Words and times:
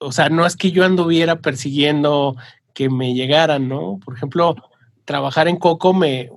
o 0.00 0.12
sea, 0.12 0.28
no 0.28 0.46
es 0.46 0.56
que 0.56 0.72
yo 0.72 0.84
anduviera 0.84 1.40
persiguiendo 1.40 2.36
que 2.74 2.88
me 2.88 3.14
llegaran, 3.14 3.68
¿no? 3.68 4.00
Por 4.04 4.16
ejemplo, 4.16 4.56
trabajar 5.04 5.46
en 5.46 5.56
Coco 5.56 5.92
me, 5.92 6.30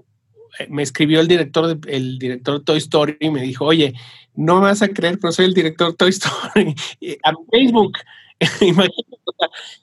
me 0.70 0.84
escribió 0.84 1.20
el 1.20 1.28
director, 1.28 1.68
de, 1.68 1.96
el 1.96 2.20
director 2.20 2.64
Toy 2.64 2.78
Story 2.78 3.18
y 3.20 3.30
me 3.30 3.42
dijo, 3.42 3.66
oye, 3.66 3.94
no 4.36 4.56
me 4.56 4.68
vas 4.68 4.82
a 4.82 4.90
creer, 4.90 5.18
pero 5.20 5.32
soy 5.32 5.46
el 5.46 5.54
director 5.54 5.94
Toy 5.94 6.10
Story 6.10 6.76
a 7.24 7.34
Facebook. 7.52 7.98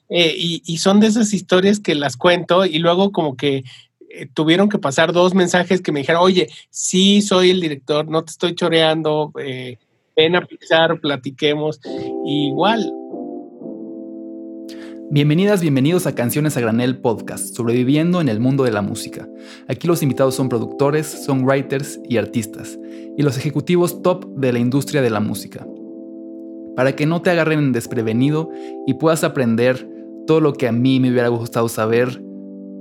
Eh, 0.09 0.35
y, 0.37 0.77
son 0.77 0.99
de 0.99 1.07
esas 1.07 1.33
historias 1.33 1.79
que 1.79 1.95
las 1.95 2.17
cuento 2.17 2.65
y 2.65 2.79
luego 2.79 3.13
como 3.13 3.37
que 3.37 3.63
eh, 4.09 4.27
tuvieron 4.33 4.67
que 4.67 4.77
pasar 4.77 5.13
dos 5.13 5.33
mensajes 5.33 5.81
que 5.81 5.93
me 5.93 6.01
dijeron, 6.01 6.21
oye, 6.21 6.49
sí, 6.69 7.21
soy 7.21 7.51
el 7.51 7.61
director, 7.61 8.09
no 8.09 8.23
te 8.25 8.31
estoy 8.31 8.55
choreando, 8.55 9.31
eh, 9.39 9.77
ven 10.17 10.35
a 10.35 10.45
pisar, 10.45 10.99
platiquemos. 10.99 11.79
igual, 12.25 12.91
Bienvenidas, 15.13 15.59
bienvenidos 15.59 16.07
a 16.07 16.15
Canciones 16.15 16.55
a 16.55 16.61
Granel 16.61 16.97
Podcast, 16.99 17.53
sobreviviendo 17.53 18.21
en 18.21 18.29
el 18.29 18.39
mundo 18.39 18.63
de 18.63 18.71
la 18.71 18.81
música. 18.81 19.27
Aquí 19.67 19.85
los 19.85 20.01
invitados 20.01 20.35
son 20.35 20.47
productores, 20.47 21.05
songwriters 21.05 21.99
y 22.07 22.15
artistas, 22.15 22.79
y 23.17 23.21
los 23.21 23.37
ejecutivos 23.37 24.01
top 24.03 24.25
de 24.37 24.53
la 24.53 24.59
industria 24.59 25.01
de 25.01 25.09
la 25.09 25.19
música. 25.19 25.67
Para 26.77 26.95
que 26.95 27.05
no 27.05 27.21
te 27.21 27.29
agarren 27.29 27.73
desprevenido 27.73 28.51
y 28.87 28.93
puedas 28.93 29.25
aprender 29.25 29.85
todo 30.27 30.39
lo 30.39 30.53
que 30.53 30.69
a 30.69 30.71
mí 30.71 31.01
me 31.01 31.11
hubiera 31.11 31.27
gustado 31.27 31.67
saber 31.67 32.23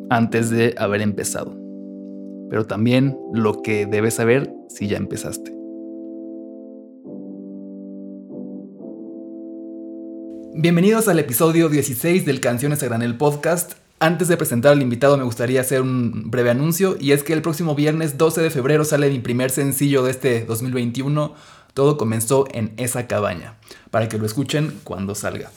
antes 0.08 0.50
de 0.50 0.76
haber 0.78 1.00
empezado. 1.00 1.56
Pero 2.48 2.64
también 2.64 3.18
lo 3.32 3.60
que 3.60 3.86
debes 3.86 4.14
saber 4.14 4.54
si 4.68 4.86
ya 4.86 4.98
empezaste. 4.98 5.59
Bienvenidos 10.62 11.08
al 11.08 11.18
episodio 11.18 11.70
16 11.70 12.26
del 12.26 12.38
Canciones 12.38 12.82
a 12.82 12.86
Granel 12.86 13.16
podcast. 13.16 13.78
Antes 13.98 14.28
de 14.28 14.36
presentar 14.36 14.72
al 14.72 14.82
invitado 14.82 15.16
me 15.16 15.24
gustaría 15.24 15.62
hacer 15.62 15.80
un 15.80 16.30
breve 16.30 16.50
anuncio 16.50 16.98
y 17.00 17.12
es 17.12 17.22
que 17.22 17.32
el 17.32 17.40
próximo 17.40 17.74
viernes 17.74 18.18
12 18.18 18.42
de 18.42 18.50
febrero 18.50 18.84
sale 18.84 19.08
mi 19.08 19.20
primer 19.20 19.50
sencillo 19.50 20.02
de 20.02 20.10
este 20.10 20.44
2021. 20.44 21.34
Todo 21.72 21.96
comenzó 21.96 22.44
en 22.52 22.74
esa 22.76 23.06
cabaña, 23.06 23.56
para 23.90 24.10
que 24.10 24.18
lo 24.18 24.26
escuchen 24.26 24.78
cuando 24.84 25.14
salga. 25.14 25.50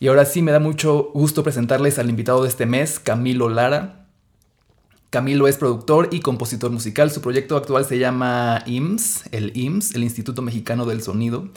Y 0.00 0.08
ahora 0.08 0.24
sí 0.24 0.42
me 0.42 0.50
da 0.50 0.58
mucho 0.58 1.12
gusto 1.14 1.44
presentarles 1.44 2.00
al 2.00 2.10
invitado 2.10 2.42
de 2.42 2.48
este 2.48 2.66
mes, 2.66 2.98
Camilo 2.98 3.48
Lara. 3.48 4.06
Camilo 5.10 5.46
es 5.46 5.56
productor 5.56 6.08
y 6.10 6.18
compositor 6.18 6.72
musical. 6.72 7.12
Su 7.12 7.20
proyecto 7.20 7.56
actual 7.56 7.84
se 7.84 8.00
llama 8.00 8.64
IMSS, 8.66 9.26
el 9.30 9.56
IMSS, 9.56 9.94
el 9.94 10.02
Instituto 10.02 10.42
Mexicano 10.42 10.84
del 10.84 11.00
Sonido. 11.00 11.48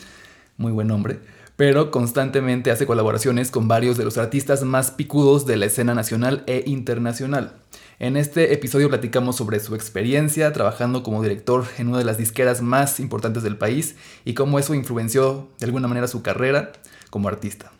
Muy 0.57 0.71
buen 0.71 0.87
nombre 0.87 1.40
pero 1.61 1.91
constantemente 1.91 2.71
hace 2.71 2.87
colaboraciones 2.87 3.51
con 3.51 3.67
varios 3.67 3.95
de 3.95 4.03
los 4.03 4.17
artistas 4.17 4.63
más 4.63 4.89
picudos 4.89 5.45
de 5.45 5.57
la 5.57 5.67
escena 5.67 5.93
nacional 5.93 6.43
e 6.47 6.63
internacional. 6.65 7.53
En 7.99 8.17
este 8.17 8.51
episodio 8.51 8.89
platicamos 8.89 9.35
sobre 9.35 9.59
su 9.59 9.75
experiencia 9.75 10.51
trabajando 10.53 11.03
como 11.03 11.21
director 11.21 11.65
en 11.77 11.89
una 11.89 11.99
de 11.99 12.03
las 12.03 12.17
disqueras 12.17 12.63
más 12.63 12.99
importantes 12.99 13.43
del 13.43 13.59
país 13.59 13.95
y 14.25 14.33
cómo 14.33 14.57
eso 14.57 14.73
influenció 14.73 15.49
de 15.59 15.67
alguna 15.67 15.87
manera 15.87 16.07
su 16.07 16.23
carrera 16.23 16.71
como 17.11 17.27
artista. 17.27 17.71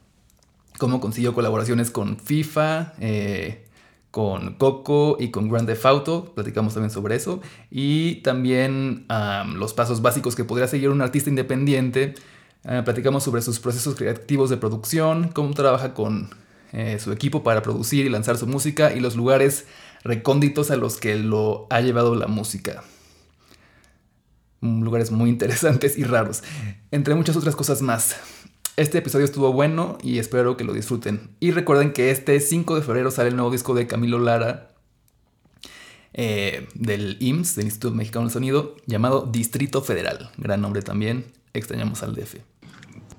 Cómo 0.77 0.99
consiguió 0.99 1.33
colaboraciones 1.33 1.89
con 1.89 2.19
FIFA, 2.19 2.93
eh, 2.99 3.65
con 4.11 4.57
Coco 4.57 5.17
y 5.19 5.31
con 5.31 5.49
Grand 5.49 5.65
Theft 5.65 5.85
Auto, 5.87 6.35
platicamos 6.35 6.75
también 6.75 6.91
sobre 6.91 7.15
eso, 7.15 7.41
y 7.71 8.17
también 8.17 9.07
los 9.55 9.73
pasos 9.73 10.03
básicos 10.03 10.35
que 10.35 10.43
podría 10.43 10.67
seguir 10.67 10.89
un 10.89 11.01
artista 11.01 11.31
independiente 11.31 12.13
eh, 12.63 12.81
platicamos 12.85 13.23
sobre 13.23 13.41
sus 13.41 13.59
procesos 13.59 13.95
creativos 13.95 14.49
de 14.49 14.57
producción, 14.57 15.29
cómo 15.29 15.53
trabaja 15.53 15.93
con 15.93 16.29
eh, 16.73 16.99
su 16.99 17.11
equipo 17.11 17.43
para 17.43 17.61
producir 17.63 18.05
y 18.05 18.09
lanzar 18.09 18.37
su 18.37 18.47
música 18.47 18.93
y 18.93 18.99
los 18.99 19.15
lugares 19.15 19.65
recónditos 20.03 20.71
a 20.71 20.75
los 20.75 20.97
que 20.97 21.15
lo 21.15 21.67
ha 21.69 21.81
llevado 21.81 22.15
la 22.15 22.27
música. 22.27 22.83
Mm, 24.61 24.83
lugares 24.83 25.11
muy 25.11 25.29
interesantes 25.35 25.97
y 25.97 26.03
raros, 26.03 26.43
entre 26.91 27.15
muchas 27.15 27.35
otras 27.35 27.55
cosas 27.55 27.81
más. 27.81 28.15
Este 28.77 28.99
episodio 28.99 29.25
estuvo 29.25 29.51
bueno 29.51 29.97
y 30.01 30.19
espero 30.19 30.55
que 30.55 30.63
lo 30.63 30.73
disfruten. 30.73 31.35
Y 31.39 31.51
recuerden 31.51 31.91
que 31.93 32.09
este 32.09 32.39
5 32.39 32.75
de 32.75 32.81
febrero 32.81 33.11
sale 33.11 33.29
el 33.29 33.35
nuevo 33.35 33.51
disco 33.51 33.73
de 33.73 33.85
Camilo 33.85 34.17
Lara, 34.17 34.71
eh, 36.13 36.67
del 36.75 37.17
IMSS, 37.19 37.55
del 37.55 37.65
Instituto 37.65 37.95
Mexicano 37.95 38.25
del 38.25 38.33
Sonido, 38.33 38.75
llamado 38.85 39.27
Distrito 39.29 39.81
Federal. 39.81 40.31
Gran 40.37 40.61
nombre 40.61 40.81
también, 40.81 41.25
extrañamos 41.53 42.01
al 42.03 42.15
DF 42.15 42.50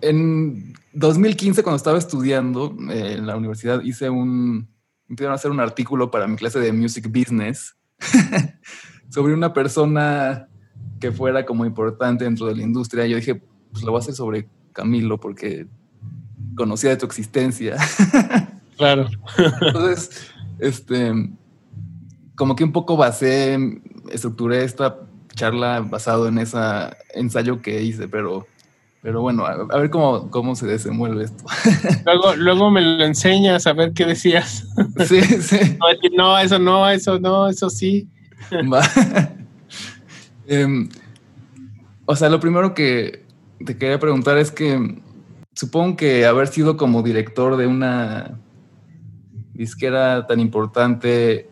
en 0.02 0.74
2015, 0.92 1.62
cuando 1.62 1.76
estaba 1.76 1.98
estudiando 1.98 2.76
eh, 2.90 3.14
en 3.16 3.26
la 3.26 3.36
universidad, 3.36 3.82
hice 3.82 4.10
un. 4.10 4.68
Me 5.08 5.26
a 5.26 5.32
hacer 5.32 5.50
un 5.50 5.60
artículo 5.60 6.10
para 6.10 6.26
mi 6.26 6.36
clase 6.36 6.58
de 6.58 6.72
Music 6.72 7.06
Business 7.06 7.76
sobre 9.10 9.34
una 9.34 9.52
persona 9.52 10.48
que 11.00 11.12
fuera 11.12 11.44
como 11.44 11.66
importante 11.66 12.24
dentro 12.24 12.46
de 12.46 12.56
la 12.56 12.62
industria. 12.62 13.06
Yo 13.06 13.16
dije, 13.16 13.42
pues 13.72 13.84
lo 13.84 13.92
voy 13.92 13.98
a 13.98 14.02
hacer 14.02 14.14
sobre 14.14 14.48
Camilo 14.72 15.20
porque 15.20 15.66
conocía 16.56 16.91
de 16.91 16.96
tu 16.96 17.06
existencia. 17.06 17.76
claro. 18.76 19.06
Entonces, 19.60 20.30
este, 20.58 21.12
como 22.34 22.56
que 22.56 22.64
un 22.64 22.72
poco 22.72 22.96
basé, 22.96 23.58
estructuré 24.10 24.64
esta 24.64 24.98
charla 25.34 25.80
basado 25.80 26.28
en 26.28 26.38
ese 26.38 26.58
ensayo 27.14 27.60
que 27.60 27.82
hice, 27.82 28.08
pero 28.08 28.46
pero 29.02 29.20
bueno, 29.20 29.44
a, 29.44 29.78
ver 29.78 29.90
cómo, 29.90 30.30
cómo 30.30 30.54
se 30.54 30.64
desenvuelve 30.66 31.24
esto. 31.24 31.44
Luego, 32.06 32.36
luego 32.36 32.70
me 32.70 32.80
lo 32.80 33.04
enseñas 33.04 33.66
a 33.66 33.72
ver 33.72 33.92
qué 33.92 34.06
decías. 34.06 34.68
Sí, 35.06 35.20
sí. 35.20 35.76
No, 36.16 36.38
eso 36.38 36.58
no, 36.60 36.88
eso 36.88 37.18
no, 37.18 37.48
eso 37.48 37.68
sí. 37.68 38.08
Em, 40.46 40.88
o 42.06 42.14
sea, 42.14 42.28
lo 42.28 42.38
primero 42.38 42.74
que 42.74 43.24
te 43.64 43.76
quería 43.76 43.98
preguntar 43.98 44.38
es 44.38 44.52
que 44.52 45.00
supongo 45.52 45.96
que 45.96 46.24
haber 46.24 46.46
sido 46.46 46.76
como 46.76 47.02
director 47.02 47.56
de 47.56 47.66
una 47.66 48.38
disquera 49.52 50.26
tan 50.28 50.38
importante, 50.38 51.48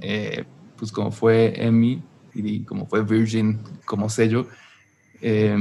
eh, 0.00 0.44
pues 0.76 0.92
como 0.92 1.10
fue 1.10 1.54
EMI 1.56 2.02
y 2.34 2.64
como 2.64 2.86
fue 2.86 3.02
Virgin 3.02 3.60
como 3.84 4.08
sello, 4.08 4.46
eh, 5.20 5.56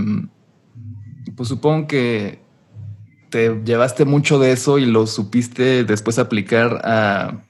pues 1.41 1.49
supongo 1.49 1.87
que 1.87 2.39
te 3.31 3.63
llevaste 3.65 4.05
mucho 4.05 4.37
de 4.37 4.51
eso 4.51 4.77
y 4.77 4.85
lo 4.85 5.07
supiste 5.07 5.83
después 5.83 6.19
aplicar 6.19 6.79
a, 6.83 7.41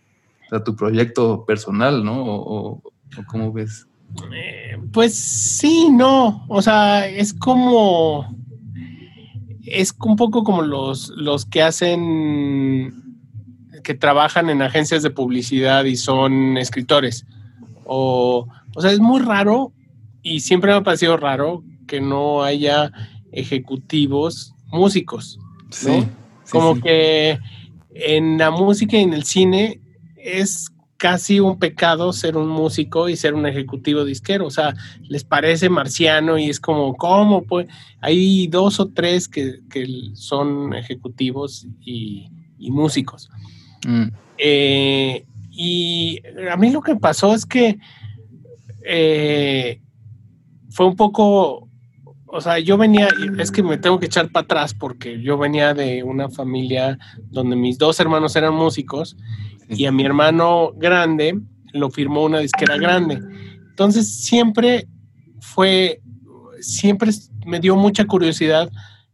tu 0.63 0.77
proyecto 0.77 1.43
personal, 1.43 2.01
¿no? 2.01 2.23
O, 2.23 2.81
cómo 3.27 3.51
ves? 3.51 3.87
Eh, 4.33 4.77
pues 4.93 5.13
sí, 5.13 5.89
no. 5.91 6.45
O 6.47 6.61
sea, 6.61 7.05
es 7.05 7.33
como. 7.33 8.33
Es 9.65 9.93
un 9.99 10.15
poco 10.15 10.45
como 10.45 10.61
los, 10.61 11.09
los 11.09 11.45
que 11.45 11.61
hacen. 11.61 12.93
que 13.83 13.93
trabajan 13.93 14.49
en 14.49 14.61
agencias 14.61 15.03
de 15.03 15.09
publicidad 15.09 15.83
y 15.83 15.97
son 15.97 16.57
escritores. 16.57 17.25
O, 17.83 18.47
o 18.73 18.81
sea, 18.81 18.91
es 18.91 19.01
muy 19.01 19.19
raro 19.19 19.73
y 20.23 20.39
siempre 20.39 20.71
me 20.71 20.77
ha 20.77 20.81
parecido 20.81 21.17
raro 21.17 21.65
que 21.87 21.99
no 21.99 22.41
haya 22.41 22.93
ejecutivos 23.31 24.53
músicos. 24.67 25.39
Sí, 25.69 26.05
Como 26.49 26.79
que 26.79 27.39
en 27.93 28.37
la 28.37 28.51
música 28.51 28.97
y 28.97 29.01
en 29.01 29.13
el 29.13 29.23
cine 29.23 29.79
es 30.17 30.71
casi 31.01 31.39
un 31.39 31.57
pecado 31.57 32.13
ser 32.13 32.37
un 32.37 32.47
músico 32.47 33.09
y 33.09 33.15
ser 33.15 33.33
un 33.33 33.47
ejecutivo 33.47 34.05
disquero. 34.05 34.45
O 34.45 34.51
sea, 34.51 34.75
les 35.01 35.23
parece 35.23 35.67
marciano 35.67 36.37
y 36.37 36.49
es 36.49 36.59
como, 36.59 36.95
¿cómo? 36.95 37.41
Pues 37.41 37.67
hay 38.01 38.45
dos 38.47 38.79
o 38.79 38.89
tres 38.89 39.27
que, 39.27 39.61
son 40.13 40.75
ejecutivos 40.75 41.65
y, 41.81 42.29
músicos. 42.59 43.29
Mm. 43.87 44.09
Eh, 44.37 45.25
y 45.49 46.21
a 46.51 46.55
mí 46.55 46.69
lo 46.69 46.81
que 46.81 46.95
pasó 46.95 47.33
es 47.33 47.47
que 47.47 47.79
eh, 48.85 49.81
fue 50.69 50.85
un 50.85 50.95
poco 50.95 51.67
o 52.33 52.39
sea, 52.39 52.59
yo 52.59 52.77
venía, 52.77 53.09
es 53.39 53.51
que 53.51 53.61
me 53.61 53.77
tengo 53.77 53.99
que 53.99 54.05
echar 54.05 54.29
para 54.29 54.45
atrás 54.45 54.73
porque 54.73 55.21
yo 55.21 55.37
venía 55.37 55.73
de 55.73 56.01
una 56.01 56.29
familia 56.29 56.97
donde 57.29 57.57
mis 57.57 57.77
dos 57.77 57.99
hermanos 57.99 58.35
eran 58.37 58.53
músicos 58.53 59.17
y 59.67 59.85
a 59.85 59.91
mi 59.91 60.05
hermano 60.05 60.71
grande 60.77 61.37
lo 61.73 61.89
firmó 61.89 62.23
una 62.23 62.39
disquera 62.39 62.77
grande. 62.77 63.19
Entonces 63.69 64.23
siempre 64.23 64.87
fue, 65.41 66.01
siempre 66.61 67.11
me 67.45 67.59
dio 67.59 67.75
mucha 67.75 68.05
curiosidad 68.05 68.71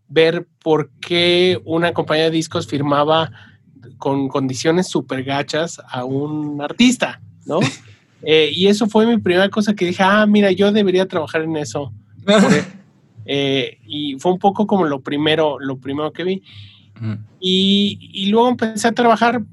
ver 0.07 0.47
por 0.61 0.91
qué 0.99 1.59
una 1.65 1.93
compañía 1.93 2.25
de 2.25 2.31
discos 2.31 2.67
firmaba 2.67 3.31
con 3.97 4.27
condiciones 4.27 4.87
súper 4.87 5.23
gachas 5.23 5.81
a 5.89 6.05
un 6.05 6.61
artista, 6.61 7.19
¿no? 7.45 7.59
Eh, 8.21 8.51
y 8.53 8.67
eso 8.67 8.87
fue 8.87 9.07
mi 9.07 9.17
primera 9.17 9.49
cosa 9.49 9.73
que 9.73 9.85
dije, 9.85 10.03
ah, 10.03 10.25
mira, 10.27 10.51
yo 10.51 10.71
debería 10.71 11.07
trabajar 11.07 11.41
en 11.41 11.57
eso. 11.57 11.91
Eh, 13.27 13.79
y 13.85 14.17
fue 14.19 14.31
un 14.31 14.39
poco 14.39 14.65
como 14.65 14.85
lo 14.85 15.01
primero, 15.01 15.59
lo 15.59 15.77
primero 15.77 16.11
que 16.11 16.23
vi. 16.23 16.43
y, 17.39 17.99
y, 18.13 18.27
luego 18.27 18.49
empecé 18.49 18.87
a 18.87 18.91
trabajar 18.91 19.43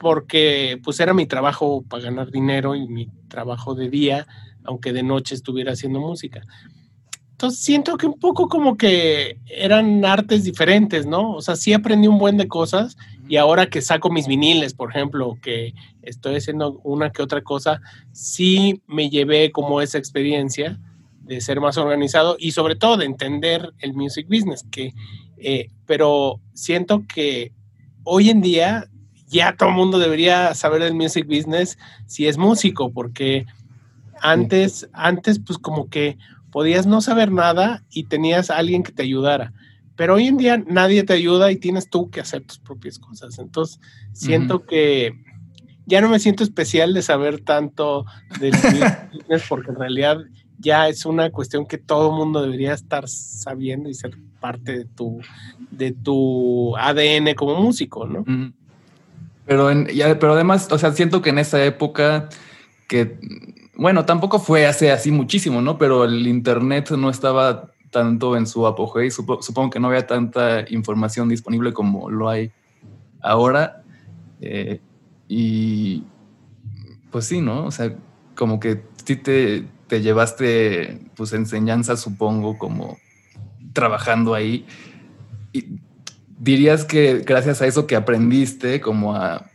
porque 0.00 0.80
pues 0.82 0.98
era 0.98 1.12
mi 1.12 1.26
trabajo 1.26 1.82
para 1.82 2.04
ganar 2.04 2.30
dinero 2.30 2.74
y 2.74 2.88
mi 2.88 3.08
trabajo 3.28 3.74
de 3.74 3.90
día, 3.90 4.26
aunque 4.64 4.94
de 4.94 5.02
noche 5.02 5.34
estuviera 5.34 5.72
haciendo 5.72 6.00
música. 6.00 6.40
Entonces 7.32 7.60
siento 7.60 7.96
que 7.96 8.06
un 8.06 8.18
poco 8.18 8.48
como 8.48 8.76
que 8.76 9.38
eran 9.46 10.04
artes 10.04 10.44
diferentes, 10.44 11.06
¿no? 11.06 11.32
O 11.32 11.40
sea, 11.40 11.56
sí 11.56 11.72
aprendí 11.72 12.06
un 12.06 12.18
buen 12.18 12.36
de 12.36 12.48
cosas 12.48 12.96
y 13.28 13.36
ahora 13.36 13.68
que 13.68 13.80
saco 13.80 14.10
mis 14.10 14.26
viniles, 14.26 14.74
por 14.74 14.90
ejemplo, 14.90 15.38
que 15.42 15.74
estoy 16.02 16.36
haciendo 16.36 16.80
una 16.84 17.10
que 17.10 17.22
otra 17.22 17.42
cosa, 17.42 17.80
sí 18.12 18.82
me 18.86 19.08
llevé 19.08 19.52
como 19.52 19.80
esa 19.80 19.96
experiencia 19.98 20.78
de 21.30 21.40
ser 21.40 21.60
más 21.60 21.78
organizado 21.78 22.34
y 22.40 22.50
sobre 22.50 22.74
todo 22.74 22.96
de 22.96 23.04
entender 23.04 23.72
el 23.78 23.94
music 23.94 24.26
business, 24.28 24.64
que, 24.68 24.94
eh, 25.36 25.68
pero 25.86 26.40
siento 26.54 27.06
que 27.06 27.52
hoy 28.02 28.30
en 28.30 28.40
día 28.40 28.88
ya 29.28 29.54
todo 29.56 29.68
el 29.68 29.76
mundo 29.76 30.00
debería 30.00 30.52
saber 30.56 30.82
del 30.82 30.94
music 30.94 31.28
business 31.28 31.78
si 32.06 32.26
es 32.26 32.36
músico, 32.36 32.90
porque 32.92 33.46
antes, 34.20 34.90
antes 34.92 35.38
pues 35.38 35.56
como 35.56 35.88
que 35.88 36.18
podías 36.50 36.88
no 36.88 37.00
saber 37.00 37.30
nada 37.30 37.84
y 37.90 38.04
tenías 38.04 38.50
a 38.50 38.56
alguien 38.56 38.82
que 38.82 38.90
te 38.90 39.04
ayudara. 39.04 39.52
Pero 39.94 40.14
hoy 40.14 40.26
en 40.26 40.36
día 40.36 40.60
nadie 40.66 41.04
te 41.04 41.12
ayuda 41.12 41.52
y 41.52 41.56
tienes 41.58 41.88
tú 41.88 42.10
que 42.10 42.20
hacer 42.20 42.42
tus 42.42 42.58
propias 42.58 42.98
cosas. 42.98 43.38
Entonces, 43.38 43.78
siento 44.12 44.66
que 44.66 45.12
ya 45.86 46.00
no 46.00 46.08
me 46.08 46.18
siento 46.18 46.42
especial 46.42 46.92
de 46.92 47.02
saber 47.02 47.40
tanto 47.40 48.04
del 48.40 48.50
business 49.12 49.44
porque 49.48 49.70
en 49.70 49.76
realidad 49.76 50.18
ya 50.60 50.88
es 50.88 51.06
una 51.06 51.30
cuestión 51.30 51.66
que 51.66 51.78
todo 51.78 52.12
mundo 52.12 52.42
debería 52.42 52.74
estar 52.74 53.08
sabiendo 53.08 53.88
y 53.88 53.94
ser 53.94 54.16
parte 54.40 54.78
de 54.78 54.84
tu, 54.84 55.20
de 55.70 55.92
tu 55.92 56.76
ADN 56.76 57.34
como 57.34 57.60
músico, 57.60 58.06
¿no? 58.06 58.24
Pero, 59.46 59.68
pero 60.20 60.32
además, 60.34 60.68
o 60.70 60.78
sea, 60.78 60.92
siento 60.92 61.22
que 61.22 61.30
en 61.30 61.38
esa 61.38 61.64
época 61.64 62.28
que 62.86 63.18
bueno, 63.80 64.04
tampoco 64.04 64.38
fue 64.38 64.66
hace 64.66 64.92
así 64.92 65.10
muchísimo, 65.10 65.62
¿no? 65.62 65.78
Pero 65.78 66.04
el 66.04 66.26
Internet 66.26 66.90
no 66.90 67.08
estaba 67.08 67.70
tanto 67.90 68.36
en 68.36 68.46
su 68.46 68.66
apogeo 68.66 69.02
y 69.04 69.10
supongo 69.10 69.70
que 69.70 69.80
no 69.80 69.88
había 69.88 70.06
tanta 70.06 70.66
información 70.68 71.30
disponible 71.30 71.72
como 71.72 72.10
lo 72.10 72.28
hay 72.28 72.52
ahora. 73.22 73.82
Eh, 74.42 74.82
y 75.28 76.04
pues 77.10 77.24
sí, 77.24 77.40
¿no? 77.40 77.64
O 77.64 77.70
sea, 77.70 77.96
como 78.34 78.60
que 78.60 78.82
sí 79.02 79.16
te, 79.16 79.64
te 79.90 80.00
llevaste 80.00 81.00
pues 81.16 81.32
enseñanza, 81.32 81.96
supongo, 81.96 82.56
como 82.56 82.96
trabajando 83.72 84.34
ahí. 84.34 84.64
Y 85.52 85.80
dirías 86.38 86.84
que 86.84 87.18
gracias 87.18 87.60
a 87.60 87.66
eso 87.66 87.88
que 87.88 87.96
aprendiste, 87.96 88.80
como 88.80 89.16
a 89.16 89.50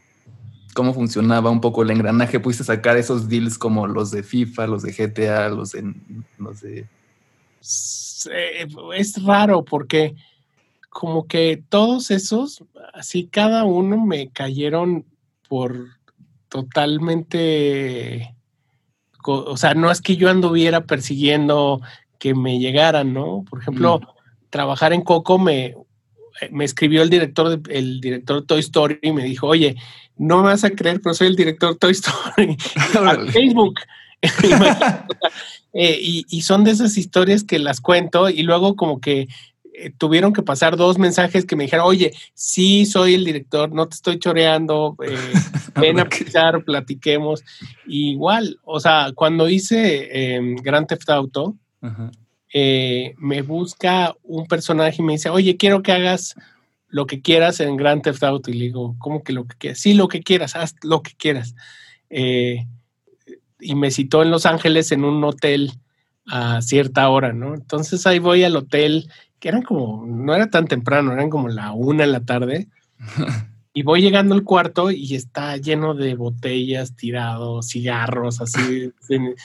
cómo 0.74 0.94
funcionaba 0.94 1.50
un 1.50 1.62
poco 1.62 1.84
el 1.84 1.92
engranaje, 1.92 2.42
pudiste 2.42 2.66
sacar 2.66 2.98
esos 2.98 3.30
deals 3.30 3.58
como 3.58 3.88
los 3.88 4.12
de 4.12 4.24
FIFA, 4.24 4.68
los 4.68 4.84
de 4.84 4.92
GTA, 4.92 5.48
los 5.48 5.72
de... 5.72 5.94
Los 6.38 6.60
de... 6.60 6.86
Es 8.98 9.24
raro 9.24 9.64
porque 9.64 10.16
como 10.90 11.28
que 11.28 11.64
todos 11.70 12.12
esos, 12.12 12.62
así 12.94 13.28
cada 13.28 13.64
uno 13.64 14.06
me 14.06 14.28
cayeron 14.32 15.06
por 15.48 15.88
totalmente... 16.50 18.35
O 19.34 19.58
sea, 19.58 19.74
no 19.74 19.92
es 19.92 20.02
que 20.02 20.16
yo 20.18 20.30
anduviera 20.30 20.86
persiguiendo 20.86 21.82
que 22.20 22.34
me 22.34 22.60
llegaran, 22.60 23.14
¿no? 23.14 23.44
Por 23.50 23.62
ejemplo, 23.62 24.00
mm. 24.00 24.50
trabajar 24.50 24.94
en 24.94 25.02
Coco 25.02 25.38
me, 25.38 25.76
me 26.52 26.66
escribió 26.66 27.02
el 27.02 27.10
director, 27.10 27.50
de, 27.50 27.78
el 27.78 28.02
director 28.02 28.42
de 28.42 28.48
Toy 28.48 28.60
Story 28.60 29.00
y 29.02 29.12
me 29.12 29.24
dijo, 29.24 29.48
oye, 29.48 29.76
no 30.18 30.38
me 30.38 30.50
vas 30.50 30.64
a 30.64 30.70
creer, 30.70 31.02
pero 31.02 31.14
soy 31.14 31.28
el 31.28 31.36
director 31.36 31.74
de 31.74 31.80
Toy 31.80 31.92
Story 31.92 32.58
Facebook. 33.32 33.80
Eh, 35.78 36.00
y, 36.30 36.42
son 36.44 36.64
de 36.64 36.72
esas 36.72 36.98
historias 36.98 37.44
que 37.44 37.60
las 37.60 37.82
cuento 37.82 38.30
y 38.30 38.44
luego 38.44 38.78
como 38.78 39.02
que 39.02 39.28
eh, 39.78 39.92
tuvieron 39.98 40.34
que 40.34 40.44
pasar 40.44 40.78
dos 40.78 40.98
mensajes 40.98 41.46
que 41.46 41.56
me 41.56 41.66
dijeron, 41.66 41.86
oye, 41.86 42.14
sí, 42.34 42.86
soy 42.86 43.14
el 43.16 43.26
director, 43.26 43.72
no 43.72 43.88
te 43.88 43.96
estoy 43.96 44.20
choreando, 44.20 44.96
eh, 45.04 45.16
ven 45.80 46.00
a 46.00 46.06
pisar, 46.06 46.64
platiquemos. 46.64 47.44
igual, 47.88 48.60
o 48.64 48.80
sea, 48.80 49.12
cuando 49.16 49.50
hice 49.50 50.36
em, 50.36 50.56
Grand 50.56 50.88
Theft 50.88 51.10
Auto, 51.10 51.56
me 53.18 53.42
busca 53.42 54.16
un 54.24 54.48
personaje 54.48 54.96
y 55.00 55.06
me 55.06 55.14
dice, 55.14 55.30
oye, 55.30 55.58
quiero 55.58 55.84
que 55.84 55.92
hagas 55.92 56.36
lo 56.96 57.08
que 57.08 57.22
quieras 57.22 57.60
en 57.60 57.76
Grand 57.76 58.02
Theft 58.02 58.24
Auto. 58.24 58.52
Y 58.52 58.54
le 58.54 58.66
digo, 58.66 58.96
¿cómo 59.00 59.22
que 59.22 59.34
lo 59.34 59.46
que 59.46 59.58
quieras? 59.58 59.80
Sí, 59.80 59.94
lo 59.94 60.08
que 60.08 60.22
quieras, 60.22 60.56
haz 60.56 60.76
lo 60.82 61.02
que 61.02 61.12
quieras. 61.18 61.54
Eh, 62.10 62.66
y 63.60 63.76
me 63.76 63.92
citó 63.92 64.22
en 64.22 64.32
Los 64.32 64.46
Ángeles 64.46 64.94
en 64.94 65.04
un 65.04 65.22
hotel 65.26 65.74
a 66.28 66.62
cierta 66.62 67.08
hora, 67.10 67.34
¿no? 67.34 67.54
Entonces 67.54 68.06
ahí 68.08 68.20
voy 68.20 68.44
al 68.44 68.56
hotel, 68.56 69.10
que 69.40 69.50
eran 69.50 69.62
como, 69.62 70.06
no 70.08 70.36
era 70.36 70.50
tan 70.50 70.68
temprano, 70.68 71.14
eran 71.14 71.30
como 71.30 71.50
la 71.50 71.72
una 71.72 72.04
en 72.04 72.12
la 72.12 72.26
tarde. 72.26 72.68
y 73.74 73.84
voy 73.84 74.02
llegando 74.02 74.36
al 74.36 74.44
cuarto 74.44 74.92
y 74.92 75.16
está 75.16 75.58
lleno 75.58 75.94
de 75.94 76.16
botellas, 76.16 76.96
tirados, 76.96 77.70
cigarros, 77.70 78.42
así. 78.42 78.92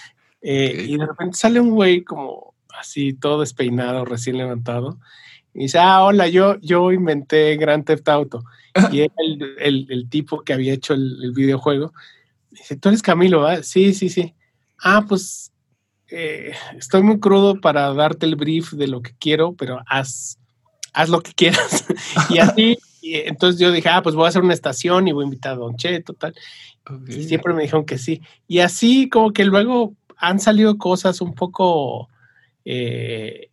Eh, 0.42 0.86
y 0.88 0.96
de 0.96 1.04
repente 1.04 1.36
sale 1.36 1.60
un 1.60 1.68
güey 1.68 2.02
como 2.02 2.54
así, 2.78 3.12
todo 3.12 3.40
despeinado, 3.40 4.06
recién 4.06 4.38
levantado 4.38 4.98
y 5.52 5.62
dice, 5.62 5.78
ah, 5.78 6.04
hola, 6.04 6.28
yo, 6.28 6.58
yo 6.60 6.92
inventé 6.92 7.56
Grand 7.56 7.84
Theft 7.84 8.08
Auto. 8.08 8.44
Y 8.92 9.00
era 9.00 9.14
el, 9.58 9.86
el, 9.90 10.08
tipo 10.08 10.42
que 10.42 10.52
había 10.52 10.72
hecho 10.72 10.94
el, 10.94 11.32
videojuego. 11.34 11.92
Dice, 12.50 12.76
tú 12.76 12.88
eres 12.88 13.02
Camilo, 13.02 13.42
¿verdad? 13.42 13.62
Sí, 13.64 13.92
sí, 13.92 14.08
sí. 14.08 14.34
Ah, 14.78 15.04
pues 15.08 15.52
eh, 16.10 16.52
estoy 16.76 17.02
muy 17.02 17.20
crudo 17.20 17.60
para 17.60 17.92
darte 17.94 18.26
el 18.26 18.36
brief 18.36 18.72
de 18.72 18.88
lo 18.88 19.02
que 19.02 19.12
quiero, 19.18 19.54
pero 19.54 19.80
haz, 19.86 20.38
haz 20.92 21.08
lo 21.08 21.20
que 21.20 21.32
quieras. 21.36 21.86
y 22.28 22.38
así, 22.38 22.78
entonces 23.02 23.60
yo 23.60 23.72
dije, 23.72 23.88
ah, 23.88 24.02
pues 24.02 24.14
voy 24.14 24.26
a 24.26 24.28
hacer 24.28 24.42
una 24.42 24.54
estación 24.54 25.08
y 25.08 25.12
voy 25.12 25.24
a 25.24 25.26
invitar 25.26 25.52
a 25.52 25.56
Don 25.56 25.76
Cheto, 25.76 26.14
tal. 26.14 26.34
Y 27.08 27.24
siempre 27.24 27.54
me 27.54 27.62
dijeron 27.62 27.84
que 27.84 27.98
sí. 27.98 28.20
Y 28.48 28.60
así 28.60 29.08
como 29.08 29.32
que 29.32 29.44
luego 29.44 29.94
han 30.16 30.40
salido 30.40 30.76
cosas 30.76 31.20
un 31.20 31.34
poco 31.34 32.08
eh, 32.64 33.48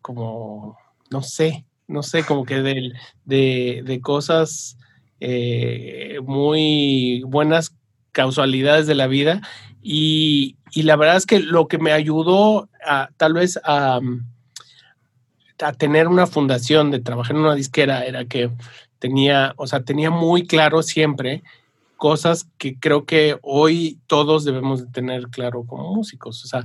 como 0.00 0.76
no 1.10 1.22
sé, 1.22 1.64
no 1.88 2.02
sé, 2.02 2.24
como 2.24 2.44
que 2.44 2.62
de, 2.62 2.92
de, 3.24 4.00
cosas 4.00 4.78
eh, 5.18 6.18
muy 6.22 7.22
buenas 7.26 7.76
causalidades 8.12 8.86
de 8.86 8.94
la 8.94 9.08
vida. 9.08 9.40
Y, 9.82 10.56
la 10.74 10.96
verdad 10.96 11.16
es 11.16 11.26
que 11.26 11.40
lo 11.40 11.68
que 11.68 11.78
me 11.78 11.92
ayudó 11.92 12.68
a, 12.86 13.10
tal 13.16 13.34
vez 13.34 13.58
a, 13.64 14.00
a 15.60 15.72
tener 15.72 16.08
una 16.08 16.26
fundación 16.26 16.90
de 16.90 17.00
trabajar 17.00 17.36
en 17.36 17.42
una 17.42 17.54
disquera 17.54 18.04
era 18.04 18.24
que 18.24 18.50
tenía, 18.98 19.54
o 19.56 19.66
sea, 19.66 19.82
tenía 19.82 20.10
muy 20.10 20.46
claro 20.46 20.82
siempre 20.82 21.42
cosas 21.96 22.48
que 22.56 22.78
creo 22.78 23.04
que 23.04 23.38
hoy 23.42 23.98
todos 24.06 24.44
debemos 24.44 24.80
de 24.80 24.90
tener 24.90 25.28
claro 25.28 25.64
como 25.66 25.94
músicos. 25.94 26.44
O 26.44 26.48
sea, 26.48 26.64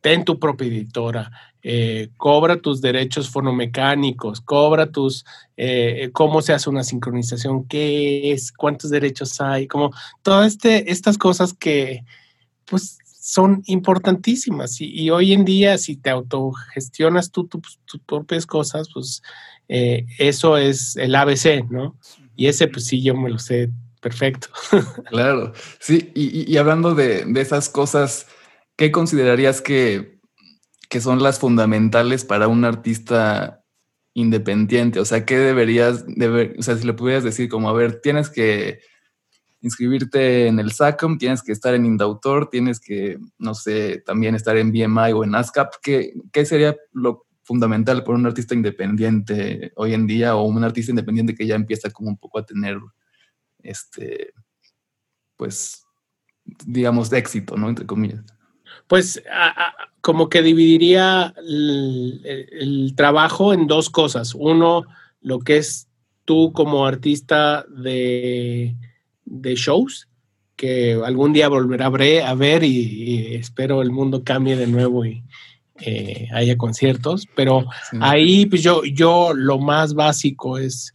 ten 0.00 0.24
tu 0.24 0.38
propia 0.38 0.68
editora, 0.68 1.30
eh, 1.62 2.10
cobra 2.16 2.60
tus 2.60 2.80
derechos 2.80 3.28
fonomecánicos, 3.28 4.40
cobra 4.40 4.86
tus, 4.86 5.24
eh, 5.56 6.10
cómo 6.12 6.42
se 6.42 6.52
hace 6.52 6.70
una 6.70 6.84
sincronización, 6.84 7.66
qué 7.66 8.32
es, 8.32 8.52
cuántos 8.52 8.90
derechos 8.90 9.40
hay, 9.40 9.66
como 9.66 9.92
todas 10.22 10.52
este, 10.52 10.92
estas 10.92 11.18
cosas 11.18 11.54
que 11.54 12.04
pues 12.66 12.98
son 13.26 13.64
importantísimas 13.66 14.80
y, 14.80 15.10
hoy 15.10 15.32
en 15.32 15.44
día 15.44 15.78
si 15.78 15.96
te 15.96 16.10
autogestionas 16.10 17.32
tú 17.32 17.48
tus 17.48 18.00
propias 18.06 18.46
cosas, 18.46 18.88
pues 18.94 19.20
eh, 19.68 20.06
eso 20.18 20.56
es 20.56 20.94
el 20.94 21.12
ABC, 21.12 21.68
¿no? 21.68 21.96
Y 22.36 22.46
ese 22.46 22.68
pues 22.68 22.84
sí, 22.84 23.02
yo 23.02 23.16
me 23.16 23.28
lo 23.28 23.40
sé 23.40 23.70
perfecto. 24.00 24.46
Claro, 25.10 25.52
sí, 25.80 26.12
y, 26.14 26.56
hablando 26.56 26.94
de, 26.94 27.24
de 27.24 27.40
esas 27.40 27.68
cosas, 27.68 28.28
¿qué 28.76 28.92
considerarías 28.92 29.60
que 29.60 30.20
que 30.88 31.00
son 31.00 31.20
las 31.20 31.40
fundamentales 31.40 32.24
para 32.24 32.46
un 32.46 32.64
artista 32.64 33.64
independiente? 34.14 35.00
O 35.00 35.04
sea, 35.04 35.24
¿qué 35.24 35.36
deberías, 35.36 36.04
o 36.56 36.62
sea, 36.62 36.76
si 36.76 36.86
le 36.86 36.92
pudieras 36.92 37.24
decir 37.24 37.48
como, 37.48 37.68
a 37.68 37.72
ver, 37.72 38.00
tienes 38.00 38.30
que 38.30 38.78
inscribirte 39.66 40.46
en 40.46 40.58
el 40.58 40.72
SACOM, 40.72 41.18
tienes 41.18 41.42
que 41.42 41.52
estar 41.52 41.74
en 41.74 41.84
Indautor, 41.84 42.48
tienes 42.48 42.80
que, 42.80 43.18
no 43.38 43.54
sé, 43.54 44.02
también 44.06 44.34
estar 44.34 44.56
en 44.56 44.72
BMI 44.72 45.12
o 45.12 45.24
en 45.24 45.34
ASCAP, 45.34 45.74
¿qué, 45.82 46.14
qué 46.32 46.46
sería 46.46 46.76
lo 46.92 47.26
fundamental 47.42 48.02
para 48.02 48.18
un 48.18 48.26
artista 48.26 48.54
independiente 48.54 49.72
hoy 49.76 49.94
en 49.94 50.06
día 50.06 50.34
o 50.34 50.44
un 50.44 50.64
artista 50.64 50.90
independiente 50.90 51.34
que 51.34 51.46
ya 51.46 51.54
empieza 51.54 51.90
como 51.90 52.08
un 52.08 52.16
poco 52.16 52.38
a 52.38 52.46
tener, 52.46 52.78
este, 53.62 54.32
pues, 55.36 55.84
digamos, 56.66 57.10
de 57.10 57.18
éxito, 57.18 57.56
¿no? 57.56 57.68
Entre 57.68 57.86
comillas. 57.86 58.24
Pues 58.88 59.22
como 60.00 60.28
que 60.28 60.42
dividiría 60.42 61.34
el, 61.38 62.94
trabajo 62.96 63.52
en 63.52 63.66
dos 63.66 63.90
cosas. 63.90 64.34
Uno, 64.34 64.84
lo 65.20 65.40
que 65.40 65.56
es 65.58 65.88
tú 66.24 66.52
como 66.52 66.86
artista 66.86 67.64
de, 67.68 68.76
de 69.26 69.54
shows, 69.54 70.08
que 70.56 70.98
algún 71.04 71.32
día 71.32 71.48
volverá 71.48 71.86
a 71.86 72.34
ver 72.34 72.64
y, 72.64 73.34
espero 73.34 73.82
el 73.82 73.90
mundo 73.90 74.24
cambie 74.24 74.56
de 74.56 74.66
nuevo 74.66 75.04
y 75.04 75.22
eh, 75.80 76.28
haya 76.32 76.56
conciertos, 76.56 77.28
pero 77.36 77.66
ahí 78.00 78.46
pues 78.46 78.62
yo, 78.62 78.82
yo 78.84 79.34
lo 79.34 79.58
más 79.58 79.92
básico 79.92 80.56
es 80.56 80.94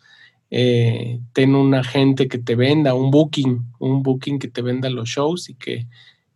eh, 0.49 1.19
tener 1.33 1.55
un 1.55 1.75
agente 1.75 2.27
que 2.27 2.39
te 2.39 2.55
venda, 2.55 2.95
un 2.95 3.11
booking, 3.11 3.73
un 3.77 4.01
booking 4.01 4.39
que 4.39 4.47
te 4.47 4.63
venda 4.63 4.89
los 4.89 5.07
shows 5.07 5.49
y 5.49 5.53
que, 5.53 5.85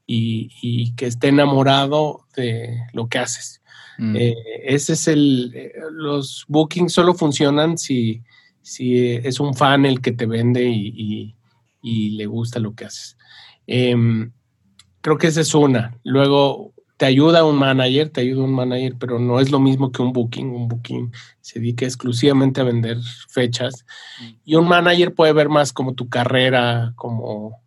y, 0.05 0.93
que 0.93 1.07
esté 1.07 1.29
enamorado 1.29 2.25
de 2.35 2.77
lo 2.93 3.07
que 3.07 3.17
haces. 3.17 3.61
Mm. 3.97 4.15
Eh, 4.15 4.35
ese 4.65 4.93
es 4.93 5.07
el, 5.07 5.71
los 5.91 6.45
bookings 6.47 6.93
solo 6.93 7.15
funcionan 7.15 7.79
si, 7.79 8.21
si 8.61 8.99
es 8.99 9.39
un 9.39 9.55
fan 9.55 9.85
el 9.85 10.01
que 10.01 10.11
te 10.11 10.27
vende 10.27 10.63
y 10.69 11.35
le 11.85 12.25
gusta 12.25 12.59
lo 12.59 12.73
que 12.73 12.85
haces. 12.85 13.17
Em, 13.67 14.31
creo 15.01 15.17
que 15.17 15.27
esa 15.27 15.41
es 15.41 15.53
una. 15.53 15.97
Luego 16.03 16.73
te 16.97 17.05
ayuda 17.05 17.45
un 17.45 17.57
manager, 17.57 18.09
te 18.09 18.21
ayuda 18.21 18.43
un 18.43 18.53
manager, 18.53 18.95
pero 18.99 19.19
no 19.19 19.39
es 19.39 19.51
lo 19.51 19.59
mismo 19.59 19.91
que 19.91 20.01
un 20.01 20.13
booking. 20.13 20.49
Un 20.49 20.67
booking 20.67 21.11
se 21.41 21.59
dedica 21.59 21.85
exclusivamente 21.85 22.61
a 22.61 22.63
vender 22.63 22.97
fechas 23.29 23.85
y 24.43 24.55
un 24.55 24.67
manager 24.67 25.13
puede 25.13 25.33
ver 25.33 25.49
más 25.49 25.73
como 25.73 25.93
tu 25.93 26.09
carrera, 26.09 26.93
como 26.95 27.63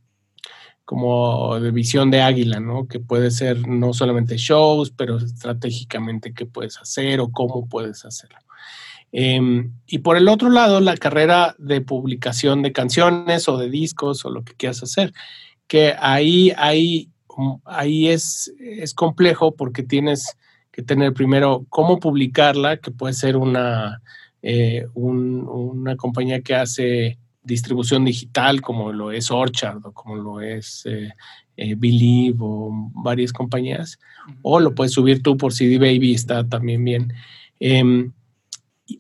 como 0.88 1.60
de 1.60 1.70
visión 1.70 2.10
de 2.10 2.22
águila, 2.22 2.60
¿no? 2.60 2.88
Que 2.88 2.98
puede 2.98 3.30
ser 3.30 3.68
no 3.68 3.92
solamente 3.92 4.38
shows, 4.38 4.90
pero 4.90 5.18
estratégicamente 5.18 6.32
qué 6.32 6.46
puedes 6.46 6.78
hacer 6.78 7.20
o 7.20 7.30
cómo 7.30 7.68
puedes 7.68 8.06
hacerlo. 8.06 8.38
Em, 9.10 9.72
y 9.86 9.98
por 9.98 10.16
el 10.16 10.28
otro 10.28 10.50
lado, 10.50 10.80
la 10.80 10.96
carrera 10.96 11.54
de 11.58 11.80
publicación 11.80 12.62
de 12.62 12.72
canciones 12.72 13.48
o 13.48 13.56
de 13.56 13.70
discos 13.70 14.24
o 14.24 14.30
lo 14.30 14.44
que 14.44 14.54
quieras 14.54 14.82
hacer 14.82 15.12
que 15.68 15.94
ahí, 16.00 16.52
ahí, 16.56 17.10
ahí 17.64 18.08
es, 18.08 18.52
es 18.58 18.94
complejo 18.94 19.54
porque 19.54 19.84
tienes 19.84 20.36
que 20.72 20.82
tener 20.82 21.12
primero 21.12 21.66
cómo 21.68 22.00
publicarla, 22.00 22.78
que 22.78 22.90
puede 22.90 23.12
ser 23.12 23.36
una, 23.36 24.02
eh, 24.42 24.86
una 24.94 25.96
compañía 25.96 26.40
que 26.40 26.54
hace 26.54 27.18
distribución 27.42 28.04
digital, 28.04 28.60
como 28.60 28.92
lo 28.92 29.12
es 29.12 29.30
Orchard 29.30 29.84
o 29.84 29.92
como 29.92 30.16
lo 30.16 30.40
es 30.40 30.84
eh, 30.86 31.12
eh, 31.56 31.74
Believe 31.76 32.38
o 32.40 32.90
varias 32.94 33.32
compañías, 33.32 33.98
o 34.42 34.58
lo 34.58 34.74
puedes 34.74 34.92
subir 34.92 35.22
tú 35.22 35.36
por 35.36 35.52
CD 35.52 35.78
Baby, 35.78 36.14
está 36.14 36.48
también 36.48 36.82
bien. 36.84 37.12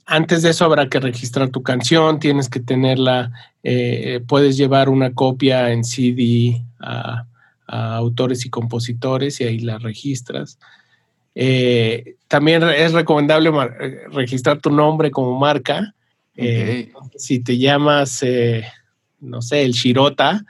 Antes 0.04 0.42
de 0.42 0.50
eso 0.50 0.64
habrá 0.64 0.88
que 0.88 1.00
registrar 1.00 1.48
tu 1.48 1.62
canción, 1.62 2.20
tienes 2.20 2.48
que 2.48 2.60
tenerla, 2.60 3.32
eh, 3.62 4.20
puedes 4.26 4.56
llevar 4.56 4.88
una 4.88 5.14
copia 5.14 5.70
en 5.72 5.84
CD 5.84 6.62
a, 6.80 7.24
autores 7.66 8.46
y 8.46 8.50
compositores 8.50 9.40
y 9.40 9.44
ahí 9.44 9.58
la 9.58 9.78
registras. 9.78 10.58
Eh, 11.34 12.16
también 12.26 12.62
es 12.62 12.92
recomendable 12.92 13.50
registrar 14.10 14.58
tu 14.58 14.70
nombre 14.70 15.10
como 15.10 15.38
marca. 15.38 15.94
Eh, 16.34 16.90
si 17.16 17.40
te 17.40 17.58
llamas, 17.58 18.24
no 19.20 19.42
sé, 19.42 19.62
el 19.62 19.72
Shirota, 19.72 20.44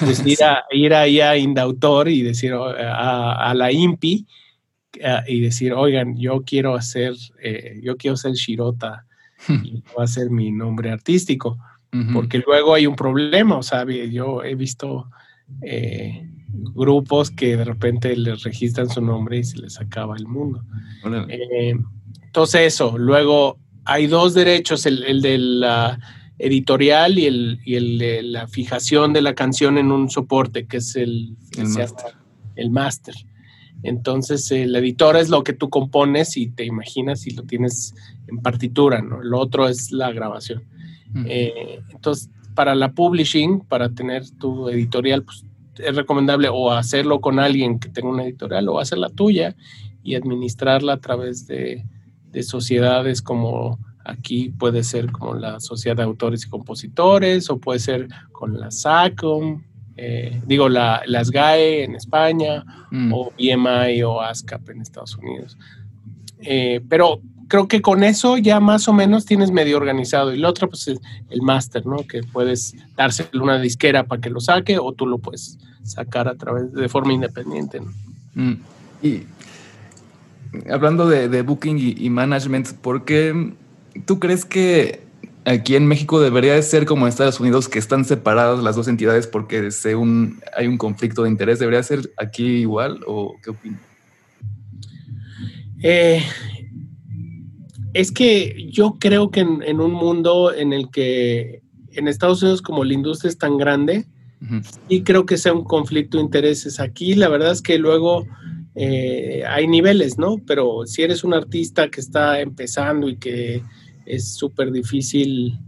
pues 0.00 0.20
ir, 0.26 0.42
a, 0.42 0.64
ir 0.72 0.94
ahí 0.94 1.20
a 1.20 1.36
Indautor 1.36 2.08
y 2.08 2.22
decir 2.22 2.52
a, 2.52 3.50
a 3.50 3.54
la 3.54 3.70
INPI 3.70 4.26
y 5.26 5.40
decir, 5.40 5.72
oigan, 5.72 6.16
yo 6.16 6.42
quiero 6.44 6.74
hacer, 6.74 7.14
eh, 7.42 7.80
yo 7.82 7.96
quiero 7.96 8.16
ser 8.16 8.32
Shirota 8.32 9.06
y 9.48 9.82
va 9.98 10.04
a 10.04 10.06
ser 10.06 10.30
mi 10.30 10.50
nombre 10.50 10.90
artístico, 10.90 11.58
porque 12.12 12.42
luego 12.44 12.74
hay 12.74 12.88
un 12.88 12.96
problema, 12.96 13.56
o 13.56 13.62
sea, 13.62 13.86
yo 13.86 14.42
he 14.42 14.56
visto 14.56 15.08
eh, 15.62 16.28
grupos 16.74 17.30
que 17.30 17.56
de 17.56 17.64
repente 17.64 18.16
les 18.16 18.42
registran 18.42 18.88
su 18.88 19.00
nombre 19.00 19.38
y 19.38 19.44
se 19.44 19.58
les 19.58 19.80
acaba 19.80 20.16
el 20.16 20.26
mundo. 20.26 20.64
Eh, 21.28 21.74
entonces 22.22 22.60
eso, 22.62 22.98
luego 22.98 23.58
hay 23.84 24.06
dos 24.06 24.34
derechos, 24.34 24.86
el, 24.86 25.22
de 25.22 25.38
la 25.38 26.00
editorial 26.38 27.18
y 27.18 27.26
el, 27.26 27.60
y 27.64 27.76
el, 27.76 27.98
de 27.98 28.22
la 28.22 28.48
fijación 28.48 29.12
de 29.12 29.22
la 29.22 29.34
canción 29.34 29.78
en 29.78 29.92
un 29.92 30.10
soporte, 30.10 30.66
que 30.66 30.78
es 30.78 30.96
el, 30.96 31.36
el, 31.56 31.68
master. 31.68 32.14
el 32.56 32.70
master. 32.70 33.14
Entonces, 33.84 34.50
el 34.50 34.74
editor 34.74 35.16
es 35.16 35.28
lo 35.28 35.44
que 35.44 35.52
tú 35.52 35.68
compones 35.68 36.38
y 36.38 36.48
te 36.48 36.64
imaginas 36.64 37.26
y 37.26 37.30
lo 37.32 37.42
tienes 37.42 37.94
en 38.26 38.38
partitura, 38.38 39.02
¿no? 39.02 39.22
Lo 39.22 39.38
otro 39.38 39.68
es 39.68 39.92
la 39.92 40.10
grabación. 40.10 40.64
Eh, 41.26 41.80
entonces, 41.90 42.30
para 42.54 42.74
la 42.74 42.92
publishing, 42.92 43.60
para 43.60 43.90
tener 43.90 44.28
tu 44.38 44.68
editorial, 44.70 45.22
pues 45.22 45.44
es 45.78 45.94
recomendable 45.94 46.48
o 46.50 46.70
hacerlo 46.72 47.20
con 47.20 47.38
alguien 47.38 47.78
que 47.78 47.90
tenga 47.90 48.08
una 48.08 48.24
editorial 48.24 48.68
o 48.70 48.80
hacer 48.80 48.98
la 48.98 49.10
tuya 49.10 49.54
y 50.02 50.14
administrarla 50.14 50.94
a 50.94 51.00
través 51.00 51.46
de, 51.46 51.84
de 52.30 52.42
sociedades 52.42 53.20
como 53.20 53.78
aquí 54.04 54.48
puede 54.48 54.82
ser 54.82 55.12
como 55.12 55.34
la 55.34 55.60
Sociedad 55.60 55.96
de 55.96 56.02
Autores 56.04 56.46
y 56.46 56.48
Compositores 56.48 57.50
o 57.50 57.58
puede 57.58 57.80
ser 57.80 58.08
con 58.32 58.58
la 58.58 58.70
SACOM 58.70 59.62
eh, 59.96 60.40
digo, 60.46 60.68
la, 60.68 61.02
las 61.06 61.30
GAE 61.30 61.84
en 61.84 61.94
España 61.94 62.64
mm. 62.90 63.12
o 63.12 63.32
BMI 63.32 64.02
o 64.02 64.20
ASCAP 64.20 64.70
en 64.70 64.80
Estados 64.80 65.16
Unidos. 65.16 65.56
Eh, 66.40 66.80
pero 66.88 67.20
creo 67.48 67.68
que 67.68 67.80
con 67.80 68.02
eso 68.02 68.36
ya 68.36 68.60
más 68.60 68.88
o 68.88 68.92
menos 68.92 69.24
tienes 69.24 69.50
medio 69.50 69.76
organizado. 69.76 70.34
Y 70.34 70.38
la 70.38 70.48
otra, 70.48 70.66
pues, 70.66 70.88
es 70.88 71.00
el 71.30 71.42
máster, 71.42 71.86
¿no? 71.86 71.98
Que 71.98 72.22
puedes 72.22 72.74
dárselo 72.96 73.42
una 73.42 73.60
disquera 73.60 74.04
para 74.04 74.20
que 74.20 74.30
lo 74.30 74.40
saque 74.40 74.78
o 74.78 74.92
tú 74.92 75.06
lo 75.06 75.18
puedes 75.18 75.58
sacar 75.82 76.28
a 76.28 76.34
través 76.34 76.72
de 76.72 76.88
forma 76.88 77.12
independiente. 77.12 77.80
Mm. 78.34 78.54
Y 79.02 79.22
hablando 80.70 81.08
de, 81.08 81.42
booking 81.42 81.78
y, 81.78 81.94
y, 82.04 82.10
management, 82.10 82.72
¿por 82.74 83.04
qué 83.04 83.54
tú 84.06 84.18
crees 84.18 84.44
que 84.44 85.04
aquí 85.44 85.76
en 85.76 85.86
México 85.86 86.20
debería 86.20 86.54
de 86.54 86.62
ser 86.62 86.86
como 86.86 87.06
en 87.06 87.10
Estados 87.10 87.40
Unidos, 87.40 87.68
que 87.68 87.78
están 87.78 88.04
separadas 88.04 88.62
las 88.62 88.76
dos 88.76 88.88
entidades 88.88 89.26
porque 89.26 89.70
según 89.70 90.40
hay 90.56 90.66
un 90.66 90.78
conflicto 90.78 91.22
de 91.22 91.30
interés. 91.30 91.58
¿Debería 91.58 91.82
ser 91.82 92.12
aquí 92.16 92.44
igual 92.44 93.00
o 93.06 93.36
qué 93.42 93.50
opinas? 93.50 93.80
Eh, 95.82 96.22
es 97.92 98.10
que 98.10 98.68
yo 98.70 98.96
creo 98.98 99.30
que 99.30 99.40
en, 99.40 99.80
un 99.80 99.92
mundo 99.92 100.52
en 100.52 100.72
el 100.72 100.90
que 100.90 101.62
en 101.92 102.08
Estados 102.08 102.42
Unidos 102.42 102.62
como 102.62 102.84
la 102.84 102.94
industria 102.94 103.28
es 103.28 103.38
tan 103.38 103.56
grande, 103.56 104.06
y 104.88 105.02
creo 105.04 105.24
que 105.24 105.38
sea 105.38 105.54
un 105.54 105.64
conflicto 105.64 106.18
de 106.18 106.24
intereses. 106.24 106.78
Aquí 106.78 107.14
la 107.14 107.28
verdad 107.28 107.52
es 107.52 107.62
que 107.62 107.78
luego 107.78 108.26
eh, 108.74 109.42
hay 109.48 109.66
niveles, 109.66 110.18
¿no? 110.18 110.36
Pero 110.46 110.84
si 110.84 111.02
eres 111.02 111.24
un 111.24 111.32
artista 111.32 111.88
que 111.88 112.00
está 112.00 112.40
empezando 112.40 113.08
y 113.08 113.16
que 113.16 113.62
es 114.06 114.34
súper 114.34 114.72
difícil 114.72 115.58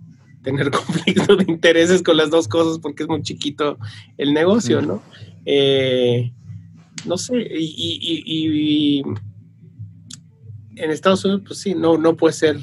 tener 0.42 0.70
conflicto 0.72 1.36
de 1.36 1.44
intereses 1.48 2.02
con 2.02 2.16
las 2.16 2.30
dos 2.30 2.48
cosas 2.48 2.78
porque 2.78 3.02
es 3.02 3.08
muy 3.08 3.22
chiquito 3.22 3.78
el 4.16 4.32
negocio, 4.32 4.80
¿no? 4.80 5.02
Eh, 5.44 6.32
no 7.04 7.18
sé, 7.18 7.34
y, 7.58 9.02
en 10.76 10.90
Estados 10.90 11.24
Unidos, 11.24 11.42
pues 11.46 11.60
sí, 11.60 11.74
no, 11.74 11.96
no 11.96 12.16
puede 12.16 12.34
ser, 12.34 12.58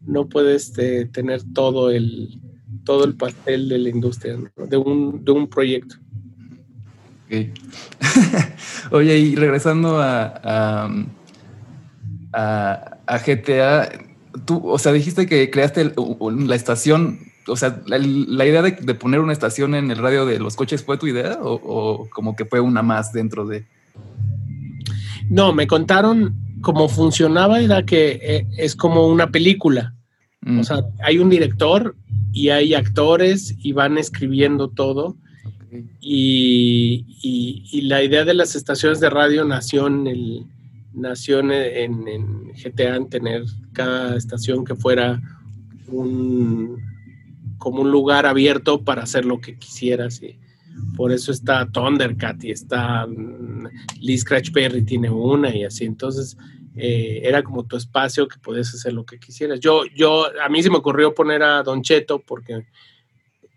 no 0.00 0.28
puedes 0.28 0.68
este, 0.68 1.04
tener 1.06 1.42
todo 1.52 1.90
el, 1.90 2.40
todo 2.84 3.04
el 3.04 3.14
pastel 3.14 3.68
de 3.68 3.78
la 3.78 3.88
industria, 3.90 4.38
de, 4.56 4.76
un, 4.76 5.24
de 5.24 5.32
un 5.32 5.48
proyecto. 5.48 5.96
Oye, 8.90 9.18
y 9.18 9.36
regresando 9.36 10.00
a, 10.00 10.88
a, 12.32 12.98
a 13.06 13.18
GTA, 13.18 14.07
tú, 14.44 14.68
o 14.68 14.78
sea, 14.78 14.92
dijiste 14.92 15.26
que 15.26 15.50
creaste 15.50 15.92
la 15.94 16.54
estación, 16.54 17.20
o 17.46 17.56
sea, 17.56 17.82
la, 17.86 17.98
idea 18.46 18.62
de, 18.62 18.72
poner 18.94 19.20
una 19.20 19.32
estación 19.32 19.74
en 19.74 19.90
el 19.90 19.98
radio 19.98 20.26
de 20.26 20.38
los 20.38 20.56
coches 20.56 20.84
fue 20.84 20.98
tu 20.98 21.06
idea 21.06 21.38
o, 21.42 22.08
como 22.10 22.36
que 22.36 22.44
fue 22.44 22.60
una 22.60 22.82
más 22.82 23.12
dentro 23.12 23.46
de... 23.46 23.64
No, 25.30 25.52
me 25.52 25.66
contaron 25.66 26.34
cómo 26.60 26.88
funcionaba, 26.88 27.60
era 27.60 27.84
que 27.84 28.18
eh, 28.22 28.46
es 28.56 28.74
como 28.74 29.06
una 29.08 29.30
película. 29.30 29.94
O 30.58 30.64
sea, 30.64 30.78
mm. 30.78 30.84
hay 31.02 31.18
un 31.18 31.28
director 31.28 31.94
y 32.32 32.48
hay 32.48 32.74
actores 32.74 33.54
y 33.58 33.72
van 33.72 33.98
escribiendo 33.98 34.68
todo. 34.68 35.16
Y, 36.00 37.04
y, 37.22 37.82
la 37.82 38.02
idea 38.02 38.24
de 38.24 38.32
las 38.32 38.54
estaciones 38.54 39.00
de 39.00 39.10
radio 39.10 39.44
nació 39.44 39.86
en 39.86 40.06
el, 40.06 40.46
nació 40.98 41.40
en, 41.40 41.52
en 41.52 43.08
tener 43.08 43.44
cada 43.72 44.16
estación 44.16 44.64
que 44.64 44.74
fuera 44.74 45.20
un, 45.86 46.82
como 47.58 47.82
un 47.82 47.90
lugar 47.90 48.26
abierto 48.26 48.84
para 48.84 49.02
hacer 49.02 49.24
lo 49.24 49.40
que 49.40 49.58
quisieras. 49.58 50.22
Y 50.22 50.38
por 50.96 51.12
eso 51.12 51.32
está 51.32 51.66
Thundercat 51.70 52.42
y 52.44 52.50
está 52.50 53.06
mm, 53.06 53.68
Lee 54.00 54.18
Scratch 54.18 54.52
Perry 54.52 54.82
tiene 54.82 55.10
una 55.10 55.54
y 55.54 55.64
así. 55.64 55.84
Entonces, 55.84 56.36
eh, 56.76 57.20
era 57.24 57.42
como 57.42 57.66
tu 57.66 57.76
espacio 57.76 58.28
que 58.28 58.38
podías 58.38 58.72
hacer 58.74 58.92
lo 58.92 59.04
que 59.04 59.18
quisieras. 59.18 59.60
Yo, 59.60 59.82
yo, 59.94 60.26
a 60.40 60.48
mí 60.48 60.62
se 60.62 60.70
me 60.70 60.76
ocurrió 60.76 61.14
poner 61.14 61.42
a 61.42 61.62
Don 61.62 61.82
Cheto 61.82 62.20
porque, 62.20 62.66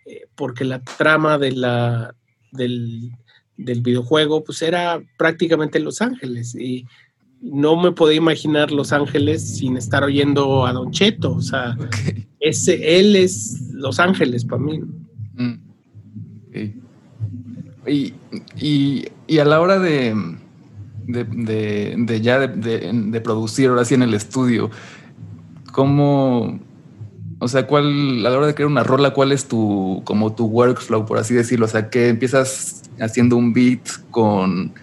eh, 0.06 0.28
porque 0.36 0.66
la 0.66 0.84
trama 0.84 1.38
del, 1.38 1.64
del 2.52 3.82
videojuego 3.82 4.44
pues 4.44 4.62
era 4.62 5.02
prácticamente 5.18 5.80
Los 5.80 6.02
Ángeles 6.02 6.56
y 6.56 6.86
no 7.42 7.76
me 7.76 7.92
podía 7.92 8.18
imaginar 8.18 8.72
Los 8.72 8.94
Ángeles 8.94 9.58
sin 9.58 9.76
estar 9.76 10.04
oyendo 10.04 10.66
a 10.66 10.74
Don 10.74 10.92
Cheto. 10.92 11.34
O 11.34 11.42
sea, 11.42 11.76
ese, 12.40 13.00
él 13.00 13.16
es 13.16 13.70
Los 13.74 14.00
Ángeles 14.00 14.46
para 14.46 14.62
mí. 14.62 14.80
Mm. 15.34 15.54
Y, 17.88 18.14
y, 18.58 19.40
a 19.40 19.46
la 19.46 19.60
hora 19.60 19.80
de, 19.80 20.16
de, 21.08 21.96
de, 21.98 22.22
ya 22.22 22.40
de, 22.40 23.22
producir 23.22 23.70
ahora 23.70 23.86
sí 23.86 23.96
en 23.96 24.04
el 24.04 24.14
estudio, 24.14 24.70
¿cómo, 25.72 26.60
o 27.40 27.48
sea, 27.48 27.66
cuál, 27.66 28.24
a 28.26 28.30
la 28.30 28.38
hora 28.38 28.48
de 28.48 28.54
crear 28.54 28.70
una 28.70 28.84
rola, 28.84 29.14
cuál 29.14 29.32
es 29.32 29.48
tu, 29.48 30.04
como 30.06 30.36
tu 30.36 30.46
workflow, 30.46 31.08
por 31.08 31.18
así 31.18 31.34
decirlo? 31.34 31.66
O 31.66 31.70
sea, 31.70 31.90
que 31.90 32.10
empiezas 32.10 32.84
haciendo 33.00 33.36
un 33.36 33.52
beat 33.52 33.82
con 34.12 34.74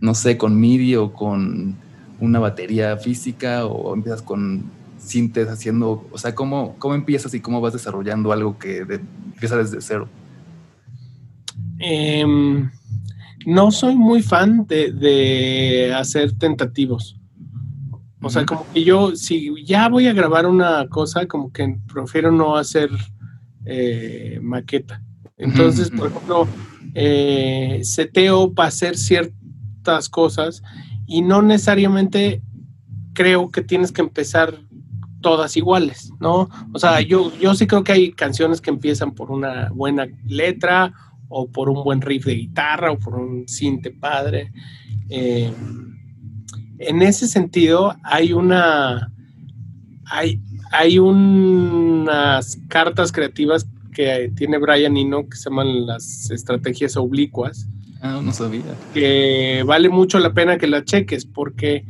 no 0.00 0.14
sé, 0.14 0.36
con 0.36 0.58
MIDI 0.60 0.96
o 0.96 1.12
con 1.12 1.76
una 2.20 2.38
batería 2.38 2.96
física 2.96 3.66
o 3.66 3.94
empiezas 3.94 4.22
con 4.22 4.64
sintes 4.98 5.48
haciendo, 5.48 6.06
o 6.10 6.18
sea, 6.18 6.34
¿cómo, 6.34 6.76
cómo 6.78 6.94
empiezas 6.94 7.32
y 7.34 7.40
cómo 7.40 7.60
vas 7.60 7.72
desarrollando 7.72 8.32
algo 8.32 8.58
que 8.58 8.78
empieza 8.78 9.56
desde 9.56 9.80
cero? 9.80 10.08
Em, 11.78 12.70
no 13.46 13.70
soy 13.70 13.94
muy 13.94 14.22
fan 14.22 14.66
de, 14.66 15.92
hacer 15.96 16.32
tentativos. 16.32 17.16
O 18.20 18.30
sea, 18.30 18.44
como 18.44 18.66
que 18.72 18.82
yo, 18.82 19.14
si 19.14 19.64
ya 19.64 19.88
voy 19.88 20.08
a 20.08 20.12
grabar 20.12 20.44
una 20.46 20.88
cosa, 20.88 21.26
como 21.26 21.52
que 21.52 21.78
prefiero 21.92 22.32
no 22.32 22.56
hacer 22.56 22.90
eh, 23.64 24.40
maqueta. 24.42 25.00
Entonces, 25.36 25.88
por 25.88 26.08
ejemplo, 26.08 26.48
eh, 26.94 27.80
seteo 27.84 28.52
para 28.52 28.68
hacer 28.68 28.98
cosas 30.08 30.62
y 31.06 31.22
no 31.22 31.42
necesariamente 31.42 32.42
creo 33.14 33.50
que 33.50 33.62
tienes 33.62 33.90
que 33.90 34.02
empezar 34.02 34.54
todas 35.20 35.56
iguales, 35.56 36.12
¿no? 36.20 36.48
O 36.72 36.78
sea, 36.78 37.00
yo, 37.00 37.32
yo 37.38 37.54
sí 37.54 37.66
creo 37.66 37.82
que 37.82 37.92
hay 37.92 38.12
canciones 38.12 38.60
que 38.60 38.70
empiezan 38.70 39.12
por 39.12 39.30
una 39.30 39.70
buena 39.70 40.06
letra 40.24 40.92
o 41.28 41.50
por 41.50 41.68
un 41.68 41.82
buen 41.82 42.00
riff 42.00 42.26
de 42.26 42.34
guitarra 42.34 42.92
o 42.92 42.98
por 42.98 43.16
un 43.16 43.48
cinte 43.48 43.90
padre. 43.90 44.52
Eh, 45.08 45.52
en 46.78 47.02
ese 47.02 47.26
sentido, 47.26 47.96
hay 48.02 48.32
una. 48.32 49.12
Hay, 50.10 50.40
hay 50.70 50.98
unas 50.98 52.58
cartas 52.68 53.12
creativas 53.12 53.68
que 53.92 54.32
tiene 54.36 54.58
Brian 54.58 54.96
Eno 54.96 55.28
que 55.28 55.36
se 55.36 55.50
llaman 55.50 55.86
las 55.86 56.30
estrategias 56.30 56.96
oblicuas, 56.96 57.68
Ah, 58.00 58.20
no 58.22 58.32
sabía. 58.32 58.62
Que 58.94 59.64
vale 59.66 59.88
mucho 59.88 60.18
la 60.18 60.32
pena 60.32 60.58
que 60.58 60.66
la 60.66 60.84
cheques 60.84 61.24
porque 61.24 61.84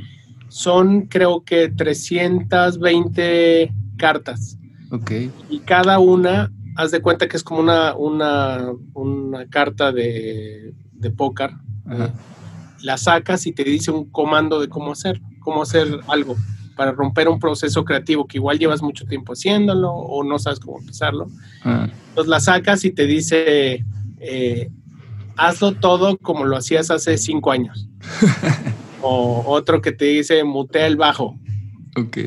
son 0.49 1.07
creo 1.07 1.45
que 1.45 1.69
320 1.69 3.73
cartas. 3.97 4.59
Ok. 4.91 5.13
Y 5.51 5.61
cada 5.61 5.99
una, 5.99 6.51
haz 6.77 6.91
de 6.91 7.03
cuenta 7.03 7.29
que 7.29 7.37
es 7.37 7.45
como 7.45 7.61
una, 7.61 7.95
una, 7.95 8.73
una 8.95 9.47
carta 9.49 9.93
de, 9.93 10.75
de 10.93 11.11
póker. 11.11 11.51
La 12.83 12.97
sacas 12.97 13.47
y 13.47 13.53
te 13.53 13.65
dice 13.65 13.91
un 13.91 14.11
comando 14.11 14.61
de 14.61 14.69
cómo 14.69 14.93
hacer, 14.93 15.21
cómo 15.41 15.63
hacer 15.63 16.01
algo 16.09 16.37
para 16.79 16.93
romper 16.93 17.29
un 17.29 17.41
proceso 17.41 17.85
creativo 17.85 18.29
que 18.29 18.39
igual 18.39 18.59
llevas 18.59 18.83
mucho 18.83 19.05
tiempo 19.05 19.33
haciéndolo 19.33 19.91
o 19.91 20.23
no 20.23 20.39
sabes 20.39 20.61
cómo 20.61 20.79
empezarlo. 20.79 21.29
Ah. 21.65 21.89
Entonces 22.11 22.31
la 22.31 22.39
sacas 22.39 22.85
y 22.85 22.93
te 22.93 23.07
dice, 23.07 23.85
eh, 24.21 24.71
hazlo 25.39 25.73
todo 25.73 26.19
como 26.19 26.45
lo 26.45 26.57
hacías 26.57 26.91
hace 26.91 27.17
cinco 27.17 27.51
años. 27.51 27.89
o 29.03 29.45
otro 29.47 29.81
que 29.81 29.93
te 29.93 30.07
dice, 30.07 30.45
mutea 30.45 30.87
el 30.87 30.97
bajo. 30.97 31.39
Ok, 31.97 32.19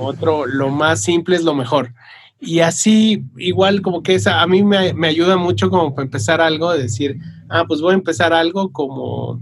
otro, 0.00 0.46
lo 0.46 0.70
más 0.70 1.00
simple 1.00 1.36
es 1.36 1.44
lo 1.44 1.54
mejor. 1.54 1.94
Y 2.40 2.60
así, 2.60 3.24
igual 3.36 3.80
como 3.80 4.02
que 4.02 4.14
esa, 4.14 4.42
a 4.42 4.46
mí 4.46 4.62
me, 4.62 4.92
ayuda 5.06 5.36
mucho 5.36 5.70
como 5.70 5.94
para 5.94 6.04
empezar 6.04 6.40
algo, 6.40 6.72
decir, 6.72 7.18
ah, 7.48 7.64
pues 7.66 7.80
voy 7.80 7.92
a 7.92 7.94
empezar 7.96 8.32
algo 8.32 8.72
como 8.72 9.40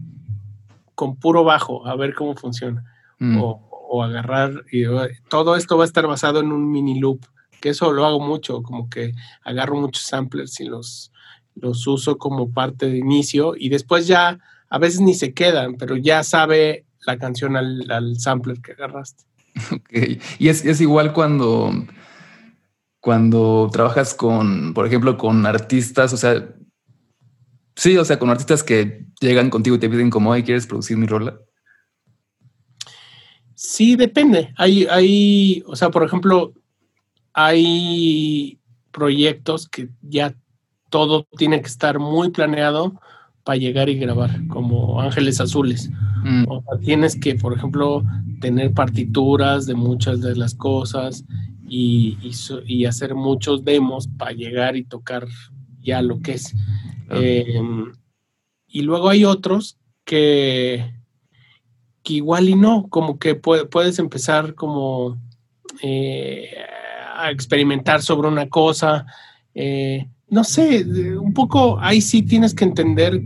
con 0.94 1.16
puro 1.16 1.42
bajo, 1.42 1.86
a 1.86 1.96
ver 1.96 2.14
cómo 2.14 2.36
funciona. 2.36 2.84
Mm. 3.18 3.40
O, 3.40 3.68
o, 3.90 4.02
agarrar, 4.02 4.64
y 4.70 4.84
todo 5.28 5.56
esto 5.56 5.76
va 5.76 5.84
a 5.84 5.86
estar 5.86 6.06
basado 6.06 6.40
en 6.40 6.52
un 6.52 6.70
mini 6.70 6.98
loop, 7.00 7.20
que 7.60 7.70
eso 7.70 7.92
lo 7.92 8.06
hago 8.06 8.20
mucho, 8.20 8.62
como 8.62 8.88
que 8.88 9.12
agarro 9.44 9.76
muchos 9.76 10.04
samplers 10.04 10.60
y 10.60 10.64
los, 10.66 11.11
los 11.54 11.86
uso 11.86 12.18
como 12.18 12.52
parte 12.52 12.86
de 12.88 12.98
inicio 12.98 13.54
y 13.56 13.68
después 13.68 14.06
ya 14.06 14.38
a 14.68 14.78
veces 14.78 15.00
ni 15.00 15.14
se 15.14 15.34
quedan, 15.34 15.76
pero 15.76 15.96
ya 15.96 16.22
sabe 16.22 16.86
la 17.06 17.18
canción 17.18 17.56
al, 17.56 18.18
sampler 18.18 18.60
que 18.60 18.72
agarraste. 18.72 19.24
Ok, 19.70 20.18
y 20.38 20.48
es, 20.48 20.80
igual 20.80 21.12
cuando, 21.12 21.70
cuando 23.00 23.68
trabajas 23.70 24.14
con, 24.14 24.72
por 24.72 24.86
ejemplo, 24.86 25.18
con 25.18 25.44
artistas, 25.44 26.14
o 26.14 26.16
sea, 26.16 26.48
sí, 27.76 27.98
o 27.98 28.04
sea, 28.04 28.18
con 28.18 28.30
artistas 28.30 28.62
que 28.62 29.04
llegan 29.20 29.50
contigo 29.50 29.76
y 29.76 29.78
te 29.78 29.90
piden 29.90 30.08
como, 30.08 30.32
ay, 30.32 30.42
¿quieres 30.42 30.66
producir 30.66 30.96
mi 30.96 31.06
rola? 31.06 31.38
Sí, 33.54 33.94
depende. 33.94 34.54
Hay, 34.56 34.86
hay, 34.86 35.62
o 35.66 35.76
sea, 35.76 35.90
por 35.90 36.02
ejemplo, 36.02 36.54
hay 37.34 38.58
proyectos 38.90 39.68
que 39.68 39.88
ya 40.02 40.34
todo 40.92 41.26
tiene 41.38 41.60
que 41.62 41.68
estar 41.68 41.98
muy 41.98 42.30
planeado 42.30 43.00
para 43.44 43.56
llegar 43.56 43.88
y 43.88 43.98
grabar, 43.98 44.46
como 44.46 45.00
Ángeles 45.00 45.40
Azules. 45.40 45.90
Mm. 46.22 46.44
O 46.48 46.62
sea, 46.62 46.78
tienes 46.78 47.18
que, 47.18 47.34
por 47.34 47.56
ejemplo, 47.56 48.04
tener 48.40 48.74
partituras 48.74 49.64
de 49.64 49.74
muchas 49.74 50.20
de 50.20 50.36
las 50.36 50.54
cosas 50.54 51.24
y, 51.66 52.18
y, 52.66 52.84
hacer 52.84 53.14
muchos 53.14 53.64
demos 53.64 54.06
para 54.06 54.32
llegar 54.32 54.76
y 54.76 54.84
tocar 54.84 55.26
ya 55.80 56.02
lo 56.02 56.20
que 56.20 56.32
es. 56.32 56.54
Em, 57.08 57.90
y 58.68 58.82
luego 58.82 59.08
hay 59.08 59.24
otros 59.24 59.78
que, 60.04 60.92
que 62.02 62.12
igual 62.12 62.50
y 62.50 62.54
no, 62.54 62.86
como 62.90 63.18
que 63.18 63.34
puedes 63.34 63.98
empezar 63.98 64.54
como 64.54 65.18
eh, 65.82 66.50
a 67.16 67.30
experimentar 67.30 68.02
sobre 68.02 68.28
una 68.28 68.50
cosa. 68.50 69.06
Eh, 69.54 70.06
no 70.32 70.44
sé, 70.44 70.82
un 71.18 71.34
poco 71.34 71.78
ahí 71.78 72.00
sí 72.00 72.22
tienes 72.22 72.54
que 72.54 72.64
entender 72.64 73.22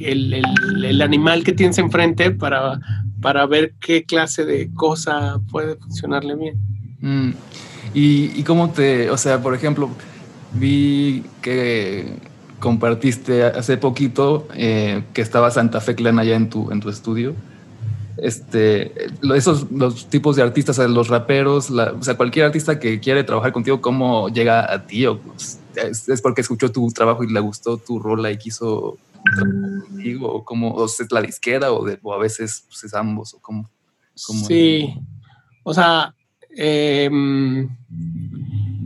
el, 0.00 1.00
animal 1.00 1.44
que 1.44 1.52
tienes 1.52 1.78
enfrente 1.78 2.32
para, 2.32 2.80
para 3.20 3.46
ver 3.46 3.74
qué 3.80 4.02
clase 4.02 4.44
de 4.44 4.68
cosa 4.74 5.40
puede 5.52 5.76
funcionarle 5.76 6.34
bien. 6.34 6.56
Mm. 7.00 7.34
¿Y, 7.94 8.42
cómo 8.42 8.70
te, 8.70 9.10
o 9.10 9.16
sea, 9.16 9.40
por 9.40 9.54
ejemplo, 9.54 9.88
vi 10.54 11.22
que 11.40 12.16
compartiste 12.58 13.44
hace 13.44 13.76
poquito 13.76 14.48
eh, 14.56 15.04
que 15.12 15.22
estaba 15.22 15.52
Santa 15.52 15.80
Fe 15.80 15.94
Clan 15.94 16.18
allá 16.18 16.34
en 16.34 16.50
tu, 16.50 16.72
en 16.72 16.80
tu 16.80 16.88
estudio. 16.88 17.36
Este, 18.16 18.92
esos 19.34 19.70
los 19.72 20.06
tipos 20.06 20.36
de 20.36 20.42
artistas, 20.42 20.78
los 20.78 21.08
raperos, 21.08 21.70
o 21.70 22.02
sea, 22.02 22.16
cualquier 22.16 22.46
artista 22.46 22.78
que 22.78 23.00
quiere 23.00 23.24
trabajar 23.24 23.52
contigo, 23.52 23.80
¿cómo 23.80 24.28
llega 24.28 24.72
a 24.72 24.86
ti? 24.86 25.06
O, 25.06 25.18
pues, 25.18 25.60
es, 25.76 26.22
porque 26.22 26.42
escuchó 26.42 26.70
tu 26.70 26.86
trabajo 26.92 27.24
y 27.24 27.32
le 27.32 27.40
gustó 27.40 27.76
tu 27.76 27.98
rola 27.98 28.30
y 28.30 28.38
quiso 28.38 28.96
contigo, 29.38 30.32
o 30.32 30.44
como, 30.44 30.70
o 30.74 30.84
es 30.84 31.10
la 31.10 31.22
disquera, 31.22 31.72
o, 31.72 31.84
o 32.02 32.12
a 32.12 32.18
veces 32.18 32.64
pues, 32.68 32.84
es 32.84 32.94
ambos, 32.94 33.34
o 33.34 33.38
como. 33.40 33.68
sí, 34.14 34.94
o 35.64 35.74
sea, 35.74 36.14
em, 36.50 37.68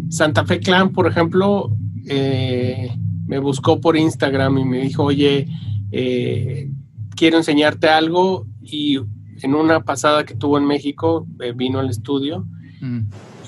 Santa 0.09 0.45
Fe 0.47 0.61
Clan, 0.61 0.93
por 0.93 1.07
ejemplo, 1.07 1.71
eh, 2.07 2.91
me 3.27 3.39
buscó 3.39 3.81
por 3.81 3.97
Instagram 3.97 4.59
y 4.59 4.65
me 4.65 4.81
dijo, 4.81 5.05
oye, 5.05 5.47
eh, 5.93 6.71
quiero 7.15 7.37
enseñarte 7.37 7.89
algo 7.89 8.47
y 8.63 9.01
en 9.43 9.55
una 9.55 9.81
pasada 9.81 10.25
que 10.25 10.35
tuvo 10.35 10.59
en 10.59 10.67
México 10.67 11.27
eh, 11.41 11.53
vino 11.53 11.79
al 11.79 11.91
estudio 11.91 12.47
mm. 12.81 13.01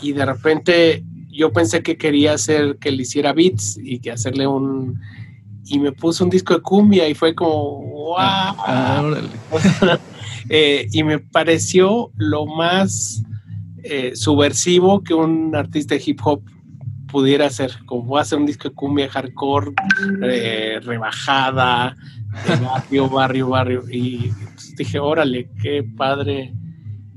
y 0.03 0.12
de 0.12 0.24
repente 0.26 1.05
yo 1.29 1.53
pensé 1.53 1.83
que 1.83 1.96
quería 1.96 2.35
hacer 2.35 2.76
que 2.79 2.90
le 2.90 3.03
hiciera 3.03 3.33
beats 3.33 3.79
y 3.83 4.00
que 4.00 4.11
hacerle 4.11 4.46
un 4.46 5.00
y 5.66 5.79
me 5.79 5.92
puso 5.92 6.24
un 6.24 6.31
disco 6.31 6.55
de 6.55 6.61
cumbia 6.61 7.09
y 7.09 7.14
fue 7.14 7.35
como 7.35 7.81
wow 7.83 8.16
ah, 8.18 9.12
eh, 10.48 10.88
y 10.92 11.03
me 11.05 11.18
pareció 11.18 12.11
lo 12.16 12.46
más 12.46 13.22
eh, 13.83 14.12
subversivo 14.14 15.03
que 15.03 15.14
un 15.14 15.55
artista 15.55 15.94
de 15.94 16.03
hip 16.05 16.20
hop 16.24 16.42
pudiera 17.07 17.46
hacer 17.46 17.72
como 17.87 18.03
voy 18.03 18.18
a 18.18 18.22
hacer 18.22 18.38
un 18.38 18.46
disco 18.46 18.68
de 18.68 18.74
cumbia 18.74 19.09
hardcore 19.09 19.72
eh, 20.22 20.81
rebajada 20.83 21.96
de 22.46 22.57
barrio 22.57 23.09
barrio 23.09 23.48
barrio 23.48 23.85
y 23.90 24.33
dije 24.85 24.99
órale 24.99 25.51
qué 25.62 25.83
padre 25.83 26.55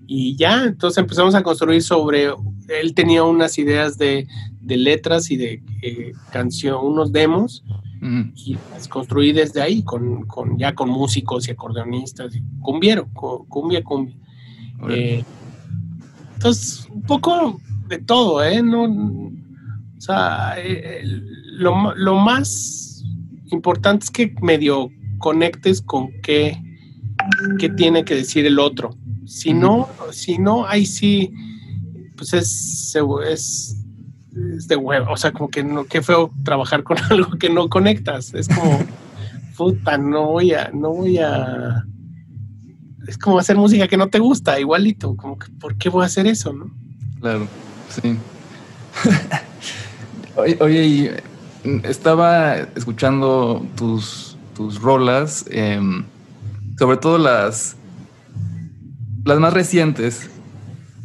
y 0.06 0.36
ya, 0.36 0.66
entonces 0.66 0.98
empezamos 0.98 1.34
a 1.34 1.44
construir 1.44 1.82
sobre, 1.82 2.28
él 2.68 2.94
tenía 2.94 3.24
unas 3.24 3.58
ideas 3.58 3.98
de, 3.98 4.28
letras 4.62 5.32
y 5.32 5.38
de 5.38 5.64
eh, 5.82 6.12
canción, 6.32 6.86
unos 6.86 7.12
demos, 7.12 7.64
y 8.36 8.58
las 8.72 8.90
construí 8.90 9.32
desde 9.32 9.62
ahí, 9.62 9.82
con, 9.82 10.28
ya 10.58 10.76
con 10.76 10.90
músicos 10.90 11.48
y 11.48 11.52
acordeonistas, 11.52 12.36
y 12.36 12.44
cumbiero, 12.60 13.08
cumbia, 13.14 13.82
cumbia. 13.82 14.16
Eh, 14.90 15.24
entonces, 16.36 16.86
un 16.92 17.02
poco 17.04 17.62
de 17.88 18.00
todo, 18.00 18.44
¿eh? 18.44 18.62
No, 18.62 18.84
o 18.84 20.02
sea, 20.02 20.56
eh, 20.58 21.02
lo, 21.06 21.96
lo 21.96 22.16
más 22.16 23.06
importante 23.52 24.04
es 24.04 24.12
que 24.12 24.36
medio 24.42 24.90
conectes 25.18 25.82
con 25.82 26.10
qué, 26.22 26.62
qué 27.60 27.70
tiene 27.70 28.06
que 28.06 28.16
decir 28.16 28.46
el 28.46 28.60
otro. 28.60 28.96
Si 29.26 29.54
no, 29.54 29.90
si 30.12 30.38
no, 30.38 30.66
ahí 30.68 30.86
sí, 30.86 31.34
pues 32.18 32.34
es, 32.34 32.96
es, 33.26 33.78
de 34.68 34.76
huevo. 34.76 35.12
O 35.12 35.18
sea, 35.18 35.32
como 35.32 35.50
que 35.50 35.64
no, 35.64 35.86
qué 35.86 36.02
feo 36.02 36.32
trabajar 36.44 36.84
con 36.84 36.98
algo 37.10 37.38
que 37.38 37.50
no 37.50 37.70
conectas. 37.70 38.34
Es 38.34 38.48
como, 38.48 38.80
puta, 39.56 39.98
no 39.98 40.28
voy 40.28 40.54
a, 40.54 40.72
no 40.74 40.92
voy 40.92 41.18
a. 41.18 41.86
Es 43.08 43.18
como 43.18 43.40
hacer 43.40 43.58
música 43.58 43.88
que 43.88 43.98
no 43.98 44.08
te 44.08 44.20
gusta, 44.20 44.60
igualito. 44.60 45.16
Como 45.16 45.38
que, 45.38 45.52
¿por 45.52 45.76
qué 45.76 45.90
voy 45.90 46.04
a 46.04 46.08
hacer 46.08 46.28
eso, 46.28 46.54
no? 46.54 46.72
Claro, 47.20 47.48
sí. 47.90 48.18
oye, 50.60 51.24
estaba 51.84 52.58
escuchando 52.76 53.66
tus, 53.76 54.38
tus 54.56 54.82
rolas, 54.82 55.46
em, 55.50 56.04
sobre 56.78 56.98
todo 56.98 57.18
las 57.18 57.76
las 59.26 59.40
más 59.40 59.54
recientes, 59.54 60.30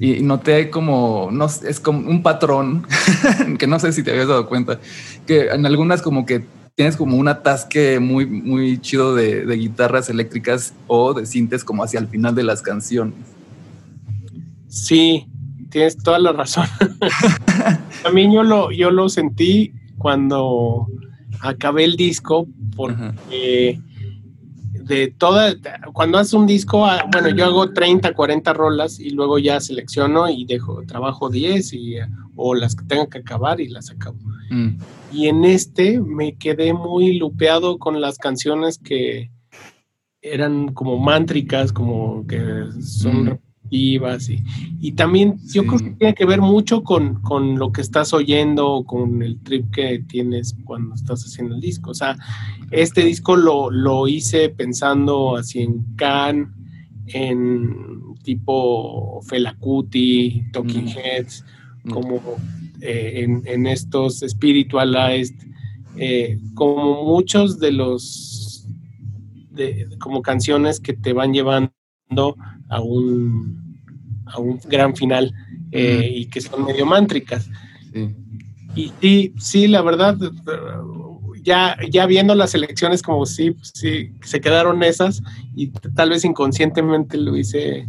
y 0.01 0.23
noté 0.23 0.71
como, 0.71 1.29
no, 1.33 1.47
es 1.47 1.81
como 1.81 2.09
un 2.09 2.23
patrón, 2.23 2.87
que 3.59 3.67
no 3.67 3.79
sé 3.81 3.93
si 3.93 4.03
te 4.03 4.13
habías 4.13 4.29
dado 4.29 4.49
cuenta, 4.49 4.79
que 5.27 5.49
en 5.49 5.67
algunas 5.67 6.03
como 6.03 6.25
que 6.25 6.45
tienes 6.77 6.97
como 6.97 7.17
un 7.17 7.27
atasque 7.27 7.99
muy, 7.99 8.25
muy 8.25 8.79
chido 8.81 9.15
de, 9.17 9.45
guitarras 9.57 10.09
eléctricas 10.09 10.73
o 10.87 11.13
de 11.15 11.27
sintes 11.27 11.65
como 11.65 11.83
hacia 11.83 11.99
el 11.99 12.07
final 12.07 12.37
de 12.37 12.45
las 12.45 12.63
canciones. 12.63 13.15
Sí, 14.69 15.27
tienes 15.71 15.97
toda 15.97 16.21
la 16.21 16.33
razón. 16.33 16.67
También 18.05 18.33
yo 18.33 18.45
lo, 18.45 18.71
yo 18.71 18.93
lo 18.93 19.09
sentí 19.09 19.73
cuando 19.97 20.87
acabé 21.41 21.83
el 21.83 21.97
disco 21.97 22.47
porque 22.77 23.81
de 24.89 25.09
toda, 25.17 25.55
cuando 25.93 26.19
haces 26.19 26.33
un 26.33 26.47
disco, 26.47 26.85
ah, 26.85 27.05
bueno, 27.13 27.29
yo 27.29 27.45
hago 27.45 27.73
30, 27.73 28.15
40 28.15 28.53
rolas 28.53 28.99
y 28.99 29.11
luego 29.11 29.39
ya 29.39 29.61
selecciono 29.61 30.29
y 30.29 30.45
dejo, 30.45 30.83
trabajo 30.85 31.29
10 31.29 31.73
y, 31.75 31.97
o 32.35 32.55
las 32.55 32.75
que 32.75 32.85
tenga 32.85 33.07
que 33.07 33.19
acabar 33.19 33.61
y 33.61 33.69
las 33.69 33.91
acabo. 33.91 34.19
Mm. 34.51 34.79
Y 35.13 35.29
en 35.29 35.45
este 35.45 36.01
me 36.01 36.37
quedé 36.37 36.73
muy 36.73 37.19
lupeado 37.19 37.79
con 37.79 38.01
las 38.01 38.19
canciones 38.19 38.79
que 38.79 39.31
eran 40.23 40.73
como 40.73 40.99
mántricas, 40.99 41.73
como 41.73 42.27
que 42.27 42.65
son 42.81 43.25
mm 43.25 43.39
y, 43.71 43.99
y 44.81 44.93
también 44.93 45.39
yo 45.53 45.67
creo 45.67 45.79
que 45.79 45.91
tiene 45.91 46.15
que 46.15 46.25
ver 46.25 46.41
mucho 46.41 46.83
con, 46.83 47.21
lo 47.59 47.71
que 47.71 47.83
estás 47.83 48.13
oyendo, 48.15 48.85
con 48.87 49.23
el 49.23 49.41
trip 49.43 49.71
que 49.71 49.99
tienes 50.09 50.57
cuando 50.65 50.95
estás 50.95 51.25
haciendo 51.25 51.55
el 51.55 51.61
disco. 51.61 51.91
O 51.91 51.95
sea, 51.95 52.17
este 52.71 53.05
disco 53.05 53.37
lo, 53.37 54.09
hice 54.09 54.49
pensando 54.49 55.37
así 55.37 55.61
en 55.61 55.85
Can, 55.97 56.55
en 57.07 58.15
tipo 58.23 59.21
Felacuti, 59.23 60.45
Talking 60.53 60.89
Heads, 60.89 61.45
como 61.91 62.21
eh, 62.81 63.27
en, 63.45 63.67
estos 63.67 64.21
spiritualized, 64.27 65.35
eh, 65.97 66.39
como 66.55 67.05
muchos 67.05 67.59
de 67.59 67.73
los, 67.73 68.67
de, 69.51 69.89
como 69.99 70.23
canciones 70.23 70.81
que 70.81 70.95
te 70.95 71.13
van 71.13 71.33
llevando 71.33 71.73
a 72.69 72.81
un, 72.81 73.79
a 74.27 74.39
un 74.39 74.59
gran 74.69 74.95
final 74.95 75.33
eh, 75.71 76.11
y 76.13 76.27
que 76.27 76.41
son 76.41 76.65
medio 76.65 76.87
mántricas. 76.87 77.49
Y 78.75 78.93
sí, 79.01 79.35
sí, 79.39 79.67
la 79.67 79.83
verdad, 79.83 80.17
ya, 81.43 81.77
ya 81.91 82.07
viendo 82.07 82.35
las 82.35 82.55
elecciones 82.55 83.03
como 83.03 83.27
sí, 83.27 83.57
sí, 83.63 84.13
se 84.23 84.41
quedaron 84.41 84.83
esas 84.83 85.23
y 85.55 85.69
tal 85.69 86.11
vez 86.11 86.25
inconscientemente 86.25 87.17
lo 87.17 87.37
hice 87.37 87.89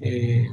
eh, 0.00 0.48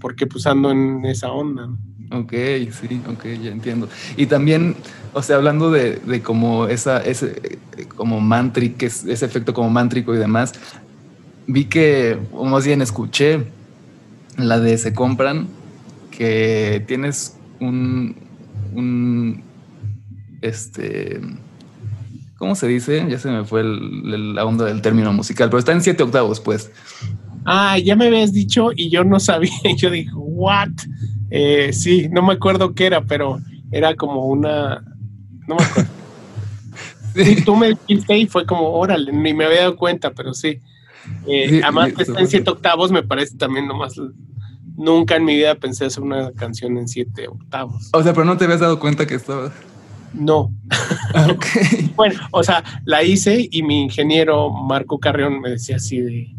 porque 0.00 0.26
pues 0.26 0.46
ando 0.46 0.70
en 0.70 1.04
esa 1.04 1.30
onda. 1.30 1.68
Ok, 2.12 2.32
sí, 2.70 3.00
ok, 3.08 3.24
ya 3.42 3.50
entiendo. 3.50 3.88
Y 4.16 4.26
también, 4.26 4.76
o 5.12 5.22
sea, 5.22 5.36
hablando 5.36 5.70
de, 5.70 5.96
de 5.96 6.22
como 6.22 6.66
esa, 6.66 7.02
ese, 7.02 7.58
como 7.96 8.20
mántrico, 8.20 8.86
ese 8.86 9.24
efecto 9.24 9.52
como 9.52 9.70
mántrico 9.70 10.14
y 10.14 10.18
demás, 10.18 10.52
vi 11.46 11.66
que, 11.66 12.18
o 12.32 12.44
más 12.44 12.66
bien 12.66 12.82
escuché 12.82 13.44
la 14.36 14.60
de 14.60 14.78
Se 14.78 14.92
Compran, 14.92 15.48
que 16.10 16.84
tienes 16.86 17.36
un, 17.60 18.16
un 18.74 19.42
este, 20.42 21.20
¿cómo 22.36 22.54
se 22.54 22.66
dice? 22.66 23.06
Ya 23.08 23.18
se 23.18 23.30
me 23.30 23.44
fue 23.44 23.62
la 23.64 24.44
onda 24.44 24.64
del 24.66 24.82
término 24.82 25.12
musical, 25.12 25.48
pero 25.48 25.58
está 25.58 25.72
en 25.72 25.82
siete 25.82 26.02
octavos, 26.02 26.40
pues. 26.40 26.70
Ah, 27.44 27.78
ya 27.78 27.94
me 27.94 28.06
habías 28.06 28.32
dicho 28.32 28.70
y 28.74 28.90
yo 28.90 29.04
no 29.04 29.20
sabía. 29.20 29.52
Yo 29.76 29.90
dije, 29.90 30.10
¿what? 30.14 30.70
Eh, 31.30 31.72
sí, 31.72 32.08
no 32.10 32.22
me 32.22 32.34
acuerdo 32.34 32.74
qué 32.74 32.86
era, 32.86 33.02
pero 33.02 33.38
era 33.70 33.94
como 33.94 34.26
una. 34.26 34.82
No 35.46 35.54
me 35.54 35.62
acuerdo. 35.62 35.90
sí. 37.14 37.44
Tú 37.44 37.54
me 37.54 37.68
dijiste 37.68 38.18
y 38.18 38.26
fue 38.26 38.44
como, 38.44 38.70
órale, 38.70 39.12
ni 39.12 39.32
me 39.32 39.44
había 39.44 39.60
dado 39.60 39.76
cuenta, 39.76 40.10
pero 40.10 40.34
sí. 40.34 40.58
Eh, 41.26 41.60
además 41.62 41.92
que 41.92 42.02
está 42.02 42.20
en 42.20 42.28
siete 42.28 42.50
octavos, 42.50 42.92
me 42.92 43.02
parece 43.02 43.36
también 43.36 43.66
nomás. 43.66 43.94
Nunca 44.76 45.16
en 45.16 45.24
mi 45.24 45.36
vida 45.36 45.54
pensé 45.54 45.86
hacer 45.86 46.02
una 46.02 46.32
canción 46.32 46.76
en 46.76 46.86
siete 46.86 47.28
octavos. 47.28 47.88
O 47.92 48.02
sea, 48.02 48.12
pero 48.12 48.24
no 48.26 48.36
te 48.36 48.44
habías 48.44 48.60
dado 48.60 48.78
cuenta 48.78 49.06
que 49.06 49.14
estaba. 49.14 49.52
No. 50.12 50.52
Ah, 51.14 51.28
bueno, 51.96 52.20
o 52.30 52.42
sea, 52.42 52.62
la 52.84 53.02
hice 53.02 53.48
y 53.50 53.62
mi 53.62 53.82
ingeniero 53.82 54.50
Marco 54.50 54.98
Carrión 54.98 55.40
me 55.40 55.50
decía 55.50 55.76
así 55.76 56.00
de, 56.00 56.34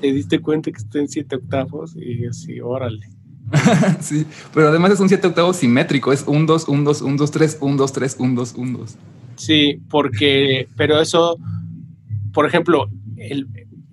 ¿te 0.00 0.12
diste 0.12 0.40
cuenta 0.40 0.70
que 0.70 0.78
está 0.78 0.98
en 0.98 1.08
siete 1.08 1.36
octavos? 1.36 1.96
Y 1.96 2.26
así, 2.26 2.60
órale. 2.60 3.08
sí, 4.00 4.26
pero 4.52 4.68
además 4.68 4.92
es 4.92 5.00
un 5.00 5.08
siete 5.08 5.26
octavos 5.26 5.56
simétrico, 5.56 6.12
es 6.12 6.24
un 6.26 6.46
dos, 6.46 6.68
un 6.68 6.84
dos, 6.84 7.02
un 7.02 7.16
dos, 7.16 7.30
tres, 7.30 7.58
un 7.60 7.76
dos, 7.76 7.92
tres, 7.92 8.16
un 8.18 8.34
dos, 8.34 8.54
un 8.54 8.72
dos. 8.72 8.96
Sí, 9.36 9.80
porque, 9.88 10.68
pero 10.76 11.00
eso, 11.00 11.38
por 12.32 12.46
ejemplo, 12.46 12.88
el, 13.16 13.46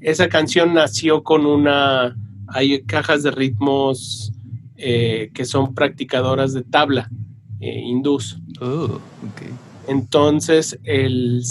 esa 0.04 0.28
canción 0.30 0.74
nació 0.74 1.24
con 1.24 1.46
una, 1.46 2.16
hay 2.48 2.84
cajas 2.84 3.24
de 3.24 3.32
ritmos 3.32 4.32
eh, 4.78 5.32
que 5.34 5.46
son 5.46 5.74
practicadoras 5.74 6.54
de 6.54 6.64
tabla 6.64 7.10
eh, 7.60 7.80
hindús. 7.80 8.38
Oh, 8.60 9.00
Entonces, 9.88 10.78
el, 10.84 11.42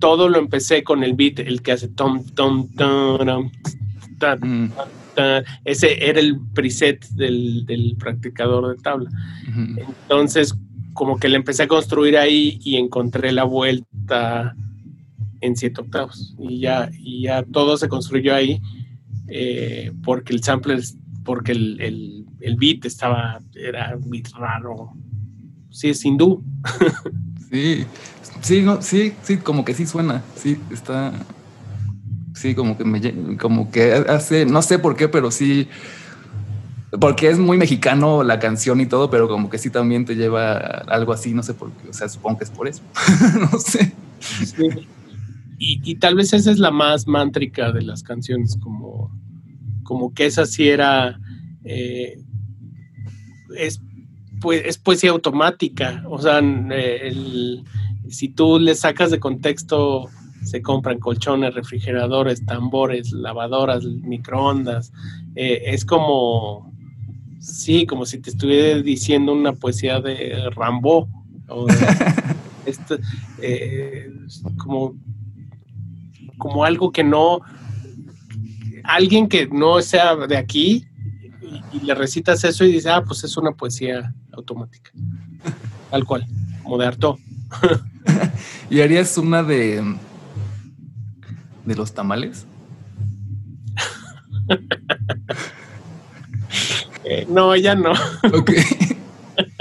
todo 0.00 0.28
lo 0.28 0.38
empecé 0.38 0.82
con 0.82 1.04
el 1.04 1.14
beat, 1.14 1.38
el 1.38 1.62
que 1.62 1.72
hace 1.72 1.88
tom, 1.88 2.24
tom, 2.34 2.68
tom, 2.74 3.50
mm. 4.40 4.70
ese 5.64 6.08
era 6.08 6.18
el 6.18 6.40
preset 6.52 7.06
del, 7.10 7.96
practicador 7.98 8.76
de 8.76 8.82
tabla. 8.82 9.10
Entonces, 9.78 10.54
como 10.94 11.18
que 11.18 11.28
le 11.28 11.36
empecé 11.36 11.62
a 11.62 11.68
construir 11.68 12.18
ahí 12.18 12.58
y 12.64 12.76
encontré 12.76 13.30
la 13.30 13.44
vuelta 13.44 14.56
en 15.42 15.56
siete 15.56 15.82
octavos. 15.82 16.34
Y 16.38 16.60
ya, 16.60 16.90
y 16.98 17.24
ya 17.24 17.42
todo 17.42 17.76
se 17.76 17.88
construyó 17.88 18.34
ahí 18.34 18.60
eh, 19.28 19.92
porque 20.04 20.32
el 20.32 20.42
sampler, 20.42 20.82
porque 21.24 21.52
el, 21.52 22.26
beat 22.58 22.84
estaba, 22.84 23.40
era 23.54 23.96
un 23.96 24.10
beat 24.10 24.28
raro. 24.32 24.92
Sí, 25.70 25.90
es 25.90 26.04
hindú. 26.04 26.42
sí, 27.50 27.84
sí, 28.40 28.62
no, 28.62 28.82
sí, 28.82 29.14
sí, 29.22 29.38
como 29.38 29.64
que 29.64 29.74
sí 29.74 29.86
suena, 29.86 30.22
sí, 30.36 30.58
está, 30.70 31.12
sí, 32.34 32.54
como 32.54 32.76
que 32.76 32.84
me, 32.84 33.36
como 33.38 33.70
que 33.70 33.92
hace, 33.92 34.44
no 34.44 34.60
sé 34.60 34.78
por 34.78 34.96
qué, 34.96 35.08
pero 35.08 35.30
sí, 35.30 35.68
porque 37.00 37.30
es 37.30 37.38
muy 37.38 37.56
mexicano 37.56 38.22
la 38.22 38.38
canción 38.38 38.82
y 38.82 38.86
todo, 38.86 39.08
pero 39.08 39.28
como 39.28 39.48
que 39.48 39.56
sí 39.56 39.70
también 39.70 40.04
te 40.04 40.14
lleva 40.14 40.58
algo 40.58 41.14
así, 41.14 41.32
no 41.32 41.42
sé 41.42 41.54
por 41.54 41.72
qué, 41.72 41.88
o 41.88 41.92
sea, 41.94 42.08
supongo 42.08 42.38
que 42.38 42.44
es 42.44 42.50
por 42.50 42.68
eso, 42.68 42.82
no 43.50 43.58
sé. 43.58 43.92
Sí 44.20 44.86
y, 45.64 45.94
tal 45.96 46.16
vez 46.16 46.32
esa 46.32 46.50
es 46.50 46.58
la 46.58 46.72
más 46.72 47.06
mántrica 47.06 47.70
de 47.70 47.82
las 47.82 48.02
canciones, 48.02 48.58
como, 48.60 49.16
como 49.84 50.12
que 50.12 50.26
esa 50.26 50.44
sí 50.44 50.68
era, 50.68 51.20
eh, 51.64 52.20
es, 53.56 53.80
pues, 54.40 54.62
es 54.64 54.78
poesía 54.78 55.10
automática, 55.10 56.04
o 56.08 56.18
sea, 56.18 56.40
si 58.08 58.28
tú 58.30 58.58
le 58.58 58.74
sacas 58.74 59.12
de 59.12 59.20
contexto 59.20 60.10
se 60.44 60.60
compran 60.60 60.98
colchones, 60.98 61.54
refrigeradores, 61.54 62.44
tambores, 62.44 63.12
lavadoras, 63.12 63.84
microondas. 63.84 64.92
Eh, 65.34 65.62
es 65.66 65.84
como, 65.84 66.72
sí, 67.38 67.86
como 67.86 68.06
si 68.06 68.18
te 68.18 68.30
estuviera 68.30 68.80
diciendo 68.82 69.32
una 69.32 69.52
poesía 69.52 70.00
de 70.00 70.50
Rambo. 70.50 71.08
esto, 72.66 72.96
eh, 73.40 74.10
como, 74.56 74.96
como 76.42 76.64
algo 76.64 76.90
que 76.90 77.04
no, 77.04 77.40
alguien 78.82 79.28
que 79.28 79.46
no 79.46 79.80
sea 79.80 80.16
de 80.16 80.36
aquí 80.36 80.84
y, 81.72 81.78
le 81.86 81.94
recitas 81.94 82.42
eso 82.42 82.64
y 82.64 82.72
dice, 82.72 82.90
ah, 82.90 83.04
pues 83.06 83.22
es 83.22 83.36
una 83.36 83.52
poesía 83.52 84.12
automática. 84.32 84.90
Tal 85.88 86.04
cual, 86.04 86.26
como 86.64 86.78
de 86.78 86.86
harto. 86.86 87.16
¿Y 88.70 88.80
harías 88.80 89.16
una 89.18 89.44
de 89.44 89.84
de 91.64 91.76
los 91.76 91.94
tamales? 91.94 92.44
Eh, 97.04 97.24
no, 97.30 97.54
ya 97.54 97.76
no. 97.76 97.92
Ok. 98.34 98.50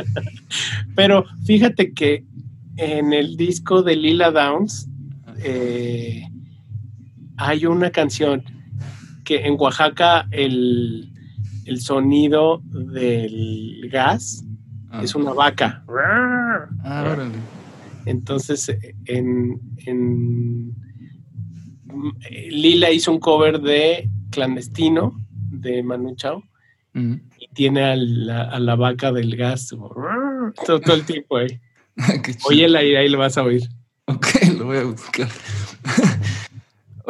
Pero 0.96 1.26
fíjate 1.46 1.94
que 1.94 2.26
en 2.78 3.14
el 3.14 3.38
disco 3.38 3.84
de 3.84 3.96
Lila 3.96 4.32
Downs 4.32 4.88
eh, 5.44 6.31
hay 7.48 7.66
una 7.66 7.92
canción 7.92 8.44
que 9.24 9.46
en 9.46 9.56
Oaxaca 9.60 10.28
el, 10.32 11.08
sonido 11.80 12.62
del 12.66 13.90
gas 13.92 14.44
ah. 14.90 15.02
es 15.04 15.16
una 15.16 15.34
vaca. 15.34 15.84
Ah, 16.84 17.16
Entonces, 18.06 18.76
en, 19.06 20.76
Lila 22.50 22.92
hizo 22.92 23.12
un 23.12 23.20
cover 23.20 23.60
de 23.62 24.10
Clandestino 24.30 25.14
de 25.50 25.84
Manu 25.84 26.16
Chao 26.16 26.44
y 26.94 27.48
tiene 27.54 27.84
a 27.84 27.96
la, 27.96 28.76
vaca 28.76 29.12
del 29.12 29.36
gas 29.36 29.68
todo, 29.68 30.94
el 30.94 31.06
tiempo 31.06 31.38
ahí. 31.38 31.60
Oye, 32.46 32.68
la 32.68 32.80
ahí 32.80 33.10
lo 33.10 33.18
vas 33.18 33.38
a 33.38 33.44
oír. 33.44 33.64
Ok, 34.06 34.28
lo 34.58 34.66
voy 34.66 34.78
a 34.78 34.84
buscar. 34.84 35.28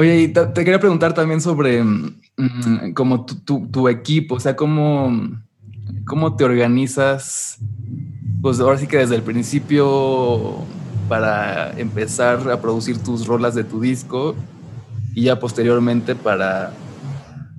Oye, 0.02 0.22
y 0.22 0.28
te, 0.30 0.52
quería 0.56 0.80
preguntar 0.80 1.14
también 1.14 1.42
sobre 1.42 1.84
mm, 1.84 2.94
como 2.96 3.24
tu, 3.24 3.88
equipo, 3.88 4.34
o 4.34 4.40
sea, 4.40 4.56
cómo, 4.56 5.30
cómo 6.08 6.36
te 6.36 6.44
organizas, 6.44 7.60
pues 8.42 8.60
ahora 8.60 8.80
sí 8.80 8.88
que 8.88 8.98
desde 8.98 9.14
el 9.14 9.22
principio 9.22 10.56
para 11.08 11.80
empezar 11.80 12.50
a 12.50 12.60
producir 12.60 12.98
tus 12.98 13.28
rolas 13.28 13.54
de 13.54 13.64
tu 13.64 13.80
disco 13.80 14.36
y 15.14 15.26
ya 15.26 15.38
posteriormente 15.38 16.16
para 16.16 16.74